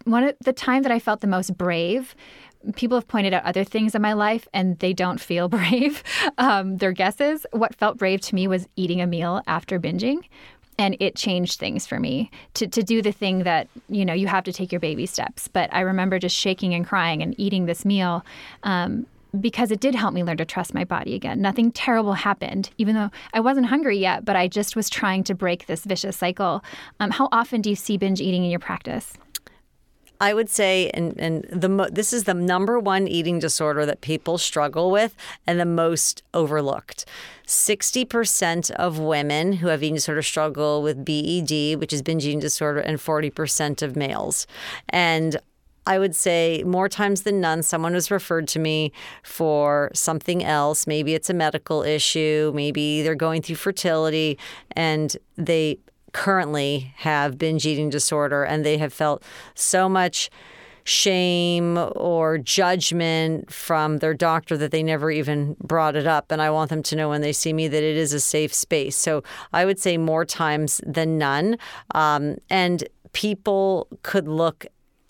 one 0.03 0.23
of 0.23 0.35
the 0.43 0.53
time 0.53 0.83
that 0.83 0.91
I 0.91 0.99
felt 0.99 1.21
the 1.21 1.27
most 1.27 1.57
brave 1.57 2.15
people 2.75 2.97
have 2.97 3.07
pointed 3.07 3.33
out 3.33 3.43
other 3.43 3.63
things 3.63 3.95
in 3.95 4.01
my 4.01 4.13
life 4.13 4.47
and 4.53 4.77
they 4.79 4.93
don't 4.93 5.19
feel 5.19 5.47
brave. 5.49 6.03
Um, 6.37 6.77
their 6.77 6.91
guesses. 6.91 7.45
What 7.51 7.75
felt 7.75 7.97
brave 7.97 8.21
to 8.21 8.35
me 8.35 8.47
was 8.47 8.67
eating 8.75 9.01
a 9.01 9.07
meal 9.07 9.41
after 9.47 9.79
binging. 9.79 10.21
And 10.77 10.97
it 10.99 11.15
changed 11.15 11.57
things 11.57 11.87
for 11.87 12.01
me 12.01 12.29
to, 12.55 12.67
to 12.67 12.83
do 12.83 13.01
the 13.01 13.13
thing 13.13 13.43
that, 13.43 13.69
you 13.87 14.03
know, 14.03 14.13
you 14.13 14.27
have 14.27 14.43
to 14.43 14.51
take 14.51 14.73
your 14.73 14.81
baby 14.81 15.05
steps. 15.05 15.47
But 15.47 15.73
I 15.73 15.79
remember 15.79 16.19
just 16.19 16.35
shaking 16.35 16.73
and 16.73 16.85
crying 16.85 17.21
and 17.21 17.33
eating 17.39 17.65
this 17.65 17.85
meal 17.85 18.25
um, 18.63 19.05
because 19.39 19.71
it 19.71 19.79
did 19.79 19.95
help 19.95 20.13
me 20.13 20.23
learn 20.23 20.35
to 20.37 20.45
trust 20.45 20.73
my 20.73 20.83
body 20.83 21.15
again. 21.15 21.41
Nothing 21.41 21.71
terrible 21.71 22.13
happened, 22.13 22.71
even 22.77 22.95
though 22.95 23.09
I 23.33 23.39
wasn't 23.39 23.67
hungry 23.67 23.97
yet, 23.97 24.25
but 24.25 24.35
I 24.35 24.49
just 24.49 24.75
was 24.75 24.89
trying 24.89 25.23
to 25.25 25.33
break 25.33 25.67
this 25.67 25.85
vicious 25.85 26.17
cycle. 26.17 26.61
Um, 26.99 27.11
how 27.11 27.29
often 27.31 27.61
do 27.61 27.69
you 27.69 27.75
see 27.77 27.97
binge 27.97 28.19
eating 28.19 28.43
in 28.43 28.49
your 28.49 28.59
practice? 28.59 29.13
I 30.19 30.33
would 30.33 30.49
say, 30.49 30.89
and 30.93 31.19
and 31.19 31.43
the 31.51 31.89
this 31.91 32.13
is 32.13 32.23
the 32.23 32.33
number 32.33 32.79
one 32.79 33.07
eating 33.07 33.39
disorder 33.39 33.85
that 33.85 34.01
people 34.01 34.37
struggle 34.37 34.91
with, 34.91 35.15
and 35.45 35.59
the 35.59 35.65
most 35.65 36.23
overlooked. 36.33 37.05
Sixty 37.45 38.05
percent 38.05 38.71
of 38.71 38.99
women 38.99 39.53
who 39.53 39.67
have 39.67 39.83
eating 39.83 39.95
disorder 39.95 40.21
struggle 40.21 40.81
with 40.81 41.05
BED, 41.05 41.79
which 41.79 41.93
is 41.93 42.01
binge 42.01 42.25
eating 42.25 42.39
disorder, 42.39 42.79
and 42.79 42.99
forty 42.99 43.29
percent 43.29 43.81
of 43.81 43.95
males. 43.95 44.47
And 44.89 45.37
I 45.87 45.99
would 45.99 46.15
say 46.15 46.63
more 46.65 46.89
times 46.89 47.21
than 47.21 47.39
none, 47.39 47.61
someone 47.61 47.93
was 47.93 48.09
referred 48.09 48.47
to 48.49 48.59
me 48.59 48.91
for 49.21 49.91
something 49.93 50.43
else. 50.43 50.87
Maybe 50.87 51.13
it's 51.13 51.29
a 51.29 51.33
medical 51.33 51.83
issue, 51.83 52.51
maybe 52.55 53.03
they're 53.03 53.13
going 53.15 53.43
through 53.43 53.57
fertility, 53.57 54.39
and 54.71 55.15
they 55.37 55.77
currently 56.15 56.93
have 56.95 57.37
binge 57.37 57.65
eating 57.65 57.89
disorder 57.89 58.45
and 58.45 58.63
they 58.63 58.77
have 58.77 58.93
felt 58.93 59.21
so 59.53 59.89
much 59.89 60.29
shame 60.85 61.77
or 61.93 62.37
judgment 62.37 63.51
from 63.51 63.97
their 63.97 64.13
doctor 64.13 64.55
that 64.55 64.71
they 64.71 64.81
never 64.81 65.11
even 65.11 65.57
brought 65.61 65.93
it 65.93 66.07
up. 66.07 66.31
And 66.31 66.41
I 66.41 66.51
want 66.51 66.69
them 66.69 66.81
to 66.83 66.95
know 66.95 67.09
when 67.09 67.19
they 67.19 67.33
see 67.33 67.51
me 67.51 67.67
that 67.67 67.83
it 67.83 67.97
is 67.97 68.13
a 68.13 68.21
safe 68.21 68.53
space. 68.53 68.95
So 68.95 69.23
I 69.51 69.65
would 69.65 69.77
say 69.77 69.97
more 69.97 70.23
times 70.23 70.79
than 70.85 71.17
none. 71.17 71.57
Um, 71.93 72.37
and 72.49 72.87
people 73.11 73.89
could 74.03 74.29
look 74.29 74.65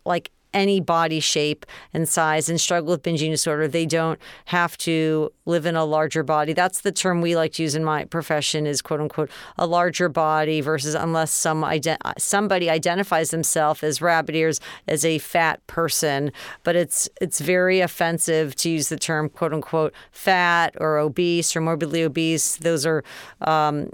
like 0.05 0.31
any 0.55 0.79
body 0.79 1.19
shape 1.19 1.65
and 1.93 2.09
size 2.09 2.49
and 2.49 2.59
struggle 2.59 2.91
with 2.91 3.03
binge 3.03 3.21
eating 3.21 3.31
disorder. 3.31 3.67
They 3.67 3.85
don't 3.85 4.19
have 4.45 4.77
to 4.79 5.31
live 5.45 5.65
in 5.65 5.75
a 5.75 5.85
larger 5.85 6.23
body. 6.23 6.53
That's 6.53 6.81
the 6.81 6.91
term 6.91 7.21
we 7.21 7.35
like 7.35 7.53
to 7.53 7.63
use 7.63 7.75
in 7.75 7.83
my 7.83 8.05
profession 8.05 8.65
is 8.65 8.81
quote 8.81 9.01
unquote 9.01 9.29
a 9.57 9.67
larger 9.67 10.09
body 10.09 10.61
versus 10.61 10.95
unless 10.95 11.31
some 11.31 11.61
ident- 11.61 11.97
somebody 12.17 12.69
identifies 12.69 13.29
themselves 13.29 13.83
as 13.83 14.01
rabbit 14.01 14.35
ears 14.35 14.59
as 14.87 15.05
a 15.05 15.19
fat 15.19 15.65
person. 15.67 16.31
But 16.63 16.75
it's 16.75 17.09
it's 17.21 17.39
very 17.41 17.81
offensive 17.81 18.55
to 18.55 18.69
use 18.69 18.89
the 18.89 18.97
term 18.97 19.29
quote 19.29 19.53
unquote 19.53 19.93
fat 20.11 20.73
or 20.79 20.97
obese 20.97 21.55
or 21.55 21.61
morbidly 21.61 22.01
obese. 22.01 22.55
Those 22.55 22.85
are 22.85 23.03
um, 23.41 23.91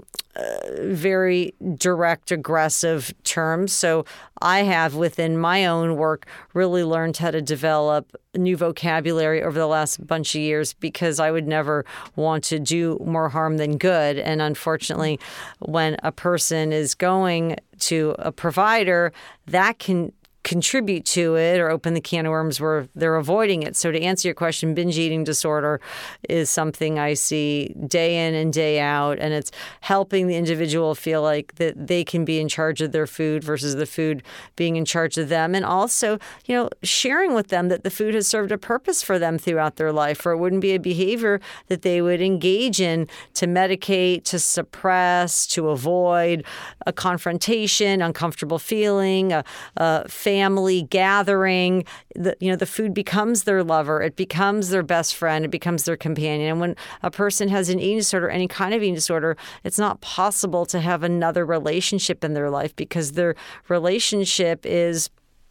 very 0.78 1.54
direct, 1.76 2.30
aggressive 2.32 3.12
terms. 3.24 3.72
So 3.72 4.04
I 4.40 4.62
have 4.62 4.94
within 4.94 5.36
my 5.36 5.66
own 5.66 5.96
work 5.96 6.26
really 6.54 6.84
learned 6.84 7.16
how 7.18 7.30
to 7.30 7.42
develop 7.42 8.16
new 8.34 8.56
vocabulary 8.56 9.42
over 9.42 9.58
the 9.58 9.66
last 9.66 10.06
bunch 10.06 10.34
of 10.34 10.40
years 10.40 10.72
because 10.72 11.20
I 11.20 11.30
would 11.30 11.46
never 11.46 11.84
want 12.16 12.44
to 12.44 12.58
do 12.58 12.98
more 13.04 13.28
harm 13.28 13.58
than 13.58 13.76
good. 13.76 14.18
And 14.18 14.40
unfortunately, 14.40 15.20
when 15.58 15.96
a 16.02 16.12
person 16.12 16.72
is 16.72 16.94
going 16.94 17.56
to 17.80 18.14
a 18.18 18.32
provider, 18.32 19.12
that 19.46 19.78
can 19.78 20.12
contribute 20.44 21.04
to 21.04 21.36
it 21.36 21.60
or 21.60 21.70
open 21.70 21.94
the 21.94 22.00
can 22.00 22.26
of 22.26 22.30
worms 22.30 22.60
where 22.60 22.88
they're 22.94 23.16
avoiding 23.16 23.62
it. 23.62 23.76
So, 23.76 23.92
to 23.92 24.00
answer 24.00 24.28
your 24.28 24.34
question, 24.34 24.74
binge 24.74 24.98
eating 24.98 25.24
disorder 25.24 25.80
is 26.28 26.50
something 26.50 26.98
I 26.98 27.14
see 27.14 27.74
day 27.86 28.26
in 28.26 28.34
and 28.34 28.52
day 28.52 28.80
out, 28.80 29.18
and 29.18 29.32
it's 29.32 29.52
helping 29.80 30.26
the 30.26 30.36
individual 30.36 30.94
feel 30.94 31.22
like 31.22 31.54
that 31.56 31.86
they 31.86 32.04
can 32.04 32.24
be 32.24 32.40
in 32.40 32.48
charge 32.48 32.80
of 32.80 32.92
their 32.92 33.06
food 33.06 33.44
versus 33.44 33.76
the 33.76 33.86
food 33.86 34.22
being 34.56 34.76
in 34.76 34.84
charge 34.84 35.16
of 35.16 35.28
them. 35.28 35.54
And 35.54 35.64
also, 35.64 36.18
you 36.46 36.56
know, 36.56 36.68
sharing 36.82 37.34
with 37.34 37.48
them 37.48 37.68
that 37.68 37.84
the 37.84 37.90
food 37.90 38.14
has 38.14 38.26
served 38.26 38.50
a 38.50 38.58
purpose 38.58 39.02
for 39.02 39.18
them 39.18 39.38
throughout 39.38 39.76
their 39.76 39.92
life, 39.92 40.26
or 40.26 40.32
it 40.32 40.38
wouldn't 40.38 40.62
be 40.62 40.74
a 40.74 40.80
behavior 40.80 41.40
that 41.68 41.82
they 41.82 42.02
would 42.02 42.20
engage 42.20 42.80
in 42.80 43.06
to 43.34 43.46
medicate, 43.46 44.24
to 44.24 44.38
suppress, 44.38 45.46
to 45.46 45.68
avoid 45.68 46.44
a 46.86 46.92
confrontation, 46.92 48.02
uncomfortable 48.02 48.58
feeling, 48.58 49.32
a, 49.32 49.44
a 49.76 50.08
family 50.32 50.82
gathering. 50.84 51.84
The, 52.14 52.34
you 52.40 52.50
know, 52.50 52.56
the 52.56 52.64
food 52.64 52.94
becomes 52.94 53.44
their 53.44 53.62
lover, 53.62 54.00
it 54.00 54.16
becomes 54.16 54.70
their 54.70 54.82
best 54.82 55.14
friend, 55.14 55.44
it 55.44 55.50
becomes 55.50 55.84
their 55.84 55.96
companion. 55.96 56.48
And 56.52 56.60
when 56.60 56.76
a 57.02 57.10
person 57.10 57.50
has 57.50 57.68
an 57.68 57.78
eating 57.78 57.98
disorder, 57.98 58.30
any 58.30 58.48
kind 58.48 58.72
of 58.72 58.82
eating 58.82 58.94
disorder, 58.94 59.36
it's 59.62 59.78
not 59.78 60.00
possible 60.00 60.64
to 60.66 60.80
have 60.80 61.02
another 61.02 61.44
relationship 61.44 62.24
in 62.24 62.32
their 62.32 62.48
life 62.48 62.74
because 62.76 63.12
their 63.12 63.34
relationship 63.68 64.64
is 64.64 65.10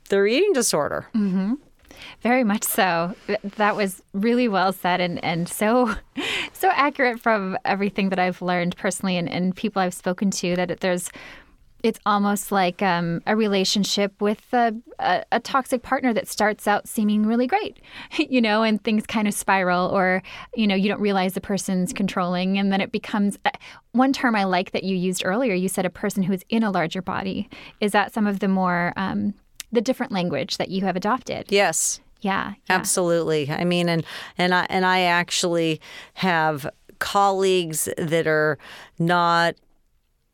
their 0.09 0.25
eating 0.25 0.53
disorder. 0.53 1.05
Mm-hmm. 1.13 1.53
Very 2.21 2.43
much 2.43 2.63
so. 2.63 3.13
That 3.57 3.75
was 3.75 4.01
really 4.13 4.47
well 4.47 4.73
said 4.73 4.99
and, 4.99 5.23
and 5.23 5.47
so 5.47 5.93
so 6.53 6.69
accurate 6.73 7.19
from 7.19 7.57
everything 7.65 8.09
that 8.09 8.19
I've 8.19 8.41
learned 8.41 8.75
personally 8.77 9.17
and, 9.17 9.29
and 9.29 9.55
people 9.55 9.81
I've 9.81 9.93
spoken 9.93 10.31
to 10.31 10.55
that 10.55 10.79
there's 10.79 11.09
it's 11.83 11.99
almost 12.05 12.51
like 12.51 12.81
um, 12.81 13.21
a 13.25 13.35
relationship 13.35 14.19
with 14.21 14.41
a, 14.53 14.73
a, 14.99 15.23
a, 15.31 15.39
toxic 15.39 15.81
partner 15.81 16.13
that 16.13 16.27
starts 16.27 16.67
out 16.67 16.87
seeming 16.87 17.25
really 17.25 17.47
great, 17.47 17.77
you 18.17 18.41
know, 18.41 18.63
and 18.63 18.83
things 18.83 19.05
kind 19.05 19.27
of 19.27 19.33
spiral, 19.33 19.89
or 19.89 20.21
you 20.55 20.67
know, 20.67 20.75
you 20.75 20.87
don't 20.87 21.01
realize 21.01 21.33
the 21.33 21.41
person's 21.41 21.93
controlling, 21.93 22.57
and 22.57 22.71
then 22.71 22.81
it 22.81 22.91
becomes. 22.91 23.37
Uh, 23.45 23.51
one 23.93 24.13
term 24.13 24.35
I 24.35 24.45
like 24.45 24.71
that 24.71 24.83
you 24.83 24.95
used 24.95 25.23
earlier. 25.25 25.53
You 25.53 25.67
said 25.67 25.85
a 25.85 25.89
person 25.89 26.23
who's 26.23 26.43
in 26.49 26.63
a 26.63 26.71
larger 26.71 27.01
body. 27.01 27.49
Is 27.81 27.91
that 27.91 28.13
some 28.13 28.25
of 28.25 28.39
the 28.39 28.47
more 28.47 28.93
um, 28.95 29.33
the 29.71 29.81
different 29.81 30.11
language 30.11 30.57
that 30.57 30.69
you 30.69 30.83
have 30.83 30.95
adopted? 30.95 31.51
Yes. 31.51 31.99
Yeah, 32.21 32.53
yeah. 32.69 32.75
Absolutely. 32.75 33.49
I 33.49 33.63
mean, 33.63 33.89
and 33.89 34.05
and 34.37 34.53
I 34.53 34.67
and 34.69 34.85
I 34.85 35.01
actually 35.01 35.81
have 36.15 36.69
colleagues 36.99 37.89
that 37.97 38.27
are 38.27 38.57
not 38.99 39.55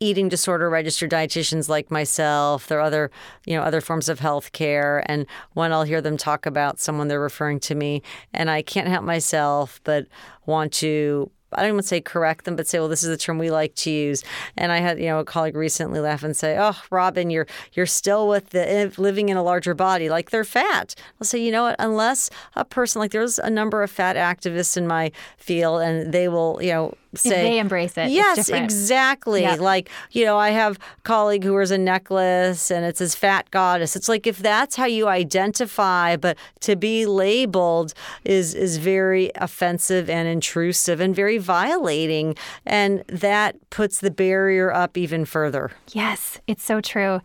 eating 0.00 0.28
disorder 0.28 0.70
registered 0.70 1.10
dietitians 1.10 1.68
like 1.68 1.90
myself. 1.90 2.66
There 2.66 2.78
are 2.78 2.82
other, 2.82 3.10
you 3.46 3.56
know, 3.56 3.62
other 3.62 3.80
forms 3.80 4.08
of 4.08 4.20
health 4.20 4.52
care. 4.52 5.02
And 5.06 5.26
when 5.54 5.72
I'll 5.72 5.82
hear 5.82 6.00
them 6.00 6.16
talk 6.16 6.46
about 6.46 6.80
someone, 6.80 7.08
they're 7.08 7.20
referring 7.20 7.60
to 7.60 7.74
me, 7.74 8.02
and 8.32 8.50
I 8.50 8.62
can't 8.62 8.88
help 8.88 9.04
myself 9.04 9.80
but 9.84 10.06
want 10.46 10.72
to 10.74 11.30
I 11.52 11.62
don't 11.62 11.72
even 11.72 11.82
say 11.82 12.00
correct 12.00 12.44
them, 12.44 12.56
but 12.56 12.66
say, 12.66 12.78
well, 12.78 12.88
this 12.88 13.02
is 13.02 13.08
the 13.08 13.16
term 13.16 13.38
we 13.38 13.50
like 13.50 13.74
to 13.76 13.90
use. 13.90 14.22
And 14.56 14.70
I 14.70 14.78
had, 14.78 14.98
you 14.98 15.06
know, 15.06 15.20
a 15.20 15.24
colleague 15.24 15.56
recently 15.56 15.98
laugh 16.00 16.22
and 16.22 16.36
say, 16.36 16.58
oh, 16.58 16.78
Robin, 16.90 17.30
you're 17.30 17.46
you're 17.72 17.86
still 17.86 18.28
with 18.28 18.50
the 18.50 18.92
living 18.98 19.30
in 19.30 19.36
a 19.36 19.42
larger 19.42 19.74
body, 19.74 20.10
like 20.10 20.30
they're 20.30 20.44
fat. 20.44 20.94
I'll 21.20 21.26
say, 21.26 21.42
you 21.42 21.50
know 21.50 21.62
what? 21.64 21.76
Unless 21.78 22.30
a 22.54 22.64
person 22.64 23.00
like 23.00 23.12
there's 23.12 23.38
a 23.38 23.50
number 23.50 23.82
of 23.82 23.90
fat 23.90 24.16
activists 24.16 24.76
in 24.76 24.86
my 24.86 25.10
field, 25.38 25.80
and 25.80 26.12
they 26.12 26.28
will, 26.28 26.58
you 26.60 26.72
know, 26.72 26.94
say 27.14 27.30
they 27.30 27.58
embrace 27.58 27.96
it. 27.96 28.10
Yes, 28.10 28.48
exactly. 28.48 29.42
Yep. 29.42 29.60
Like 29.60 29.90
you 30.12 30.24
know, 30.24 30.36
I 30.36 30.50
have 30.50 30.76
a 30.76 31.00
colleague 31.02 31.44
who 31.44 31.52
wears 31.52 31.70
a 31.70 31.78
necklace 31.78 32.70
and 32.70 32.84
it 32.84 32.96
says 32.98 33.14
"fat 33.14 33.50
goddess." 33.50 33.96
It's 33.96 34.08
like 34.08 34.26
if 34.26 34.38
that's 34.38 34.76
how 34.76 34.86
you 34.86 35.08
identify, 35.08 36.16
but 36.16 36.36
to 36.60 36.76
be 36.76 37.06
labeled 37.06 37.94
is 38.24 38.54
is 38.54 38.76
very 38.78 39.30
offensive 39.36 40.10
and 40.10 40.28
intrusive 40.28 41.00
and 41.00 41.14
very 41.14 41.38
violating, 41.38 42.36
and 42.66 43.04
that 43.08 43.56
puts 43.70 44.00
the 44.00 44.10
barrier 44.10 44.72
up 44.72 44.96
even 44.96 45.24
further. 45.24 45.70
Yes, 45.92 46.40
it's 46.46 46.64
so 46.64 46.80
true. 46.80 47.20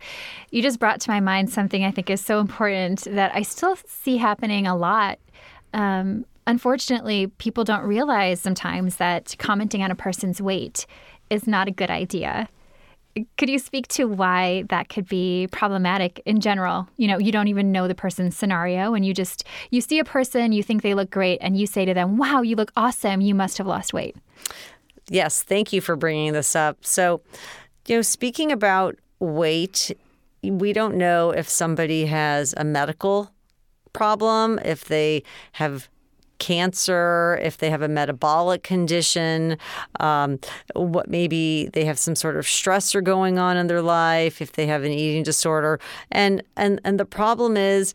You 0.50 0.62
just 0.62 0.78
brought 0.78 1.00
to 1.02 1.10
my 1.10 1.20
mind 1.20 1.50
something 1.50 1.84
I 1.84 1.90
think 1.90 2.10
is 2.10 2.24
so 2.24 2.40
important 2.40 3.04
that 3.04 3.34
I 3.34 3.42
still 3.42 3.76
see 3.86 4.16
happening 4.16 4.66
a 4.66 4.76
lot. 4.76 5.18
Um, 5.72 6.24
unfortunately, 6.46 7.28
people 7.38 7.64
don't 7.64 7.84
realize 7.84 8.40
sometimes 8.40 8.96
that 8.96 9.34
commenting 9.38 9.82
on 9.82 9.90
a 9.90 9.94
person's 9.94 10.40
weight 10.40 10.86
is 11.30 11.46
not 11.46 11.68
a 11.68 11.70
good 11.70 11.90
idea. 11.90 12.48
Could 13.38 13.48
you 13.48 13.60
speak 13.60 13.86
to 13.88 14.06
why 14.06 14.64
that 14.70 14.88
could 14.88 15.08
be 15.08 15.46
problematic 15.52 16.20
in 16.26 16.40
general? 16.40 16.88
You 16.96 17.06
know, 17.06 17.18
you 17.18 17.30
don't 17.30 17.46
even 17.46 17.70
know 17.70 17.86
the 17.86 17.94
person's 17.94 18.36
scenario 18.36 18.94
and 18.94 19.06
you 19.06 19.14
just 19.14 19.44
you 19.70 19.80
see 19.80 20.00
a 20.00 20.04
person, 20.04 20.52
you 20.52 20.64
think 20.64 20.82
they 20.82 20.94
look 20.94 21.10
great 21.10 21.38
and 21.40 21.56
you 21.56 21.66
say 21.66 21.84
to 21.84 21.94
them, 21.94 22.16
"Wow, 22.16 22.42
you 22.42 22.56
look 22.56 22.72
awesome. 22.76 23.20
You 23.20 23.34
must 23.34 23.58
have 23.58 23.68
lost 23.68 23.92
weight." 23.92 24.16
Yes, 25.08 25.42
thank 25.42 25.72
you 25.72 25.80
for 25.80 25.96
bringing 25.96 26.32
this 26.32 26.56
up. 26.56 26.84
So, 26.84 27.20
you 27.86 27.96
know, 27.96 28.02
speaking 28.02 28.50
about 28.50 28.96
weight, 29.20 29.92
we 30.42 30.72
don't 30.72 30.96
know 30.96 31.30
if 31.30 31.48
somebody 31.48 32.06
has 32.06 32.52
a 32.56 32.64
medical 32.64 33.30
problem, 33.92 34.58
if 34.64 34.86
they 34.86 35.22
have 35.52 35.88
cancer, 36.38 37.38
if 37.42 37.58
they 37.58 37.70
have 37.70 37.82
a 37.82 37.88
metabolic 37.88 38.62
condition, 38.62 39.56
um, 40.00 40.38
what 40.74 41.08
maybe 41.08 41.68
they 41.72 41.84
have 41.84 41.98
some 41.98 42.14
sort 42.14 42.36
of 42.36 42.44
stressor 42.44 43.02
going 43.02 43.38
on 43.38 43.56
in 43.56 43.66
their 43.66 43.82
life, 43.82 44.40
if 44.42 44.52
they 44.52 44.66
have 44.66 44.84
an 44.84 44.92
eating 44.92 45.22
disorder, 45.22 45.80
and 46.10 46.42
and 46.56 46.80
and 46.84 46.98
the 47.00 47.04
problem 47.04 47.56
is 47.56 47.94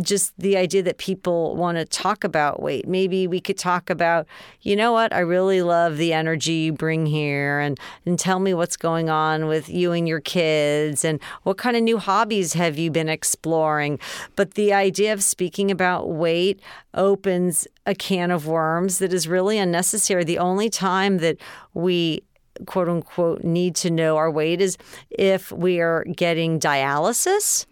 just 0.00 0.32
the 0.38 0.56
idea 0.56 0.82
that 0.82 0.98
people 0.98 1.54
want 1.54 1.76
to 1.76 1.84
talk 1.84 2.24
about 2.24 2.62
weight. 2.62 2.88
Maybe 2.88 3.26
we 3.26 3.40
could 3.40 3.58
talk 3.58 3.90
about, 3.90 4.26
you 4.62 4.74
know 4.74 4.92
what, 4.92 5.12
I 5.12 5.20
really 5.20 5.62
love 5.62 5.98
the 5.98 6.12
energy 6.12 6.52
you 6.52 6.72
bring 6.72 7.06
here 7.06 7.60
and, 7.60 7.78
and 8.06 8.18
tell 8.18 8.38
me 8.38 8.54
what's 8.54 8.76
going 8.76 9.10
on 9.10 9.46
with 9.46 9.68
you 9.68 9.92
and 9.92 10.08
your 10.08 10.20
kids 10.20 11.04
and 11.04 11.20
what 11.42 11.58
kind 11.58 11.76
of 11.76 11.82
new 11.82 11.98
hobbies 11.98 12.54
have 12.54 12.78
you 12.78 12.90
been 12.90 13.08
exploring. 13.08 13.98
But 14.34 14.54
the 14.54 14.72
idea 14.72 15.12
of 15.12 15.22
speaking 15.22 15.70
about 15.70 16.08
weight 16.08 16.60
opens 16.94 17.66
a 17.86 17.94
can 17.94 18.30
of 18.30 18.46
worms 18.46 18.98
that 18.98 19.12
is 19.12 19.28
really 19.28 19.58
unnecessary. 19.58 20.24
The 20.24 20.38
only 20.38 20.70
time 20.70 21.18
that 21.18 21.36
we 21.74 22.22
quote 22.66 22.88
unquote 22.88 23.44
need 23.44 23.74
to 23.76 23.90
know 23.90 24.16
our 24.16 24.30
weight 24.30 24.60
is 24.60 24.76
if 25.10 25.50
we 25.52 25.80
are 25.80 26.04
getting 26.04 26.60
dialysis 26.60 27.66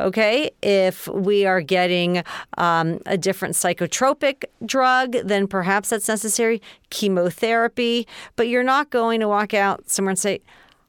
Okay, 0.00 0.50
if 0.62 1.08
we 1.08 1.46
are 1.46 1.60
getting 1.60 2.22
um, 2.58 3.00
a 3.06 3.16
different 3.16 3.54
psychotropic 3.54 4.44
drug, 4.64 5.16
then 5.24 5.46
perhaps 5.46 5.90
that's 5.90 6.08
necessary. 6.08 6.60
Chemotherapy, 6.90 8.06
but 8.36 8.48
you're 8.48 8.64
not 8.64 8.90
going 8.90 9.20
to 9.20 9.28
walk 9.28 9.54
out 9.54 9.88
somewhere 9.88 10.10
and 10.10 10.18
say, 10.18 10.40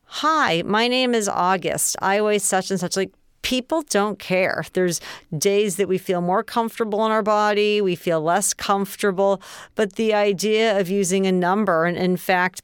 Hi, 0.05 0.61
my 0.65 0.87
name 0.87 1.15
is 1.15 1.27
August. 1.27 1.95
I 2.01 2.21
weigh 2.21 2.39
such 2.39 2.69
and 2.69 2.79
such. 2.79 2.95
Like, 2.95 3.11
people 3.41 3.83
don't 3.89 4.19
care. 4.19 4.63
There's 4.73 5.01
days 5.35 5.77
that 5.77 5.87
we 5.87 5.97
feel 5.97 6.21
more 6.21 6.43
comfortable 6.43 7.05
in 7.05 7.11
our 7.11 7.23
body, 7.23 7.81
we 7.81 7.95
feel 7.95 8.21
less 8.21 8.53
comfortable. 8.53 9.41
But 9.73 9.93
the 9.93 10.13
idea 10.13 10.79
of 10.79 10.89
using 10.89 11.25
a 11.25 11.31
number, 11.31 11.85
and 11.85 11.97
in 11.97 12.17
fact, 12.17 12.61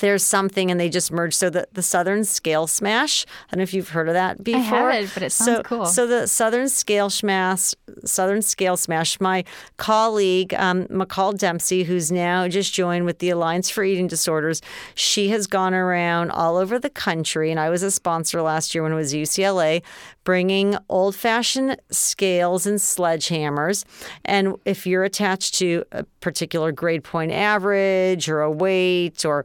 there's 0.00 0.24
something 0.24 0.70
and 0.70 0.80
they 0.80 0.88
just 0.88 1.12
merge. 1.12 1.34
So 1.34 1.50
the, 1.50 1.68
the 1.72 1.82
Southern 1.82 2.24
Scale 2.24 2.66
Smash, 2.66 3.24
I 3.48 3.54
don't 3.54 3.58
know 3.58 3.62
if 3.62 3.72
you've 3.72 3.90
heard 3.90 4.08
of 4.08 4.14
that 4.14 4.42
before. 4.42 4.90
I 4.90 4.94
haven't, 4.94 5.14
but 5.14 5.22
it 5.22 5.30
sounds 5.30 5.58
so, 5.58 5.62
cool. 5.62 5.86
So 5.86 6.06
the 6.06 6.26
Southern 6.26 6.68
Scale 6.68 7.10
Smash, 7.10 7.74
Southern 8.04 8.42
Scale 8.42 8.76
Smash, 8.76 9.20
my 9.20 9.44
colleague, 9.76 10.52
um, 10.54 10.86
McCall 10.86 11.38
Dempsey, 11.38 11.84
who's 11.84 12.10
now 12.10 12.48
just 12.48 12.74
joined 12.74 13.04
with 13.04 13.18
the 13.18 13.30
Alliance 13.30 13.70
for 13.70 13.84
Eating 13.84 14.08
Disorders, 14.08 14.60
she 14.94 15.28
has 15.28 15.46
gone 15.46 15.74
around 15.74 16.30
all 16.30 16.56
over 16.56 16.78
the 16.78 16.90
country. 16.90 17.50
And 17.50 17.60
I 17.60 17.70
was 17.70 17.82
a 17.82 17.90
sponsor 17.90 18.42
last 18.42 18.74
year 18.74 18.82
when 18.82 18.92
it 18.92 18.96
was 18.96 19.14
UCLA, 19.14 19.82
bringing 20.24 20.76
old 20.88 21.14
fashioned 21.14 21.76
scales 21.90 22.66
and 22.66 22.78
sledgehammers. 22.78 23.84
And 24.24 24.56
if 24.64 24.86
you're 24.86 25.04
attached 25.04 25.54
to 25.54 25.84
a 25.92 26.04
particular 26.20 26.72
grade 26.72 27.04
point 27.04 27.32
average 27.32 28.28
or 28.28 28.40
a 28.40 28.50
weight 28.50 29.24
or 29.24 29.44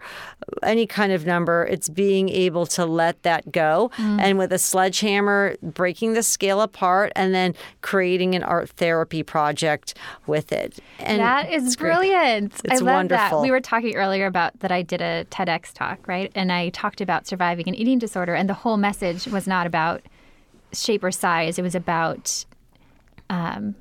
any 0.63 0.85
kind 0.87 1.11
of 1.11 1.25
number, 1.25 1.65
it's 1.65 1.89
being 1.89 2.29
able 2.29 2.65
to 2.67 2.85
let 2.85 3.23
that 3.23 3.51
go. 3.51 3.91
Mm. 3.97 4.21
And 4.21 4.37
with 4.37 4.53
a 4.53 4.59
sledgehammer, 4.59 5.55
breaking 5.61 6.13
the 6.13 6.23
scale 6.23 6.61
apart 6.61 7.11
and 7.15 7.33
then 7.33 7.55
creating 7.81 8.35
an 8.35 8.43
art 8.43 8.69
therapy 8.69 9.23
project 9.23 9.95
with 10.27 10.51
it. 10.51 10.79
And 10.99 11.19
that 11.19 11.51
is 11.51 11.75
brilliant. 11.75 12.53
It's 12.63 12.81
I 12.81 12.83
love 12.83 12.95
wonderful. 12.95 13.39
that. 13.39 13.43
We 13.43 13.51
were 13.51 13.61
talking 13.61 13.95
earlier 13.95 14.25
about 14.25 14.59
that 14.59 14.71
I 14.71 14.81
did 14.81 15.01
a 15.01 15.25
TEDx 15.31 15.73
talk, 15.73 16.07
right? 16.07 16.31
And 16.35 16.51
I 16.51 16.69
talked 16.69 17.01
about 17.01 17.27
surviving 17.27 17.67
an 17.67 17.75
eating 17.75 17.99
disorder, 17.99 18.35
and 18.35 18.49
the 18.49 18.53
whole 18.53 18.77
message 18.77 19.27
was 19.27 19.47
not 19.47 19.67
about 19.67 20.01
shape 20.73 21.03
or 21.03 21.11
size, 21.11 21.57
it 21.57 21.61
was 21.61 21.75
about 21.75 22.45
um, 23.29 23.75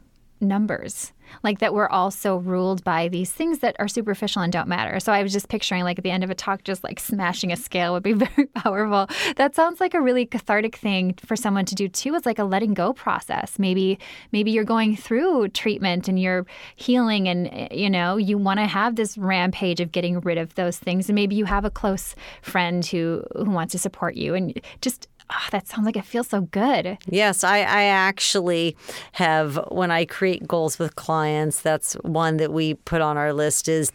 numbers 0.44 1.12
like 1.42 1.58
that 1.58 1.74
we're 1.74 1.88
all 1.88 2.10
so 2.10 2.36
ruled 2.36 2.84
by 2.84 3.08
these 3.08 3.32
things 3.32 3.60
that 3.60 3.76
are 3.78 3.88
superficial 3.88 4.42
and 4.42 4.52
don't 4.52 4.68
matter. 4.68 5.00
So 5.00 5.12
I 5.12 5.22
was 5.22 5.32
just 5.32 5.48
picturing 5.48 5.84
like 5.84 5.98
at 5.98 6.04
the 6.04 6.10
end 6.10 6.24
of 6.24 6.30
a 6.30 6.34
talk, 6.34 6.64
just 6.64 6.84
like 6.84 7.00
smashing 7.00 7.52
a 7.52 7.56
scale 7.56 7.92
would 7.92 8.02
be 8.02 8.12
very 8.12 8.46
powerful. 8.46 9.08
That 9.36 9.54
sounds 9.54 9.80
like 9.80 9.94
a 9.94 10.00
really 10.00 10.26
cathartic 10.26 10.76
thing 10.76 11.14
for 11.24 11.36
someone 11.36 11.64
to 11.66 11.74
do 11.74 11.88
too. 11.88 12.14
It's 12.14 12.26
like 12.26 12.38
a 12.38 12.44
letting 12.44 12.74
go 12.74 12.92
process. 12.92 13.58
Maybe 13.58 13.98
maybe 14.32 14.50
you're 14.50 14.64
going 14.64 14.96
through 14.96 15.48
treatment 15.48 16.08
and 16.08 16.20
you're 16.20 16.46
healing, 16.76 17.28
and 17.28 17.48
eh, 17.48 17.68
you 17.72 17.90
know 17.90 18.16
you 18.16 18.38
want 18.38 18.60
to 18.60 18.66
have 18.66 18.96
this 18.96 19.18
rampage 19.18 19.80
of 19.80 19.92
getting 19.92 20.20
rid 20.20 20.38
of 20.38 20.54
those 20.54 20.78
things, 20.78 21.08
and 21.08 21.14
maybe 21.14 21.34
you 21.34 21.44
have 21.44 21.64
a 21.64 21.70
close 21.70 22.14
friend 22.42 22.84
who 22.86 23.24
who 23.36 23.50
wants 23.50 23.72
to 23.72 23.78
support 23.78 24.14
you, 24.14 24.34
and 24.34 24.60
just 24.80 25.08
Oh, 25.30 25.48
that 25.52 25.66
sounds 25.66 25.86
like 25.86 25.96
it 25.96 26.04
feels 26.04 26.28
so 26.28 26.42
good. 26.42 26.98
Yes, 27.06 27.44
I, 27.44 27.58
I 27.58 27.84
actually 27.84 28.76
have, 29.12 29.58
when 29.68 29.90
I 29.90 30.04
create 30.04 30.46
goals 30.46 30.78
with 30.78 30.96
clients, 30.96 31.60
that's 31.60 31.94
one 31.94 32.36
that 32.36 32.52
we 32.52 32.74
put 32.74 33.00
on 33.00 33.16
our 33.16 33.32
list 33.32 33.68
is 33.68 33.90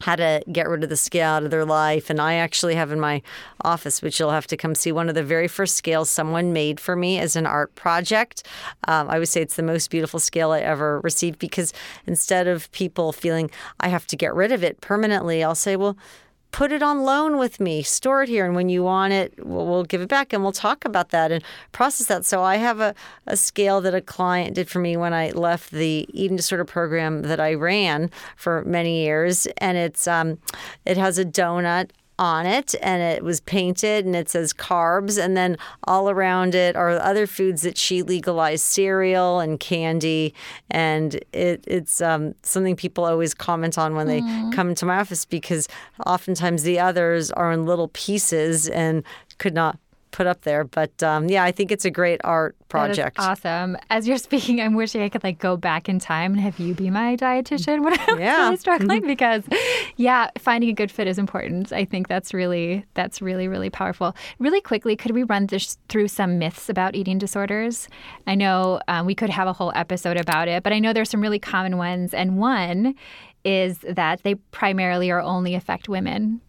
how 0.00 0.14
to 0.14 0.42
get 0.52 0.68
rid 0.68 0.84
of 0.84 0.90
the 0.90 0.96
scale 0.96 1.30
out 1.30 1.42
of 1.42 1.50
their 1.50 1.64
life. 1.64 2.10
And 2.10 2.20
I 2.20 2.34
actually 2.34 2.74
have 2.74 2.92
in 2.92 3.00
my 3.00 3.22
office, 3.62 4.02
which 4.02 4.20
you'll 4.20 4.30
have 4.30 4.46
to 4.48 4.56
come 4.56 4.74
see, 4.74 4.92
one 4.92 5.08
of 5.08 5.14
the 5.14 5.22
very 5.22 5.48
first 5.48 5.74
scales 5.74 6.10
someone 6.10 6.52
made 6.52 6.78
for 6.78 6.94
me 6.94 7.18
as 7.18 7.34
an 7.34 7.46
art 7.46 7.74
project. 7.74 8.46
Um, 8.88 9.08
I 9.08 9.18
would 9.18 9.28
say 9.28 9.40
it's 9.40 9.56
the 9.56 9.62
most 9.62 9.90
beautiful 9.90 10.20
scale 10.20 10.52
I 10.52 10.60
ever 10.60 11.00
received 11.00 11.38
because 11.38 11.72
instead 12.06 12.46
of 12.46 12.70
people 12.72 13.12
feeling 13.12 13.50
I 13.80 13.88
have 13.88 14.06
to 14.08 14.16
get 14.16 14.34
rid 14.34 14.52
of 14.52 14.62
it 14.62 14.80
permanently, 14.80 15.42
I'll 15.42 15.54
say, 15.54 15.76
well, 15.76 15.96
put 16.52 16.72
it 16.72 16.82
on 16.82 17.02
loan 17.02 17.38
with 17.38 17.60
me, 17.60 17.82
store 17.82 18.22
it 18.22 18.28
here, 18.28 18.46
and 18.46 18.54
when 18.54 18.68
you 18.68 18.82
want 18.82 19.12
it, 19.12 19.34
we'll, 19.44 19.66
we'll, 19.66 19.84
give 19.84 20.00
it 20.00 20.08
back 20.08 20.32
and 20.32 20.42
we'll 20.42 20.52
talk 20.52 20.84
about 20.84 21.10
that 21.10 21.30
and 21.30 21.44
process 21.72 22.06
that. 22.06 22.24
So 22.24 22.42
I 22.42 22.56
have 22.56 22.80
a, 22.80 22.94
a 23.26 23.36
scale 23.36 23.80
that 23.82 23.94
a 23.94 24.00
client 24.00 24.54
did 24.54 24.68
for 24.68 24.78
me 24.78 24.96
when 24.96 25.12
I 25.12 25.30
left 25.30 25.70
the 25.70 26.06
eating 26.12 26.36
disorder 26.36 26.64
program 26.64 27.22
that 27.22 27.40
I 27.40 27.54
ran 27.54 28.10
for 28.36 28.64
many 28.64 29.02
years, 29.04 29.46
and 29.58 29.76
it's 29.76 30.06
um, 30.06 30.38
it 30.84 30.96
has 30.96 31.18
a 31.18 31.24
donut 31.24 31.90
on 32.18 32.46
it 32.46 32.74
and 32.82 33.02
it 33.02 33.22
was 33.22 33.40
painted 33.40 34.06
and 34.06 34.16
it 34.16 34.28
says 34.28 34.52
carbs 34.52 35.22
and 35.22 35.36
then 35.36 35.56
all 35.84 36.08
around 36.08 36.54
it 36.54 36.74
are 36.74 36.90
other 36.90 37.26
foods 37.26 37.62
that 37.62 37.76
she 37.76 38.02
legalized 38.02 38.64
cereal 38.64 39.40
and 39.40 39.60
candy 39.60 40.34
and 40.70 41.16
it, 41.32 41.62
it's 41.66 42.00
um, 42.00 42.34
something 42.42 42.74
people 42.74 43.04
always 43.04 43.34
comment 43.34 43.76
on 43.76 43.94
when 43.94 44.06
they 44.06 44.20
mm. 44.20 44.52
come 44.54 44.70
into 44.70 44.86
my 44.86 44.98
office 44.98 45.24
because 45.24 45.68
oftentimes 46.06 46.62
the 46.62 46.78
others 46.78 47.30
are 47.32 47.52
in 47.52 47.66
little 47.66 47.88
pieces 47.88 48.68
and 48.68 49.02
could 49.38 49.54
not 49.54 49.78
put 50.10 50.26
up 50.26 50.42
there. 50.42 50.64
But 50.64 51.02
um, 51.02 51.28
yeah, 51.28 51.44
I 51.44 51.52
think 51.52 51.70
it's 51.70 51.84
a 51.84 51.90
great 51.90 52.20
art 52.24 52.56
project. 52.68 53.18
awesome. 53.18 53.76
As 53.90 54.08
you're 54.08 54.18
speaking, 54.28 54.60
I'm 54.60 54.74
wishing 54.74 55.02
I 55.02 55.08
could 55.08 55.24
like 55.24 55.38
go 55.38 55.56
back 55.56 55.88
in 55.88 55.98
time 55.98 56.32
and 56.32 56.40
have 56.40 56.58
you 56.58 56.74
be 56.74 56.90
my 56.90 57.16
dietitian 57.16 57.82
when 57.84 57.98
I'm 57.98 58.18
yeah. 58.18 58.44
really 58.44 58.56
struggling 58.56 59.06
because 59.06 59.44
yeah, 59.96 60.30
finding 60.38 60.70
a 60.70 60.72
good 60.72 60.90
fit 60.90 61.06
is 61.06 61.18
important. 61.18 61.72
I 61.72 61.84
think 61.84 62.08
that's 62.08 62.32
really 62.32 62.84
that's 62.94 63.20
really 63.20 63.48
really 63.48 63.70
powerful. 63.70 64.16
Really 64.38 64.60
quickly, 64.60 64.96
could 64.96 65.12
we 65.12 65.22
run 65.22 65.46
this 65.46 65.78
through 65.88 66.08
some 66.08 66.38
myths 66.38 66.68
about 66.68 66.94
eating 66.94 67.18
disorders? 67.18 67.88
I 68.26 68.34
know 68.34 68.80
um, 68.88 69.06
we 69.06 69.14
could 69.14 69.30
have 69.30 69.48
a 69.48 69.52
whole 69.52 69.72
episode 69.74 70.16
about 70.16 70.48
it, 70.48 70.62
but 70.62 70.72
I 70.72 70.78
know 70.78 70.92
there's 70.92 71.10
some 71.10 71.20
really 71.20 71.38
common 71.38 71.76
ones, 71.76 72.14
and 72.14 72.38
one 72.38 72.94
is 73.44 73.78
that 73.88 74.22
they 74.24 74.34
primarily 74.34 75.08
or 75.08 75.20
only 75.20 75.54
affect 75.54 75.88
women. 75.88 76.40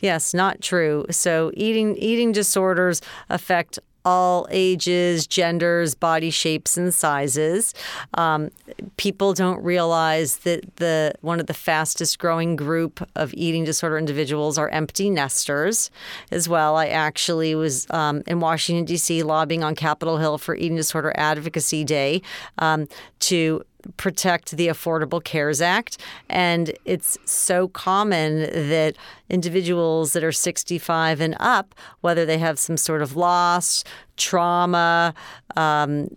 Yes, 0.00 0.34
not 0.34 0.60
true. 0.60 1.06
So 1.10 1.50
eating 1.54 1.96
eating 1.96 2.32
disorders 2.32 3.00
affect 3.28 3.78
all 4.06 4.46
ages, 4.52 5.26
genders, 5.26 5.96
body 5.96 6.30
shapes, 6.30 6.76
and 6.76 6.94
sizes. 6.94 7.74
Um, 8.14 8.50
people 8.96 9.34
don't 9.34 9.60
realize 9.64 10.38
that 10.38 10.76
the 10.76 11.12
one 11.22 11.40
of 11.40 11.48
the 11.48 11.54
fastest 11.54 12.20
growing 12.20 12.54
group 12.54 13.06
of 13.16 13.34
eating 13.34 13.64
disorder 13.64 13.98
individuals 13.98 14.58
are 14.58 14.68
empty 14.68 15.10
nesters 15.10 15.90
as 16.30 16.48
well. 16.48 16.76
I 16.76 16.86
actually 16.86 17.56
was 17.56 17.88
um, 17.90 18.22
in 18.28 18.38
Washington 18.38 18.84
D.C. 18.84 19.24
lobbying 19.24 19.64
on 19.64 19.74
Capitol 19.74 20.18
Hill 20.18 20.38
for 20.38 20.54
Eating 20.54 20.76
Disorder 20.76 21.12
Advocacy 21.16 21.82
Day 21.82 22.22
um, 22.58 22.86
to 23.18 23.64
protect 23.96 24.56
the 24.56 24.68
Affordable 24.68 25.22
Cares 25.22 25.60
Act. 25.60 25.98
And 26.28 26.72
it's 26.84 27.18
so 27.24 27.68
common 27.68 28.40
that 28.40 28.96
individuals 29.28 30.12
that 30.12 30.24
are 30.24 30.32
65 30.32 31.20
and 31.20 31.36
up, 31.40 31.74
whether 32.00 32.24
they 32.24 32.38
have 32.38 32.58
some 32.58 32.76
sort 32.76 33.02
of 33.02 33.16
loss, 33.16 33.84
trauma, 34.16 35.14
um, 35.56 36.08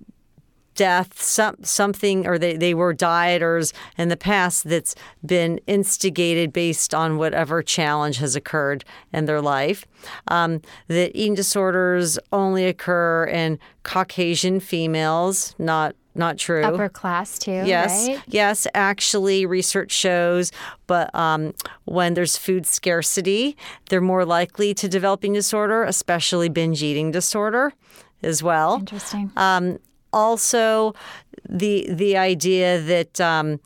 death, 0.79 1.21
some, 1.21 1.57
something, 1.61 2.25
or 2.25 2.39
they, 2.39 2.55
they 2.55 2.73
were 2.73 2.95
dieters 2.95 3.73
in 3.97 4.07
the 4.07 4.15
past 4.15 4.63
that's 4.63 4.95
been 5.25 5.59
instigated 5.67 6.53
based 6.53 6.95
on 6.95 7.17
whatever 7.17 7.61
challenge 7.61 8.17
has 8.19 8.33
occurred 8.33 8.85
in 9.11 9.25
their 9.25 9.41
life. 9.41 9.85
Um, 10.29 10.61
that 10.87 11.13
eating 11.13 11.35
disorders 11.35 12.17
only 12.31 12.65
occur 12.65 13.25
in 13.25 13.59
Caucasian 13.83 14.61
females, 14.61 15.53
not 15.59 15.97
not 16.15 16.37
true. 16.37 16.63
Upper 16.63 16.89
class 16.89 17.39
too. 17.39 17.63
Yes, 17.65 18.07
right? 18.07 18.21
yes. 18.27 18.67
Actually, 18.73 19.45
research 19.45 19.91
shows, 19.91 20.51
but 20.87 21.13
um, 21.15 21.53
when 21.85 22.13
there's 22.13 22.37
food 22.37 22.65
scarcity, 22.65 23.55
they're 23.89 24.01
more 24.01 24.25
likely 24.25 24.73
to 24.73 24.87
develop 24.87 25.21
eating 25.21 25.33
disorder, 25.33 25.83
especially 25.83 26.49
binge 26.49 26.81
eating 26.81 27.11
disorder, 27.11 27.73
as 28.23 28.41
well. 28.41 28.75
Interesting. 28.75 29.31
Um, 29.37 29.79
also, 30.11 30.93
the 31.47 31.87
the 31.89 32.17
idea 32.17 32.81
that 32.81 33.21
um, 33.21 33.59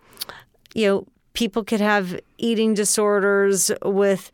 you 0.75 0.87
know 0.87 1.07
people 1.33 1.63
could 1.63 1.81
have 1.81 2.19
eating 2.37 2.73
disorders 2.73 3.71
with 3.83 4.31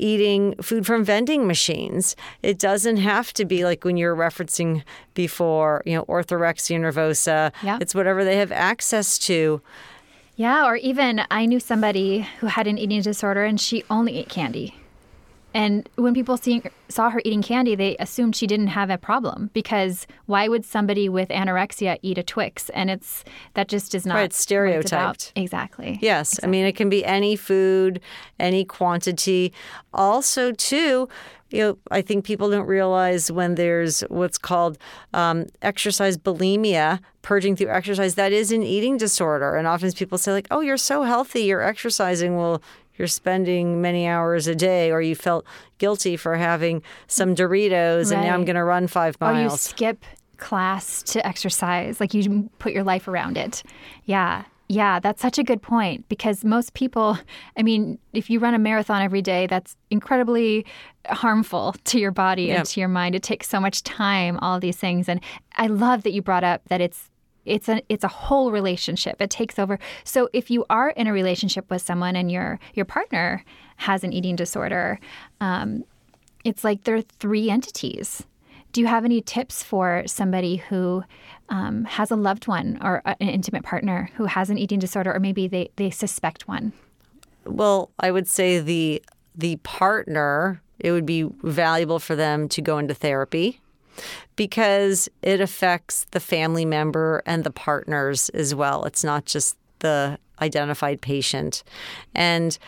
eating 0.00 0.54
food 0.62 0.86
from 0.86 1.04
vending 1.04 1.46
machines. 1.46 2.16
It 2.42 2.58
doesn't 2.58 2.96
have 2.98 3.32
to 3.34 3.44
be 3.44 3.64
like 3.64 3.84
when 3.84 3.96
you're 3.96 4.16
referencing 4.16 4.82
before, 5.14 5.82
you 5.86 5.94
know, 5.94 6.04
orthorexia 6.04 6.78
nervosa. 6.80 7.52
Yeah. 7.62 7.78
It's 7.80 7.94
whatever 7.94 8.24
they 8.24 8.36
have 8.36 8.52
access 8.52 9.18
to. 9.20 9.60
Yeah, 10.36 10.66
or 10.66 10.76
even 10.76 11.22
I 11.30 11.44
knew 11.44 11.60
somebody 11.60 12.26
who 12.40 12.46
had 12.46 12.66
an 12.66 12.78
eating 12.78 13.02
disorder 13.02 13.44
and 13.44 13.60
she 13.60 13.84
only 13.90 14.18
ate 14.18 14.30
candy. 14.30 14.74
And 15.52 15.88
when 15.96 16.14
people 16.14 16.36
see, 16.36 16.62
saw 16.88 17.10
her 17.10 17.20
eating 17.24 17.42
candy, 17.42 17.74
they 17.74 17.96
assumed 17.98 18.36
she 18.36 18.46
didn't 18.46 18.68
have 18.68 18.90
a 18.90 18.98
problem 18.98 19.50
because 19.52 20.06
why 20.26 20.48
would 20.48 20.64
somebody 20.64 21.08
with 21.08 21.28
anorexia 21.30 21.98
eat 22.02 22.18
a 22.18 22.22
Twix? 22.22 22.68
And 22.70 22.90
it's 22.90 23.24
that 23.54 23.68
just 23.68 23.94
is 23.94 24.06
not 24.06 24.14
right. 24.14 24.32
stereotyped. 24.32 25.32
Exactly. 25.34 25.98
Yes, 26.00 26.34
exactly. 26.34 26.46
I 26.46 26.50
mean 26.50 26.66
it 26.66 26.76
can 26.76 26.88
be 26.88 27.04
any 27.04 27.36
food, 27.36 28.00
any 28.38 28.64
quantity. 28.64 29.52
Also, 29.92 30.52
too, 30.52 31.08
you 31.50 31.60
know, 31.60 31.78
I 31.90 32.00
think 32.00 32.24
people 32.24 32.48
don't 32.50 32.66
realize 32.66 33.30
when 33.30 33.56
there's 33.56 34.02
what's 34.02 34.38
called 34.38 34.78
um, 35.12 35.46
exercise 35.62 36.16
bulimia, 36.16 37.00
purging 37.22 37.56
through 37.56 37.70
exercise, 37.70 38.14
that 38.14 38.32
is 38.32 38.52
an 38.52 38.62
eating 38.62 38.96
disorder. 38.96 39.56
And 39.56 39.66
often 39.66 39.90
people 39.92 40.16
say, 40.16 40.32
like, 40.32 40.46
oh, 40.50 40.60
you're 40.60 40.76
so 40.76 41.02
healthy, 41.02 41.42
you're 41.42 41.62
exercising. 41.62 42.36
Well, 42.36 42.62
you're 43.00 43.08
spending 43.08 43.80
many 43.80 44.06
hours 44.06 44.46
a 44.46 44.54
day, 44.54 44.90
or 44.92 45.00
you 45.00 45.14
felt 45.14 45.46
guilty 45.78 46.18
for 46.18 46.36
having 46.36 46.82
some 47.06 47.34
Doritos, 47.34 48.04
right. 48.04 48.12
and 48.12 48.26
now 48.26 48.34
I'm 48.34 48.44
going 48.44 48.56
to 48.56 48.64
run 48.64 48.86
five 48.88 49.18
miles. 49.22 49.38
Or 49.38 49.42
you 49.42 49.50
skip 49.56 50.04
class 50.36 51.02
to 51.04 51.26
exercise, 51.26 51.98
like 51.98 52.12
you 52.12 52.50
put 52.58 52.72
your 52.72 52.84
life 52.84 53.08
around 53.08 53.38
it. 53.38 53.62
Yeah. 54.04 54.44
Yeah, 54.68 55.00
that's 55.00 55.20
such 55.20 55.38
a 55.38 55.42
good 55.42 55.62
point 55.62 56.08
because 56.08 56.44
most 56.44 56.74
people, 56.74 57.18
I 57.56 57.62
mean, 57.64 57.98
if 58.12 58.30
you 58.30 58.38
run 58.38 58.54
a 58.54 58.58
marathon 58.58 59.02
every 59.02 59.22
day, 59.22 59.48
that's 59.48 59.76
incredibly 59.90 60.64
harmful 61.06 61.74
to 61.86 61.98
your 61.98 62.12
body 62.12 62.44
yep. 62.44 62.58
and 62.58 62.68
to 62.68 62.78
your 62.78 62.88
mind. 62.88 63.16
It 63.16 63.24
takes 63.24 63.48
so 63.48 63.58
much 63.58 63.82
time, 63.82 64.38
all 64.40 64.60
these 64.60 64.76
things. 64.76 65.08
And 65.08 65.20
I 65.56 65.66
love 65.66 66.04
that 66.04 66.12
you 66.12 66.22
brought 66.22 66.44
up 66.44 66.62
that 66.68 66.80
it's 66.80 67.09
it's 67.44 67.68
a 67.68 67.82
it's 67.88 68.04
a 68.04 68.08
whole 68.08 68.50
relationship. 68.50 69.20
It 69.20 69.30
takes 69.30 69.58
over. 69.58 69.78
So 70.04 70.28
if 70.32 70.50
you 70.50 70.64
are 70.70 70.90
in 70.90 71.06
a 71.06 71.12
relationship 71.12 71.70
with 71.70 71.82
someone 71.82 72.16
and 72.16 72.30
your 72.30 72.58
your 72.74 72.84
partner 72.84 73.44
has 73.76 74.04
an 74.04 74.12
eating 74.12 74.36
disorder, 74.36 74.98
um, 75.40 75.84
it's 76.44 76.64
like 76.64 76.84
there 76.84 76.96
are 76.96 77.02
three 77.02 77.50
entities. 77.50 78.24
Do 78.72 78.80
you 78.80 78.86
have 78.86 79.04
any 79.04 79.20
tips 79.20 79.64
for 79.64 80.04
somebody 80.06 80.56
who 80.56 81.02
um, 81.48 81.84
has 81.86 82.12
a 82.12 82.16
loved 82.16 82.46
one 82.46 82.78
or 82.80 83.02
an 83.04 83.28
intimate 83.28 83.64
partner 83.64 84.10
who 84.14 84.26
has 84.26 84.48
an 84.48 84.58
eating 84.58 84.78
disorder, 84.78 85.12
or 85.12 85.18
maybe 85.18 85.48
they, 85.48 85.70
they 85.74 85.90
suspect 85.90 86.46
one? 86.46 86.72
Well, 87.44 87.90
I 87.98 88.10
would 88.10 88.28
say 88.28 88.60
the 88.60 89.02
the 89.34 89.56
partner. 89.56 90.62
It 90.78 90.92
would 90.92 91.04
be 91.04 91.24
valuable 91.42 91.98
for 91.98 92.16
them 92.16 92.48
to 92.48 92.62
go 92.62 92.78
into 92.78 92.94
therapy 92.94 93.60
because 94.36 95.08
it 95.22 95.40
affects 95.40 96.06
the 96.10 96.20
family 96.20 96.64
member 96.64 97.22
and 97.26 97.44
the 97.44 97.50
partners 97.50 98.28
as 98.30 98.54
well. 98.54 98.84
It's 98.84 99.04
not 99.04 99.24
just 99.24 99.56
the 99.80 100.18
identified 100.40 101.00
patient. 101.00 101.62
And 102.14 102.58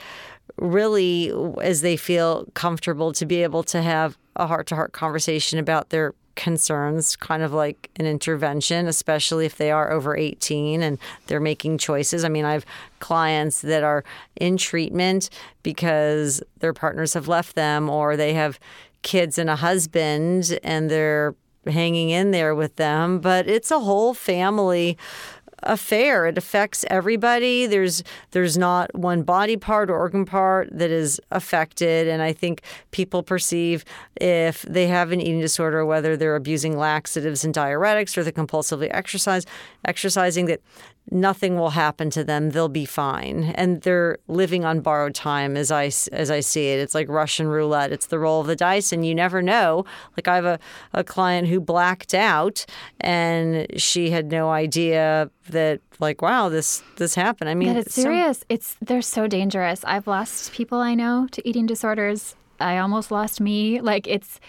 really, 0.57 1.33
as 1.61 1.81
they 1.81 1.97
feel 1.97 2.47
comfortable 2.55 3.13
to 3.13 3.27
be 3.27 3.43
able 3.43 3.63
to 3.65 3.83
have 3.83 4.19
a 4.37 4.47
heart 4.47 4.67
to 4.69 4.75
heart 4.75 4.93
conversation 4.93 5.59
about 5.59 5.91
their 5.91 6.15
concerns, 6.35 7.17
kind 7.17 7.43
of 7.43 7.53
like 7.53 7.91
an 7.97 8.07
intervention, 8.07 8.87
especially 8.87 9.45
if 9.45 9.57
they 9.57 9.71
are 9.71 9.91
over 9.93 10.17
18 10.17 10.83
and 10.83 10.99
they're 11.27 11.41
making 11.41 11.79
choices. 11.79 12.25
I 12.25 12.29
mean, 12.29 12.45
I 12.45 12.55
have 12.55 12.65
clients 13.01 13.61
that 13.63 13.83
are 13.83 14.05
in 14.37 14.57
treatment 14.57 15.29
because 15.63 16.43
their 16.61 16.73
partners 16.73 17.15
have 17.15 17.29
left 17.29 17.55
them 17.55 17.91
or 17.91 18.17
they 18.17 18.33
have 18.35 18.59
kids 19.03 19.39
and 19.39 19.51
a 19.51 19.57
husband 19.57 20.59
and 20.63 20.91
they're 20.91 21.35
hanging 21.67 22.11
in 22.11 22.31
there 22.31 22.55
with 22.55 22.77
them, 22.77 23.21
but 23.21 23.47
it's 23.47 23.71
a 23.71 23.81
whole 23.81 24.15
family 24.15 24.99
affair. 25.63 26.27
It 26.27 26.37
affects 26.37 26.85
everybody. 26.89 27.67
There's 27.67 28.03
there's 28.33 28.59
not 28.59 28.95
one 28.95 29.23
body 29.23 29.57
part 29.57 29.91
or 29.91 29.97
organ 29.97 30.25
part 30.25 30.69
that 30.73 30.91
is 30.91 31.21
affected, 31.31 32.09
and 32.09 32.23
I 32.23 32.33
think 32.33 32.63
people 32.91 33.23
perceive 33.23 33.85
if 34.21 34.63
they 34.63 34.89
have 34.89 35.13
an 35.13 35.21
eating 35.21 35.41
disorder, 35.41 35.87
whether 35.87 36.17
they're 36.17 36.37
abusing 36.37 36.77
laxatives 36.77 37.45
and 37.45 37.55
diuretics 37.55 38.17
or 38.17 38.25
they're 38.25 38.33
compulsively 38.33 38.89
exercise 38.91 39.47
exercising, 39.85 40.47
that 40.47 40.61
nothing 41.11 41.57
will 41.59 41.71
happen 41.71 42.11
to 42.11 42.25
them. 42.25 42.51
They'll 42.51 42.69
be 42.69 42.85
fine, 42.85 43.45
and 43.57 43.83
they're 43.83 44.19
living 44.29 44.65
on 44.65 44.81
borrowed 44.81 45.15
time, 45.15 45.57
as 45.57 45.71
I 45.71 45.87
as 46.13 46.31
I 46.31 46.41
see 46.41 46.69
it. 46.69 46.81
It's 46.81 46.95
like 46.95 47.09
Russian 47.09 47.49
roulette. 47.49 47.93
It's 47.93 48.07
the 48.07 48.19
roll 48.19 48.41
of 48.41 48.47
the 48.47 48.57
dice, 48.57 48.93
and 48.93 49.05
you 49.05 49.15
never 49.15 49.43
know. 49.43 49.85
Like 50.17 50.29
I 50.29 50.37
have 50.37 50.45
a, 50.45 50.59
a 50.93 51.05
client 51.05 51.49
who 51.49 51.61
blacked 51.61 52.15
out, 52.15 52.65
and 53.01 53.67
she 53.81 54.11
had 54.11 54.31
no 54.31 54.51
idea 54.51 55.31
that 55.51 55.81
like 55.99 56.23
wow 56.23 56.49
this 56.49 56.83
this 56.97 57.15
happened. 57.15 57.51
I 57.51 57.55
mean, 57.55 57.75
that 57.75 57.87
it's 57.87 57.95
serious. 57.95 58.39
So, 58.39 58.45
it's 58.49 58.77
they're 58.81 59.03
so 59.03 59.27
dangerous. 59.27 59.85
I've 59.85 60.07
lost 60.07 60.53
people 60.53 60.79
I 60.79 60.95
know 60.95 61.27
to 61.33 61.49
eating 61.49 61.67
disorders. 61.67 62.37
I 62.61 62.79
almost 62.79 63.11
lost 63.11 63.41
me. 63.41 63.81
Like 63.81 64.07
it's 64.07 64.41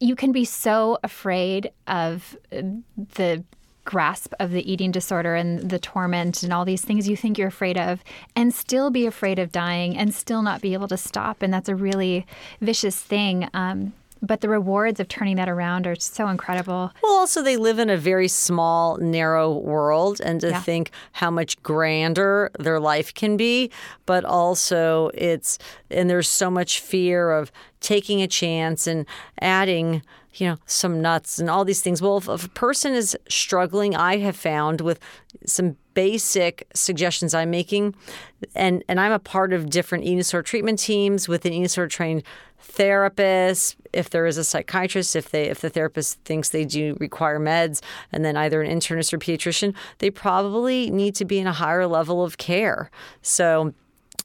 you 0.00 0.14
can 0.14 0.32
be 0.32 0.44
so 0.44 0.98
afraid 1.02 1.72
of 1.86 2.36
uh, 2.52 2.62
the 3.14 3.44
grasp 3.88 4.34
of 4.38 4.50
the 4.50 4.70
eating 4.70 4.90
disorder 4.90 5.34
and 5.34 5.70
the 5.70 5.78
torment 5.78 6.42
and 6.42 6.52
all 6.52 6.66
these 6.66 6.84
things 6.84 7.08
you 7.08 7.16
think 7.16 7.38
you're 7.38 7.48
afraid 7.48 7.78
of 7.78 8.04
and 8.36 8.52
still 8.52 8.90
be 8.90 9.06
afraid 9.06 9.38
of 9.38 9.50
dying 9.50 9.96
and 9.96 10.12
still 10.12 10.42
not 10.42 10.60
be 10.60 10.74
able 10.74 10.86
to 10.88 10.96
stop. 10.98 11.40
And 11.40 11.54
that's 11.54 11.70
a 11.70 11.74
really 11.74 12.26
vicious 12.60 13.00
thing. 13.00 13.48
Um, 13.54 13.94
but 14.20 14.42
the 14.42 14.48
rewards 14.50 15.00
of 15.00 15.08
turning 15.08 15.36
that 15.36 15.48
around 15.48 15.86
are 15.86 15.94
so 15.94 16.28
incredible. 16.28 16.92
Well, 17.02 17.12
also, 17.12 17.40
they 17.40 17.56
live 17.56 17.78
in 17.78 17.88
a 17.88 17.96
very 17.96 18.28
small, 18.28 18.98
narrow 18.98 19.56
world, 19.56 20.20
and 20.20 20.38
to 20.42 20.50
yeah. 20.50 20.60
think 20.60 20.90
how 21.12 21.30
much 21.30 21.62
grander 21.62 22.50
their 22.58 22.80
life 22.80 23.14
can 23.14 23.38
be, 23.38 23.70
but 24.04 24.24
also 24.26 25.10
it's, 25.14 25.58
and 25.90 26.10
there's 26.10 26.28
so 26.28 26.50
much 26.50 26.80
fear 26.80 27.30
of 27.30 27.50
taking 27.80 28.20
a 28.20 28.26
chance 28.26 28.86
and 28.86 29.06
adding 29.40 30.02
you 30.38 30.48
know, 30.48 30.56
some 30.66 31.00
nuts 31.00 31.38
and 31.38 31.50
all 31.50 31.64
these 31.64 31.82
things. 31.82 32.00
Well, 32.00 32.18
if, 32.18 32.28
if 32.28 32.46
a 32.46 32.50
person 32.50 32.94
is 32.94 33.16
struggling, 33.28 33.96
I 33.96 34.18
have 34.18 34.36
found 34.36 34.80
with 34.80 35.00
some 35.44 35.76
basic 35.94 36.66
suggestions 36.74 37.34
I'm 37.34 37.50
making, 37.50 37.94
and 38.54 38.84
and 38.88 39.00
I'm 39.00 39.12
a 39.12 39.18
part 39.18 39.52
of 39.52 39.68
different 39.68 40.04
disorder 40.04 40.44
treatment 40.44 40.78
teams 40.78 41.28
with 41.28 41.44
an 41.44 41.62
disorder 41.62 41.88
trained 41.88 42.22
therapist. 42.60 43.76
If 43.92 44.10
there 44.10 44.26
is 44.26 44.38
a 44.38 44.44
psychiatrist, 44.44 45.16
if 45.16 45.30
they 45.30 45.44
if 45.46 45.60
the 45.60 45.70
therapist 45.70 46.20
thinks 46.24 46.50
they 46.50 46.64
do 46.64 46.96
require 47.00 47.40
meds, 47.40 47.82
and 48.12 48.24
then 48.24 48.36
either 48.36 48.62
an 48.62 48.70
internist 48.70 49.12
or 49.12 49.18
pediatrician, 49.18 49.74
they 49.98 50.10
probably 50.10 50.90
need 50.90 51.14
to 51.16 51.24
be 51.24 51.38
in 51.38 51.46
a 51.46 51.52
higher 51.52 51.86
level 51.86 52.22
of 52.22 52.38
care. 52.38 52.90
So 53.22 53.74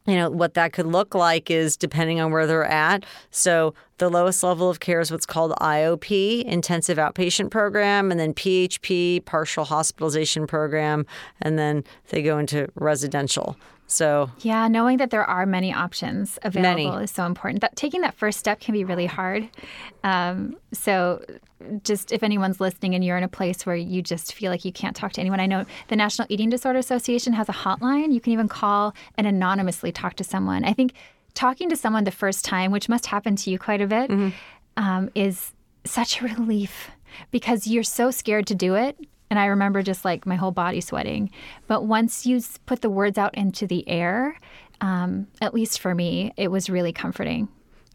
you 0.06 0.16
know 0.16 0.30
what 0.30 0.54
that 0.56 0.74
could 0.74 0.88
look 0.88 1.16
like 1.16 1.50
is 1.50 1.78
depending 1.78 2.20
on 2.20 2.32
where 2.32 2.46
they're 2.46 2.66
at. 2.66 3.06
So 3.32 3.74
the 3.98 4.10
lowest 4.10 4.44
level 4.44 4.70
of 4.70 4.80
care 4.80 5.00
is 5.00 5.12
what's 5.12 5.26
called 5.26 5.54
iop 5.62 6.44
intensive 6.44 6.98
outpatient 6.98 7.52
program 7.52 8.12
and 8.12 8.20
then 8.20 8.34
php 8.34 9.24
partial 9.24 9.64
hospitalization 9.64 10.46
program 10.46 11.06
and 11.42 11.58
then 11.58 11.84
they 12.10 12.22
go 12.22 12.38
into 12.38 12.68
residential 12.76 13.56
so 13.94 14.32
yeah, 14.40 14.68
knowing 14.68 14.98
that 14.98 15.10
there 15.10 15.24
are 15.24 15.46
many 15.46 15.74
options 15.74 16.40
available 16.44 16.92
many. 16.92 17.04
is 17.04 17.12
so 17.12 17.26
important. 17.26 17.62
That 17.62 17.76
taking 17.76 18.02
that 18.02 18.14
first 18.16 18.40
step 18.40 18.60
can 18.60 18.74
be 18.74 18.84
really 18.84 19.06
hard. 19.06 19.50
Um, 20.04 20.58
so 20.72 21.24
just 21.84 22.12
if 22.12 22.24
anyone's 22.24 22.60
listening 22.60 22.96
and 22.96 23.04
you're 23.04 23.18
in 23.18 23.24
a 23.24 23.30
place 23.30 23.66
where 23.66 23.76
you 23.76 24.02
just 24.02 24.34
feel 24.34 24.52
like 24.52 24.66
you 24.66 24.72
can't 24.72 24.96
talk 24.96 25.14
to 25.14 25.22
anyone, 25.22 25.40
I 25.40 25.46
know 25.46 25.66
the 25.88 25.96
National 25.96 26.28
Eating 26.30 26.50
Disorder 26.50 26.80
Association 26.80 27.34
has 27.34 27.48
a 27.50 27.54
hotline. 27.54 28.14
You 28.14 28.20
can 28.20 28.34
even 28.34 28.48
call 28.48 28.94
and 29.18 29.28
anonymously 29.28 29.92
talk 29.92 30.16
to 30.16 30.24
someone. 30.24 30.66
I 30.66 30.74
think 30.74 30.94
talking 31.34 31.70
to 31.70 31.76
someone 31.76 32.04
the 32.04 32.12
first 32.12 32.44
time, 32.44 32.72
which 32.72 32.90
must 32.90 33.06
happen 33.06 33.36
to 33.38 33.50
you 33.50 33.58
quite 33.58 33.82
a 33.82 33.88
bit, 33.88 34.10
mm-hmm. 34.10 34.30
um, 34.78 35.10
is 35.16 35.52
such 35.86 36.22
a 36.22 36.26
relief 36.26 36.92
because 37.32 37.68
you're 37.68 37.84
so 37.84 38.12
scared 38.12 38.48
to 38.48 38.56
do 38.56 38.76
it 38.76 38.98
and 39.34 39.40
I 39.40 39.48
remember 39.48 39.82
just 39.82 40.06
like 40.06 40.28
my 40.28 40.36
whole 40.36 40.52
body 40.52 40.80
sweating. 40.80 41.32
But 41.66 41.86
once 41.86 42.24
you 42.24 42.40
put 42.68 42.82
the 42.82 42.90
words 42.92 43.18
out 43.18 43.34
into 43.34 43.66
the 43.66 43.90
air, 43.90 44.40
um, 44.80 45.26
at 45.42 45.56
least 45.56 45.80
for 45.80 45.96
me, 45.96 46.32
it 46.38 46.52
was 46.52 46.70
really 46.70 46.94
comforting. 46.94 47.48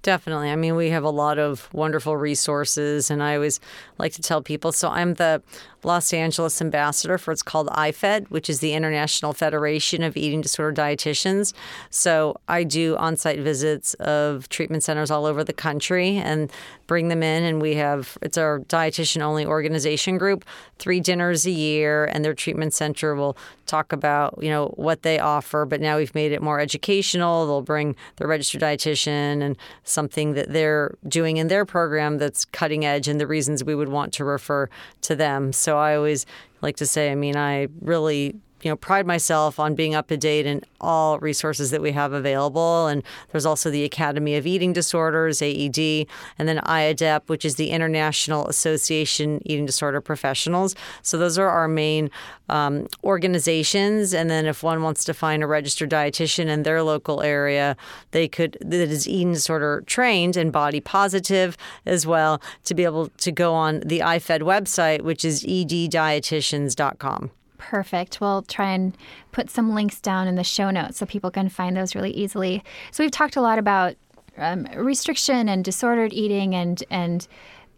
Definitely. 0.03 0.51
I 0.51 0.57
mean, 0.57 0.77
we 0.77 0.91
have 0.91 1.03
a 1.03 1.11
lot 1.11 1.39
of 1.39 1.69
wonderful 1.75 2.17
resources, 2.17 3.11
and 3.11 3.21
I 3.23 3.35
always 3.35 3.59
like 3.99 4.13
to 4.13 4.23
tell 4.23 4.41
people. 4.41 4.71
So, 4.71 4.89
I'm 4.89 5.15
the 5.15 5.43
Los 5.83 6.13
Angeles 6.13 6.61
ambassador 6.61 7.19
for 7.19 7.33
it's 7.33 7.43
called 7.43 7.69
IFED, 7.69 8.31
which 8.31 8.49
is 8.49 8.61
the 8.61 8.75
International 8.75 9.33
Federation 9.33 10.03
of 10.03 10.17
Eating 10.17 10.41
Disorder 10.41 10.81
Dietitians. 10.81 11.53
So, 11.91 12.37
I 12.47 12.63
do 12.63 12.97
on 12.97 13.17
site 13.17 13.41
visits 13.41 13.95
of 13.95 14.49
treatment 14.49 14.85
centers 14.85 15.11
all 15.11 15.27
over 15.27 15.43
the 15.43 15.53
country 15.53 16.17
and 16.17 16.51
bring 16.87 17.09
them 17.09 17.23
in. 17.23 17.43
And 17.43 17.61
we 17.61 17.75
have 17.75 18.17
it's 18.23 18.39
our 18.39 18.61
dietitian 18.61 19.21
only 19.21 19.45
organization 19.45 20.17
group, 20.17 20.45
three 20.79 21.01
dinners 21.01 21.45
a 21.45 21.51
year, 21.51 22.05
and 22.05 22.25
their 22.25 22.35
treatment 22.35 22.73
center 22.73 23.17
will 23.17 23.37
talk 23.67 23.93
about, 23.93 24.39
you 24.41 24.49
know, 24.49 24.69
what 24.77 25.03
they 25.03 25.19
offer. 25.19 25.65
But 25.65 25.81
now 25.81 25.99
we've 25.99 26.15
made 26.15 26.33
it 26.33 26.41
more 26.41 26.61
educational. 26.61 27.47
They'll 27.47 27.63
bring 27.63 27.97
the 28.17 28.27
registered 28.27 28.61
dietitian 28.61 29.43
and 29.43 29.57
something 29.89 30.35
that 30.35 30.53
they're 30.53 30.97
doing 31.07 31.37
in 31.37 31.49
their 31.49 31.65
program 31.65 32.19
that's 32.19 32.45
cutting 32.45 32.85
edge 32.85 33.09
and 33.09 33.21
the 33.21 33.27
reasons 33.27 33.65
we 33.65 33.75
would 33.75 33.89
want 33.89 34.13
to 34.15 34.25
refer 34.25 34.69
to 35.03 35.17
them. 35.17 35.53
So 35.53 35.79
I 35.79 35.97
always 35.97 36.27
like 36.63 36.77
to 36.77 36.87
say, 36.87 37.11
I 37.11 37.15
mean, 37.15 37.37
I 37.37 37.69
really 37.81 38.37
you 38.63 38.71
know 38.71 38.77
pride 38.77 39.07
myself 39.07 39.59
on 39.59 39.75
being 39.75 39.95
up 39.95 40.09
to 40.09 40.17
date 40.17 40.47
in 40.47 40.63
all 40.81 41.19
resources 41.19 41.71
that 41.71 41.83
we 41.83 41.93
have 41.93 42.13
available. 42.13 42.87
And 42.87 43.03
there's 43.31 43.47
also 43.47 43.71
the 43.71 43.85
academy 43.85 44.37
of 44.37 44.47
eating 44.47 44.73
disorders 44.73 45.43
aed 45.43 46.09
and 46.39 46.49
then 46.49 46.59
IADEP 46.59 47.23
which 47.27 47.45
is 47.45 47.57
the 47.57 47.71
international 47.71 48.47
association 48.49 49.41
eating 49.45 49.67
disorder 49.67 50.01
professionals. 50.01 50.75
So 51.03 51.19
those 51.19 51.39
are 51.39 51.49
our 51.49 51.69
main 51.69 52.11
um, 52.49 52.87
organizations. 53.05 54.15
And 54.15 54.31
then 54.31 54.47
if 54.47 54.63
one 54.63 54.83
wants 54.83 55.05
to 55.05 55.15
find 55.15 55.43
a 55.43 55.47
registered 55.47 55.91
dietitian 55.91 56.47
in 56.47 56.63
their 56.63 56.83
local 56.83 57.23
area 57.23 57.77
they 58.11 58.29
could 58.29 58.57
that 58.61 58.91
is 58.91 59.09
eating 59.09 59.33
disorder 59.33 59.83
trained 59.87 60.37
and 60.37 60.53
body 60.53 60.81
positive 60.81 61.57
as 61.87 62.07
well 62.07 62.41
to 62.65 62.75
be 62.75 62.85
able 62.85 63.09
to 63.09 63.33
go 63.33 63.55
on 63.55 63.81
the 63.81 64.01
ifed 64.01 64.41
website 64.41 65.03
which 65.03 65.25
is 65.25 65.43
eddietitians.com 65.45 67.31
Perfect. 67.59 68.21
We'll 68.21 68.43
try 68.43 68.71
and 68.73 68.97
put 69.33 69.51
some 69.51 69.75
links 69.75 70.01
down 70.01 70.27
in 70.27 70.37
the 70.37 70.45
show 70.45 70.71
notes 70.71 70.99
so 70.99 71.07
people 71.07 71.31
can 71.31 71.49
find 71.49 71.77
those 71.77 71.95
really 71.95 72.13
easily. 72.13 72.65
So 72.93 73.05
we've 73.05 73.11
talked 73.11 73.37
a 73.37 73.41
lot 73.41 73.59
about 73.59 73.97
um, 74.39 74.67
restriction 74.75 75.49
and 75.49 75.65
disordered 75.65 76.13
eating 76.13 76.55
and 76.55 76.83
and 76.91 77.27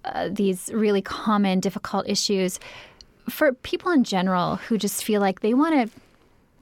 uh, 0.04 0.28
these 0.30 0.70
really 0.72 1.02
common 1.02 1.60
difficult 1.60 2.08
issues 2.08 2.60
for 3.28 3.52
people 3.52 3.90
in 3.90 4.04
general 4.04 4.56
who 4.56 4.78
just 4.78 5.04
feel 5.04 5.20
like 5.20 5.40
they 5.40 5.54
want 5.54 5.74
to 5.74 6.00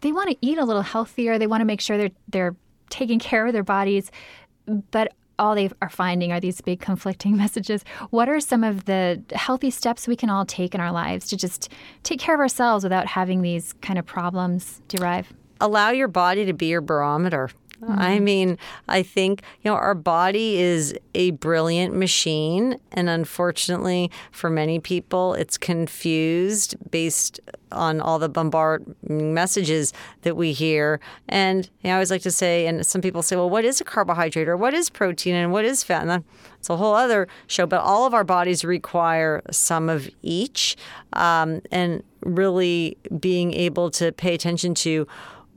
they 0.00 0.12
want 0.12 0.30
to 0.30 0.36
eat 0.40 0.58
a 0.58 0.64
little 0.64 0.82
healthier. 0.82 1.38
They 1.38 1.46
want 1.46 1.60
to 1.60 1.64
make 1.64 1.80
sure 1.80 1.98
they're 1.98 2.10
they're 2.28 2.56
taking 2.88 3.18
care 3.18 3.46
of 3.46 3.52
their 3.52 3.64
bodies, 3.64 4.10
but 4.90 5.12
all 5.38 5.54
they 5.54 5.70
are 5.80 5.88
finding 5.88 6.32
are 6.32 6.40
these 6.40 6.60
big 6.60 6.80
conflicting 6.80 7.36
messages. 7.44 7.84
What 8.10 8.28
are 8.28 8.40
some 8.40 8.64
of 8.64 8.84
the 8.84 9.22
healthy 9.32 9.70
steps 9.70 10.08
we 10.08 10.16
can 10.16 10.30
all 10.30 10.44
take 10.44 10.74
in 10.74 10.80
our 10.80 10.92
lives 10.92 11.28
to 11.28 11.36
just 11.36 11.72
take 12.02 12.20
care 12.20 12.34
of 12.34 12.40
ourselves 12.40 12.84
without 12.84 13.06
having 13.06 13.42
these 13.42 13.72
kind 13.74 13.98
of 13.98 14.06
problems 14.06 14.82
derive? 14.88 15.32
Allow 15.60 15.90
your 15.90 16.08
body 16.08 16.44
to 16.44 16.52
be 16.52 16.66
your 16.66 16.80
barometer. 16.80 17.50
Mm-hmm. 17.82 17.98
I 17.98 18.18
mean, 18.18 18.58
I 18.88 19.02
think, 19.02 19.42
you 19.62 19.70
know, 19.70 19.76
our 19.76 19.94
body 19.94 20.60
is 20.60 20.94
a 21.14 21.30
brilliant 21.32 21.94
machine. 21.94 22.78
And 22.92 23.08
unfortunately, 23.08 24.10
for 24.32 24.50
many 24.50 24.80
people, 24.80 25.34
it's 25.34 25.56
confused 25.56 26.76
based 26.90 27.40
on 27.70 28.00
all 28.00 28.18
the 28.18 28.28
bombard 28.28 28.84
messages 29.02 29.92
that 30.22 30.36
we 30.36 30.52
hear. 30.52 31.00
And 31.28 31.68
you 31.82 31.88
know, 31.88 31.90
I 31.90 31.94
always 31.94 32.10
like 32.10 32.22
to 32.22 32.30
say, 32.30 32.66
and 32.66 32.84
some 32.84 33.00
people 33.00 33.22
say, 33.22 33.36
well, 33.36 33.50
what 33.50 33.64
is 33.64 33.80
a 33.80 33.84
carbohydrate 33.84 34.48
or 34.48 34.56
what 34.56 34.74
is 34.74 34.90
protein 34.90 35.34
and 35.34 35.52
what 35.52 35.64
is 35.64 35.84
fat? 35.84 36.06
And 36.06 36.24
it's 36.58 36.70
a 36.70 36.76
whole 36.76 36.94
other 36.94 37.28
show. 37.46 37.66
But 37.66 37.80
all 37.80 38.06
of 38.06 38.14
our 38.14 38.24
bodies 38.24 38.64
require 38.64 39.42
some 39.50 39.88
of 39.88 40.08
each. 40.22 40.76
Um, 41.12 41.60
and 41.70 42.02
really 42.24 42.96
being 43.20 43.52
able 43.54 43.90
to 43.92 44.12
pay 44.12 44.34
attention 44.34 44.74
to 44.74 45.06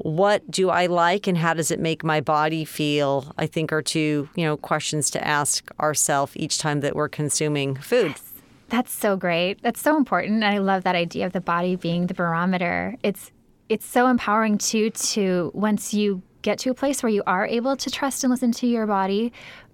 what 0.04 0.50
do 0.50 0.70
I 0.70 0.88
like 0.88 1.28
and 1.28 1.38
how 1.38 1.54
does 1.54 1.72
it 1.72 1.80
make 1.80 2.04
my 2.04 2.22
body 2.22 2.66
feel? 2.66 3.34
I 3.38 3.48
think 3.48 3.72
are 3.72 3.82
two, 3.82 4.30
you 4.36 4.46
know, 4.46 4.58
questions 4.58 5.10
to 5.12 5.28
ask 5.28 5.70
ourselves 5.80 6.34
each 6.36 6.58
time 6.58 6.82
that 6.82 6.96
we're 6.96 7.10
consuming 7.10 7.76
food. 7.76 8.10
Yes. 8.10 8.32
That's 8.70 8.92
so 8.94 9.18
great. 9.18 9.62
That's 9.62 9.82
so 9.82 9.98
important. 9.98 10.44
I 10.44 10.60
love 10.60 10.84
that 10.84 10.96
idea 10.96 11.26
of 11.26 11.34
the 11.34 11.42
body 11.42 11.76
being 11.76 12.08
the 12.08 12.14
barometer. 12.14 12.96
It's 13.04 13.32
it's 13.68 13.86
so 13.86 14.08
empowering 14.08 14.58
too 14.58 14.90
to 14.90 15.52
once 15.54 15.94
you 15.94 16.22
get 16.42 16.60
to 16.60 16.72
a 16.72 16.74
place 16.74 17.04
where 17.04 17.10
you 17.10 17.24
are 17.28 17.46
able 17.46 17.78
to 17.78 17.90
trust 17.90 18.24
and 18.24 18.32
listen 18.32 18.52
to 18.52 18.68
your 18.68 18.88
body, 18.88 19.32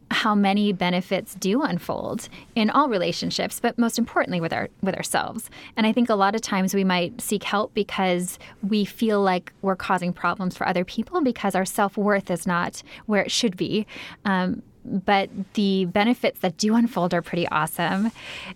how 0.09 0.33
many 0.33 0.71
benefits 0.71 1.35
do 1.35 1.61
unfold 1.61 2.29
in 2.55 2.69
all 2.69 2.89
relationships, 2.89 3.59
but 3.59 3.77
most 3.77 3.97
importantly 3.99 4.39
with 4.39 4.53
our 4.53 4.69
with 4.81 4.95
ourselves. 4.95 5.49
And 5.75 5.85
I 5.85 5.93
think 5.93 6.09
a 6.09 6.15
lot 6.15 6.35
of 6.35 6.41
times 6.41 6.73
we 6.73 6.83
might 6.83 7.19
seek 7.21 7.43
help 7.43 7.73
because 7.73 8.39
we 8.67 8.85
feel 8.85 9.21
like 9.21 9.51
we're 9.61 9.75
causing 9.75 10.13
problems 10.13 10.55
for 10.55 10.67
other 10.67 10.85
people 10.85 11.21
because 11.21 11.55
our 11.55 11.65
self 11.65 11.97
worth 11.97 12.31
is 12.31 12.47
not 12.47 12.81
where 13.05 13.21
it 13.21 13.31
should 13.31 13.57
be. 13.57 13.85
Um, 14.25 14.63
but 14.85 15.29
the 15.53 15.85
benefits 15.85 16.39
that 16.39 16.57
do 16.57 16.73
unfold 16.75 17.13
are 17.13 17.21
pretty 17.21 17.47
awesome. 17.49 18.11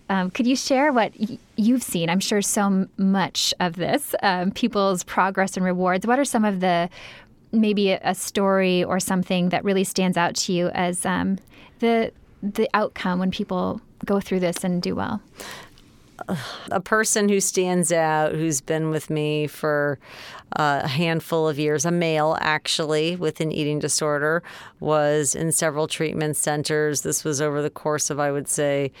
Um, 0.08 0.30
could 0.30 0.46
you 0.46 0.56
share 0.56 0.90
what 0.90 1.12
y- 1.18 1.38
you've 1.56 1.82
seen? 1.82 2.08
I'm 2.08 2.20
sure 2.20 2.40
so 2.40 2.86
much 2.96 3.52
of 3.60 3.76
this, 3.76 4.14
um, 4.22 4.50
people's 4.50 5.04
progress 5.04 5.56
and 5.56 5.66
rewards. 5.66 6.06
What 6.06 6.18
are 6.18 6.24
some 6.24 6.46
of 6.46 6.60
the 6.60 6.88
maybe 7.52 7.90
a, 7.90 8.14
story 8.14 8.82
or 8.82 8.98
something 8.98 9.50
that 9.50 9.64
really 9.64 9.84
stands 9.84 10.16
out 10.16 10.34
to 10.34 10.52
you 10.52 10.68
as 10.68 11.04
um, 11.06 11.38
the 11.80 12.12
the 12.42 12.68
outcome 12.74 13.20
when 13.20 13.30
people 13.30 13.80
go 14.04 14.18
through 14.18 14.40
this 14.40 14.64
and 14.64 14.82
do 14.82 14.94
well? 14.94 15.20
a 16.70 16.80
person 16.80 17.28
who 17.28 17.40
stands 17.40 17.92
out 17.92 18.32
who's 18.32 18.60
been 18.60 18.90
with 18.90 19.10
me 19.10 19.46
for 19.46 19.98
a 20.52 20.86
handful 20.86 21.48
of 21.48 21.58
years, 21.58 21.84
a 21.84 21.90
male 21.90 22.36
actually 22.40 23.16
with 23.16 23.40
an 23.40 23.50
eating 23.50 23.78
disorder, 23.78 24.42
was 24.80 25.34
in 25.34 25.50
several 25.52 25.86
treatment 25.86 26.36
centers. 26.36 27.02
This 27.02 27.24
was 27.24 27.40
over 27.40 27.62
the 27.62 27.70
course 27.70 28.10
of, 28.10 28.20
I 28.20 28.30
would 28.30 28.48
say, 28.48 28.92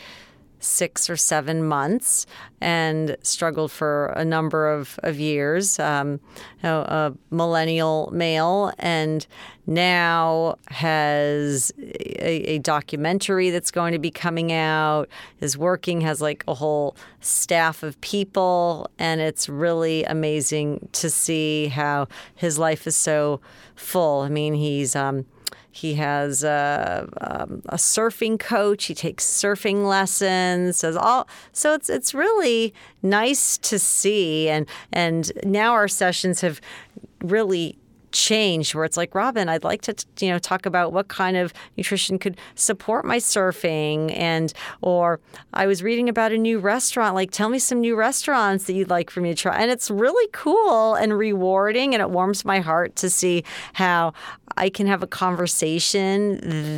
six 0.62 1.10
or 1.10 1.16
seven 1.16 1.64
months 1.64 2.26
and 2.60 3.16
struggled 3.22 3.72
for 3.72 4.06
a 4.16 4.24
number 4.24 4.70
of, 4.70 4.98
of 5.02 5.18
years. 5.18 5.78
Um, 5.78 6.20
a 6.62 7.12
millennial 7.30 8.08
male, 8.12 8.72
and 8.78 9.26
now 9.66 10.56
has 10.68 11.72
a, 11.78 12.54
a, 12.54 12.58
documentary 12.58 13.50
that's 13.50 13.70
going 13.70 13.92
to 13.92 13.98
be 13.98 14.10
coming 14.10 14.52
out. 14.52 15.08
Is 15.40 15.58
working, 15.58 16.00
has 16.02 16.20
like 16.20 16.44
a 16.46 16.54
whole 16.54 16.96
staff 17.20 17.82
of 17.82 18.00
people, 18.00 18.88
and 18.98 19.20
it's 19.20 19.48
really 19.48 20.04
amazing 20.04 20.88
to 20.92 21.10
see 21.10 21.66
how 21.66 22.06
his 22.36 22.58
life 22.58 22.86
is 22.86 22.96
so 22.96 23.40
full. 23.74 24.20
I 24.20 24.28
mean, 24.28 24.54
he's 24.54 24.94
um, 24.94 25.26
he 25.74 25.94
has 25.94 26.44
a, 26.44 27.08
um, 27.22 27.62
a, 27.70 27.76
surfing 27.76 28.38
coach. 28.38 28.84
He 28.84 28.94
takes 28.94 29.24
surfing 29.24 29.86
lessons. 29.88 30.76
So 30.76 30.96
all 30.98 31.26
so 31.52 31.72
it's 31.72 31.88
it's 31.88 32.12
really 32.12 32.74
nice 33.02 33.56
to 33.58 33.78
see. 33.78 34.50
And 34.50 34.68
and 34.92 35.32
now 35.44 35.72
our 35.72 35.88
sessions 35.88 36.42
have 36.42 36.60
really 37.24 37.78
changed 38.12 38.74
where 38.74 38.84
it's 38.84 38.96
like 38.96 39.14
robin 39.14 39.48
i'd 39.48 39.64
like 39.64 39.82
to 39.82 39.94
you 40.20 40.28
know 40.28 40.38
talk 40.38 40.66
about 40.66 40.92
what 40.92 41.08
kind 41.08 41.36
of 41.36 41.52
nutrition 41.76 42.18
could 42.18 42.36
support 42.54 43.04
my 43.04 43.18
surfing 43.18 44.14
and 44.16 44.52
or 44.80 45.20
i 45.54 45.66
was 45.66 45.82
reading 45.82 46.08
about 46.08 46.32
a 46.32 46.38
new 46.38 46.58
restaurant 46.58 47.14
like 47.14 47.30
tell 47.30 47.48
me 47.48 47.58
some 47.58 47.80
new 47.80 47.96
restaurants 47.96 48.64
that 48.64 48.74
you'd 48.74 48.90
like 48.90 49.10
for 49.10 49.20
me 49.20 49.30
to 49.30 49.34
try 49.34 49.56
and 49.56 49.70
it's 49.70 49.90
really 49.90 50.28
cool 50.32 50.94
and 50.94 51.16
rewarding 51.16 51.94
and 51.94 52.00
it 52.00 52.10
warms 52.10 52.44
my 52.44 52.60
heart 52.60 52.94
to 52.96 53.08
see 53.10 53.42
how 53.72 54.12
I 54.56 54.68
can 54.68 54.86
have 54.86 55.02
a 55.02 55.06
conversation 55.06 56.36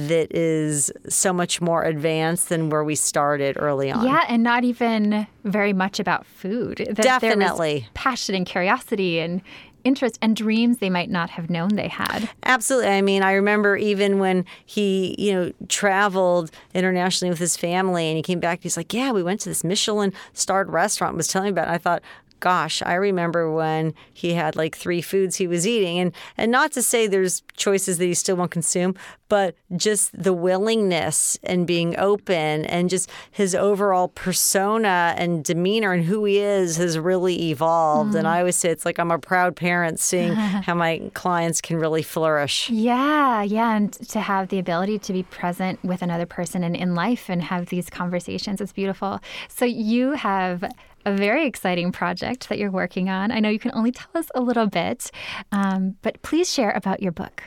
that 0.08 0.28
is 0.34 0.92
so 1.08 1.32
much 1.32 1.60
more 1.60 1.82
advanced 1.82 2.48
than 2.48 2.70
where 2.70 2.84
we 2.84 2.94
started 2.94 3.56
early 3.58 3.90
on. 3.90 4.04
Yeah, 4.04 4.24
and 4.28 4.42
not 4.42 4.64
even 4.64 5.26
very 5.44 5.72
much 5.72 5.98
about 5.98 6.26
food. 6.26 6.78
That 6.90 6.96
Definitely. 7.02 7.88
passion 7.94 8.34
and 8.34 8.46
curiosity 8.46 9.18
and 9.18 9.42
interest 9.84 10.18
and 10.20 10.34
dreams 10.34 10.78
they 10.78 10.90
might 10.90 11.10
not 11.10 11.30
have 11.30 11.50
known 11.50 11.76
they 11.76 11.88
had. 11.88 12.28
Absolutely. 12.44 12.90
I 12.90 13.02
mean, 13.02 13.22
I 13.22 13.32
remember 13.32 13.76
even 13.76 14.18
when 14.18 14.44
he, 14.64 15.14
you 15.18 15.32
know, 15.32 15.52
traveled 15.68 16.50
internationally 16.74 17.30
with 17.30 17.38
his 17.38 17.56
family 17.56 18.08
and 18.08 18.16
he 18.16 18.22
came 18.22 18.40
back, 18.40 18.62
he's 18.62 18.76
like, 18.76 18.92
Yeah, 18.92 19.12
we 19.12 19.22
went 19.22 19.40
to 19.40 19.48
this 19.48 19.64
Michelin 19.64 20.12
starred 20.32 20.70
restaurant, 20.70 21.16
was 21.16 21.28
telling 21.28 21.46
me 21.46 21.50
about 21.50 21.68
it. 21.68 21.72
I 21.72 21.78
thought, 21.78 22.02
gosh, 22.40 22.82
I 22.82 22.94
remember 22.94 23.50
when 23.50 23.94
he 24.12 24.34
had 24.34 24.56
like 24.56 24.76
three 24.76 25.00
foods 25.00 25.36
he 25.36 25.46
was 25.46 25.66
eating. 25.66 25.98
And 25.98 26.12
and 26.36 26.52
not 26.52 26.72
to 26.72 26.82
say 26.82 27.06
there's 27.06 27.42
choices 27.56 27.98
that 27.98 28.04
he 28.04 28.14
still 28.14 28.36
won't 28.36 28.50
consume, 28.50 28.94
but 29.28 29.56
just 29.76 30.10
the 30.12 30.32
willingness 30.32 31.38
and 31.42 31.66
being 31.66 31.98
open 31.98 32.64
and 32.66 32.90
just 32.90 33.10
his 33.30 33.54
overall 33.54 34.08
persona 34.08 35.14
and 35.16 35.44
demeanor 35.44 35.92
and 35.92 36.04
who 36.04 36.24
he 36.24 36.38
is 36.38 36.76
has 36.76 36.98
really 36.98 37.50
evolved. 37.50 38.14
Mm. 38.14 38.20
And 38.20 38.28
I 38.28 38.40
always 38.40 38.56
say 38.56 38.70
it's 38.70 38.84
like 38.84 38.98
I'm 38.98 39.10
a 39.10 39.18
proud 39.18 39.56
parent 39.56 39.98
seeing 39.98 40.34
how 40.66 40.74
my 40.74 41.10
clients 41.14 41.60
can 41.60 41.78
really 41.78 42.02
flourish. 42.02 42.70
Yeah, 42.70 43.42
yeah. 43.42 43.76
And 43.76 43.92
to 44.10 44.20
have 44.20 44.48
the 44.48 44.58
ability 44.58 44.98
to 45.00 45.12
be 45.12 45.22
present 45.24 45.82
with 45.84 46.02
another 46.02 46.26
person 46.26 46.62
and 46.62 46.76
in 46.76 46.94
life 46.94 47.28
and 47.28 47.42
have 47.42 47.66
these 47.66 47.90
conversations, 47.90 48.60
it's 48.60 48.72
beautiful. 48.72 49.20
So 49.48 49.64
you 49.64 50.12
have 50.12 50.64
a 51.04 51.12
very 51.12 51.46
exciting 51.46 51.92
project 51.92 52.48
that 52.48 52.58
you're 52.58 52.70
working 52.70 53.08
on. 53.08 53.30
I 53.30 53.40
know 53.40 53.48
you 53.48 53.58
can 53.58 53.72
only 53.74 53.92
tell 53.92 54.10
us 54.14 54.26
a 54.34 54.40
little 54.40 54.66
bit, 54.66 55.10
um, 55.52 55.96
but 56.02 56.22
please 56.22 56.52
share 56.52 56.70
about 56.70 57.02
your 57.02 57.12
book. 57.12 57.44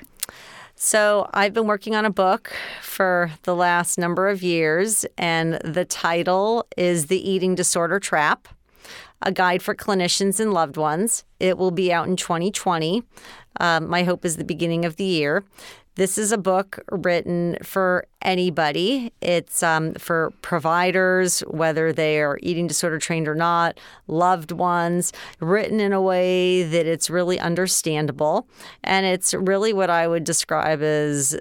So, 0.79 1.27
I've 1.33 1.53
been 1.53 1.65
working 1.65 1.95
on 1.95 2.05
a 2.05 2.11
book 2.11 2.53
for 2.83 3.31
the 3.43 3.55
last 3.55 3.97
number 3.97 4.29
of 4.29 4.43
years, 4.43 5.07
and 5.17 5.55
the 5.55 5.85
title 5.85 6.67
is 6.77 7.07
The 7.07 7.29
Eating 7.29 7.55
Disorder 7.55 7.99
Trap 7.99 8.47
A 9.23 9.31
Guide 9.31 9.63
for 9.63 9.73
Clinicians 9.73 10.39
and 10.39 10.53
Loved 10.53 10.77
Ones. 10.77 11.23
It 11.39 11.57
will 11.57 11.71
be 11.71 11.91
out 11.91 12.07
in 12.07 12.15
2020. 12.15 13.01
Um, 13.59 13.89
my 13.89 14.03
hope 14.03 14.23
is 14.23 14.37
the 14.37 14.43
beginning 14.43 14.85
of 14.85 14.97
the 14.97 15.03
year. 15.03 15.43
This 15.97 16.19
is 16.19 16.31
a 16.31 16.37
book 16.37 16.77
written 16.91 17.57
for 17.63 18.05
anybody. 18.21 19.11
It's 19.19 19.63
um, 19.63 19.95
for 19.95 20.31
providers, 20.43 21.39
whether 21.47 21.91
they 21.91 22.21
are 22.21 22.37
eating 22.43 22.67
disorder 22.67 22.99
trained 22.99 23.27
or 23.27 23.33
not, 23.33 23.79
loved 24.05 24.51
ones, 24.51 25.11
written 25.39 25.79
in 25.79 25.93
a 25.93 26.01
way 26.01 26.61
that 26.61 26.85
it's 26.85 27.09
really 27.09 27.39
understandable. 27.39 28.47
And 28.83 29.07
it's 29.07 29.33
really 29.33 29.73
what 29.73 29.89
I 29.89 30.07
would 30.07 30.23
describe 30.23 30.83
as 30.83 31.35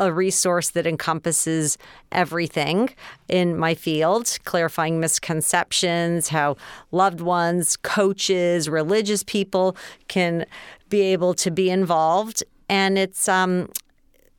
a 0.00 0.12
resource 0.12 0.70
that 0.70 0.84
encompasses 0.84 1.78
everything 2.10 2.90
in 3.28 3.56
my 3.56 3.72
field, 3.72 4.36
clarifying 4.42 4.98
misconceptions, 4.98 6.26
how 6.26 6.56
loved 6.90 7.20
ones, 7.20 7.76
coaches, 7.76 8.68
religious 8.68 9.22
people 9.22 9.76
can 10.08 10.44
be 10.88 11.02
able 11.02 11.34
to 11.34 11.52
be 11.52 11.70
involved. 11.70 12.42
And 12.68 12.98
it's 12.98 13.28
um, 13.28 13.68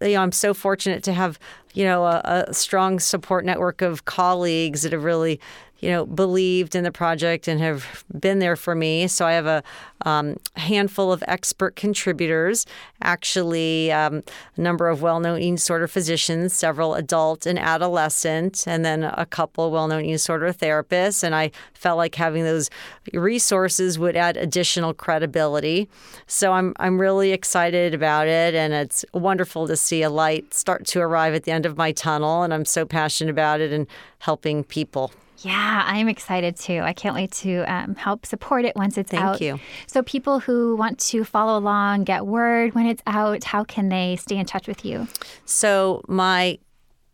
you 0.03 0.15
know, 0.15 0.21
I'm 0.21 0.31
so 0.31 0.53
fortunate 0.53 1.03
to 1.03 1.13
have, 1.13 1.39
you 1.73 1.83
know, 1.83 2.05
a, 2.05 2.45
a 2.47 2.53
strong 2.53 2.99
support 2.99 3.45
network 3.45 3.81
of 3.81 4.05
colleagues 4.05 4.83
that 4.83 4.91
have 4.91 5.03
really 5.03 5.39
you 5.83 5.89
know, 5.89 6.05
believed 6.05 6.75
in 6.75 6.85
the 6.85 6.93
project 6.93 7.45
and 7.45 7.59
have 7.59 8.05
been 8.17 8.39
there 8.39 8.55
for 8.55 8.73
me. 8.73 9.05
So 9.05 9.25
I 9.25 9.33
have 9.33 9.45
a 9.45 9.61
um, 10.05 10.37
handful 10.55 11.11
of 11.11 11.21
expert 11.27 11.75
contributors, 11.75 12.65
actually, 13.01 13.91
um, 13.91 14.23
a 14.55 14.61
number 14.61 14.87
of 14.87 15.01
well 15.01 15.19
known 15.19 15.39
eating 15.39 15.55
disorder 15.55 15.89
physicians, 15.89 16.53
several 16.53 16.95
adult 16.95 17.45
and 17.45 17.59
adolescent, 17.59 18.63
and 18.65 18.85
then 18.85 19.03
a 19.03 19.25
couple 19.25 19.71
well 19.71 19.89
known 19.89 20.01
eating 20.01 20.13
disorder 20.13 20.53
therapists. 20.53 21.21
And 21.21 21.35
I 21.35 21.51
felt 21.73 21.97
like 21.97 22.15
having 22.15 22.45
those 22.45 22.69
resources 23.13 23.99
would 23.99 24.15
add 24.15 24.37
additional 24.37 24.93
credibility. 24.93 25.89
So 26.27 26.53
I'm, 26.53 26.73
I'm 26.79 26.99
really 26.99 27.33
excited 27.33 27.93
about 27.93 28.27
it. 28.27 28.55
And 28.55 28.71
it's 28.71 29.03
wonderful 29.13 29.67
to 29.67 29.75
see 29.75 30.01
a 30.01 30.09
light 30.09 30.53
start 30.53 30.85
to 30.87 31.01
arrive 31.01 31.33
at 31.33 31.43
the 31.43 31.51
end 31.63 31.71
of 31.71 31.77
my 31.77 31.91
tunnel. 31.91 32.43
And 32.43 32.53
I'm 32.53 32.65
so 32.65 32.85
passionate 32.85 33.31
about 33.31 33.61
it 33.61 33.71
and 33.71 33.87
helping 34.19 34.63
people. 34.63 35.11
Yeah, 35.39 35.83
I'm 35.85 36.07
excited 36.07 36.55
too. 36.55 36.79
I 36.79 36.93
can't 36.93 37.15
wait 37.15 37.31
to 37.33 37.63
um, 37.71 37.95
help 37.95 38.25
support 38.25 38.65
it 38.65 38.75
once 38.75 38.97
it's 38.97 39.11
Thank 39.11 39.23
out. 39.23 39.39
Thank 39.39 39.41
you. 39.41 39.59
So, 39.87 40.01
people 40.03 40.39
who 40.39 40.75
want 40.75 40.99
to 40.99 41.25
follow 41.25 41.57
along, 41.57 42.05
get 42.05 42.25
word 42.25 42.75
when 42.75 42.85
it's 42.85 43.01
out, 43.07 43.43
how 43.43 43.63
can 43.65 43.89
they 43.89 44.15
stay 44.15 44.37
in 44.37 44.45
touch 44.45 44.67
with 44.67 44.85
you? 44.85 45.07
So, 45.43 46.01
my 46.07 46.59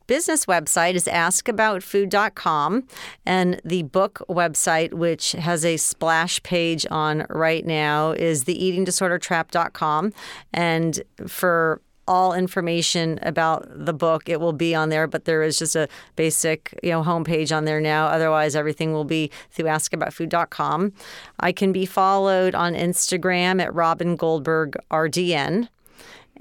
business 0.05 0.45
website 0.47 0.95
is 0.95 1.05
askaboutfood.com 1.05 2.83
and 3.27 3.61
the 3.63 3.83
book 3.83 4.21
website 4.27 4.91
which 4.93 5.33
has 5.33 5.63
a 5.63 5.77
splash 5.77 6.41
page 6.41 6.83
on 6.89 7.27
right 7.29 7.63
now 7.63 8.11
is 8.11 8.45
theeatingdisordertrap.com 8.45 10.11
and 10.51 11.01
for 11.27 11.79
all 12.09 12.33
information 12.33 13.19
about 13.21 13.67
the 13.69 13.93
book. 13.93 14.27
It 14.27 14.39
will 14.39 14.51
be 14.51 14.73
on 14.73 14.89
there, 14.89 15.05
but 15.05 15.25
there 15.25 15.43
is 15.43 15.59
just 15.59 15.75
a 15.75 15.87
basic, 16.15 16.77
you 16.81 16.89
know, 16.89 17.03
homepage 17.03 17.55
on 17.55 17.65
there 17.65 17.79
now. 17.79 18.07
Otherwise, 18.07 18.55
everything 18.55 18.93
will 18.93 19.05
be 19.05 19.29
through 19.51 19.65
askaboutfood.com. 19.65 20.91
I 21.39 21.51
can 21.51 21.71
be 21.71 21.85
followed 21.85 22.55
on 22.55 22.73
Instagram 22.73 23.61
at 23.61 23.71
Robin 23.73 24.15
Goldberg 24.15 24.75
RDN 24.89 25.69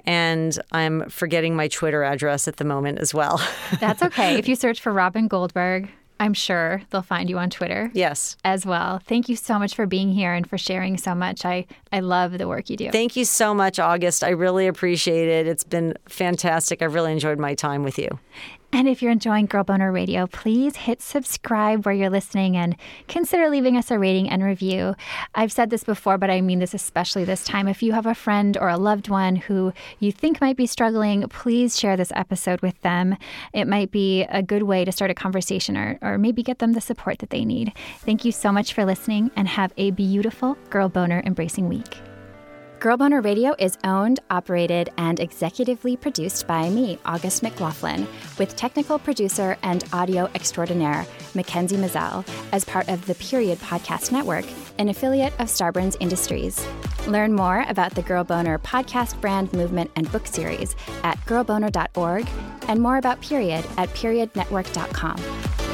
and 0.06 0.58
I'm 0.72 1.08
forgetting 1.10 1.56
my 1.56 1.68
Twitter 1.68 2.04
address 2.04 2.48
at 2.48 2.56
the 2.56 2.64
moment 2.64 3.00
as 3.00 3.12
well. 3.12 3.40
That's 3.80 4.02
okay. 4.02 4.36
If 4.36 4.48
you 4.48 4.54
search 4.54 4.80
for 4.80 4.92
Robin 4.92 5.28
Goldberg, 5.28 5.90
I'm 6.20 6.34
sure 6.34 6.82
they'll 6.90 7.02
find 7.02 7.30
you 7.30 7.38
on 7.38 7.50
Twitter. 7.50 7.90
Yes. 7.94 8.36
As 8.44 8.66
well. 8.66 9.00
Thank 9.06 9.28
you 9.28 9.36
so 9.36 9.58
much 9.58 9.74
for 9.74 9.86
being 9.86 10.12
here 10.12 10.32
and 10.32 10.48
for 10.48 10.58
sharing 10.58 10.98
so 10.98 11.14
much. 11.14 11.44
I, 11.44 11.66
I 11.92 12.00
love 12.00 12.38
the 12.38 12.48
work 12.48 12.68
you 12.70 12.76
do. 12.76 12.90
Thank 12.90 13.16
you 13.16 13.24
so 13.24 13.54
much, 13.54 13.78
August. 13.78 14.24
I 14.24 14.30
really 14.30 14.66
appreciate 14.66 15.28
it. 15.28 15.46
It's 15.46 15.64
been 15.64 15.94
fantastic. 16.08 16.82
I've 16.82 16.94
really 16.94 17.12
enjoyed 17.12 17.38
my 17.38 17.54
time 17.54 17.82
with 17.82 17.98
you. 17.98 18.18
And 18.70 18.86
if 18.86 19.00
you're 19.00 19.12
enjoying 19.12 19.46
Girl 19.46 19.64
Boner 19.64 19.90
Radio, 19.90 20.26
please 20.26 20.76
hit 20.76 21.00
subscribe 21.00 21.86
where 21.86 21.94
you're 21.94 22.10
listening 22.10 22.56
and 22.56 22.76
consider 23.08 23.48
leaving 23.48 23.78
us 23.78 23.90
a 23.90 23.98
rating 23.98 24.28
and 24.28 24.44
review. 24.44 24.94
I've 25.34 25.52
said 25.52 25.70
this 25.70 25.84
before, 25.84 26.18
but 26.18 26.28
I 26.28 26.42
mean 26.42 26.58
this 26.58 26.74
especially 26.74 27.24
this 27.24 27.44
time. 27.44 27.66
If 27.66 27.82
you 27.82 27.92
have 27.92 28.04
a 28.04 28.14
friend 28.14 28.58
or 28.58 28.68
a 28.68 28.76
loved 28.76 29.08
one 29.08 29.36
who 29.36 29.72
you 30.00 30.12
think 30.12 30.40
might 30.42 30.56
be 30.56 30.66
struggling, 30.66 31.26
please 31.28 31.78
share 31.78 31.96
this 31.96 32.12
episode 32.14 32.60
with 32.60 32.78
them. 32.82 33.16
It 33.54 33.66
might 33.66 33.90
be 33.90 34.24
a 34.24 34.42
good 34.42 34.64
way 34.64 34.84
to 34.84 34.92
start 34.92 35.10
a 35.10 35.14
conversation 35.14 35.76
or, 35.76 35.98
or 36.02 36.18
maybe 36.18 36.42
get 36.42 36.58
them 36.58 36.74
the 36.74 36.80
support 36.82 37.20
that 37.20 37.30
they 37.30 37.46
need. 37.46 37.72
Thank 38.00 38.24
you 38.26 38.32
so 38.32 38.52
much 38.52 38.74
for 38.74 38.84
listening 38.84 39.30
and 39.34 39.48
have 39.48 39.72
a 39.78 39.92
beautiful 39.92 40.58
Girl 40.68 40.90
Boner 40.90 41.22
Embracing 41.24 41.68
Week. 41.68 41.96
Girl 42.80 42.96
Boner 42.96 43.20
Radio 43.20 43.56
is 43.58 43.76
owned, 43.82 44.20
operated, 44.30 44.90
and 44.96 45.18
executively 45.18 46.00
produced 46.00 46.46
by 46.46 46.70
me, 46.70 46.96
August 47.04 47.42
McLaughlin, 47.42 48.06
with 48.38 48.54
technical 48.54 49.00
producer 49.00 49.56
and 49.64 49.82
audio 49.92 50.30
extraordinaire, 50.36 51.04
Mackenzie 51.34 51.76
Mazel, 51.76 52.24
as 52.52 52.64
part 52.64 52.88
of 52.88 53.04
the 53.06 53.16
Period 53.16 53.58
Podcast 53.58 54.12
Network, 54.12 54.44
an 54.78 54.90
affiliate 54.90 55.32
of 55.40 55.48
Starburns 55.48 55.96
Industries. 55.98 56.64
Learn 57.08 57.32
more 57.32 57.64
about 57.68 57.96
the 57.96 58.02
Girl 58.02 58.22
Boner 58.22 58.60
podcast 58.60 59.20
brand 59.20 59.52
movement 59.52 59.90
and 59.96 60.10
book 60.12 60.28
series 60.28 60.76
at 61.02 61.18
girlboner.org 61.26 62.28
and 62.68 62.80
more 62.80 62.98
about 62.98 63.20
Period 63.20 63.64
at 63.76 63.88
periodnetwork.com. 63.88 65.67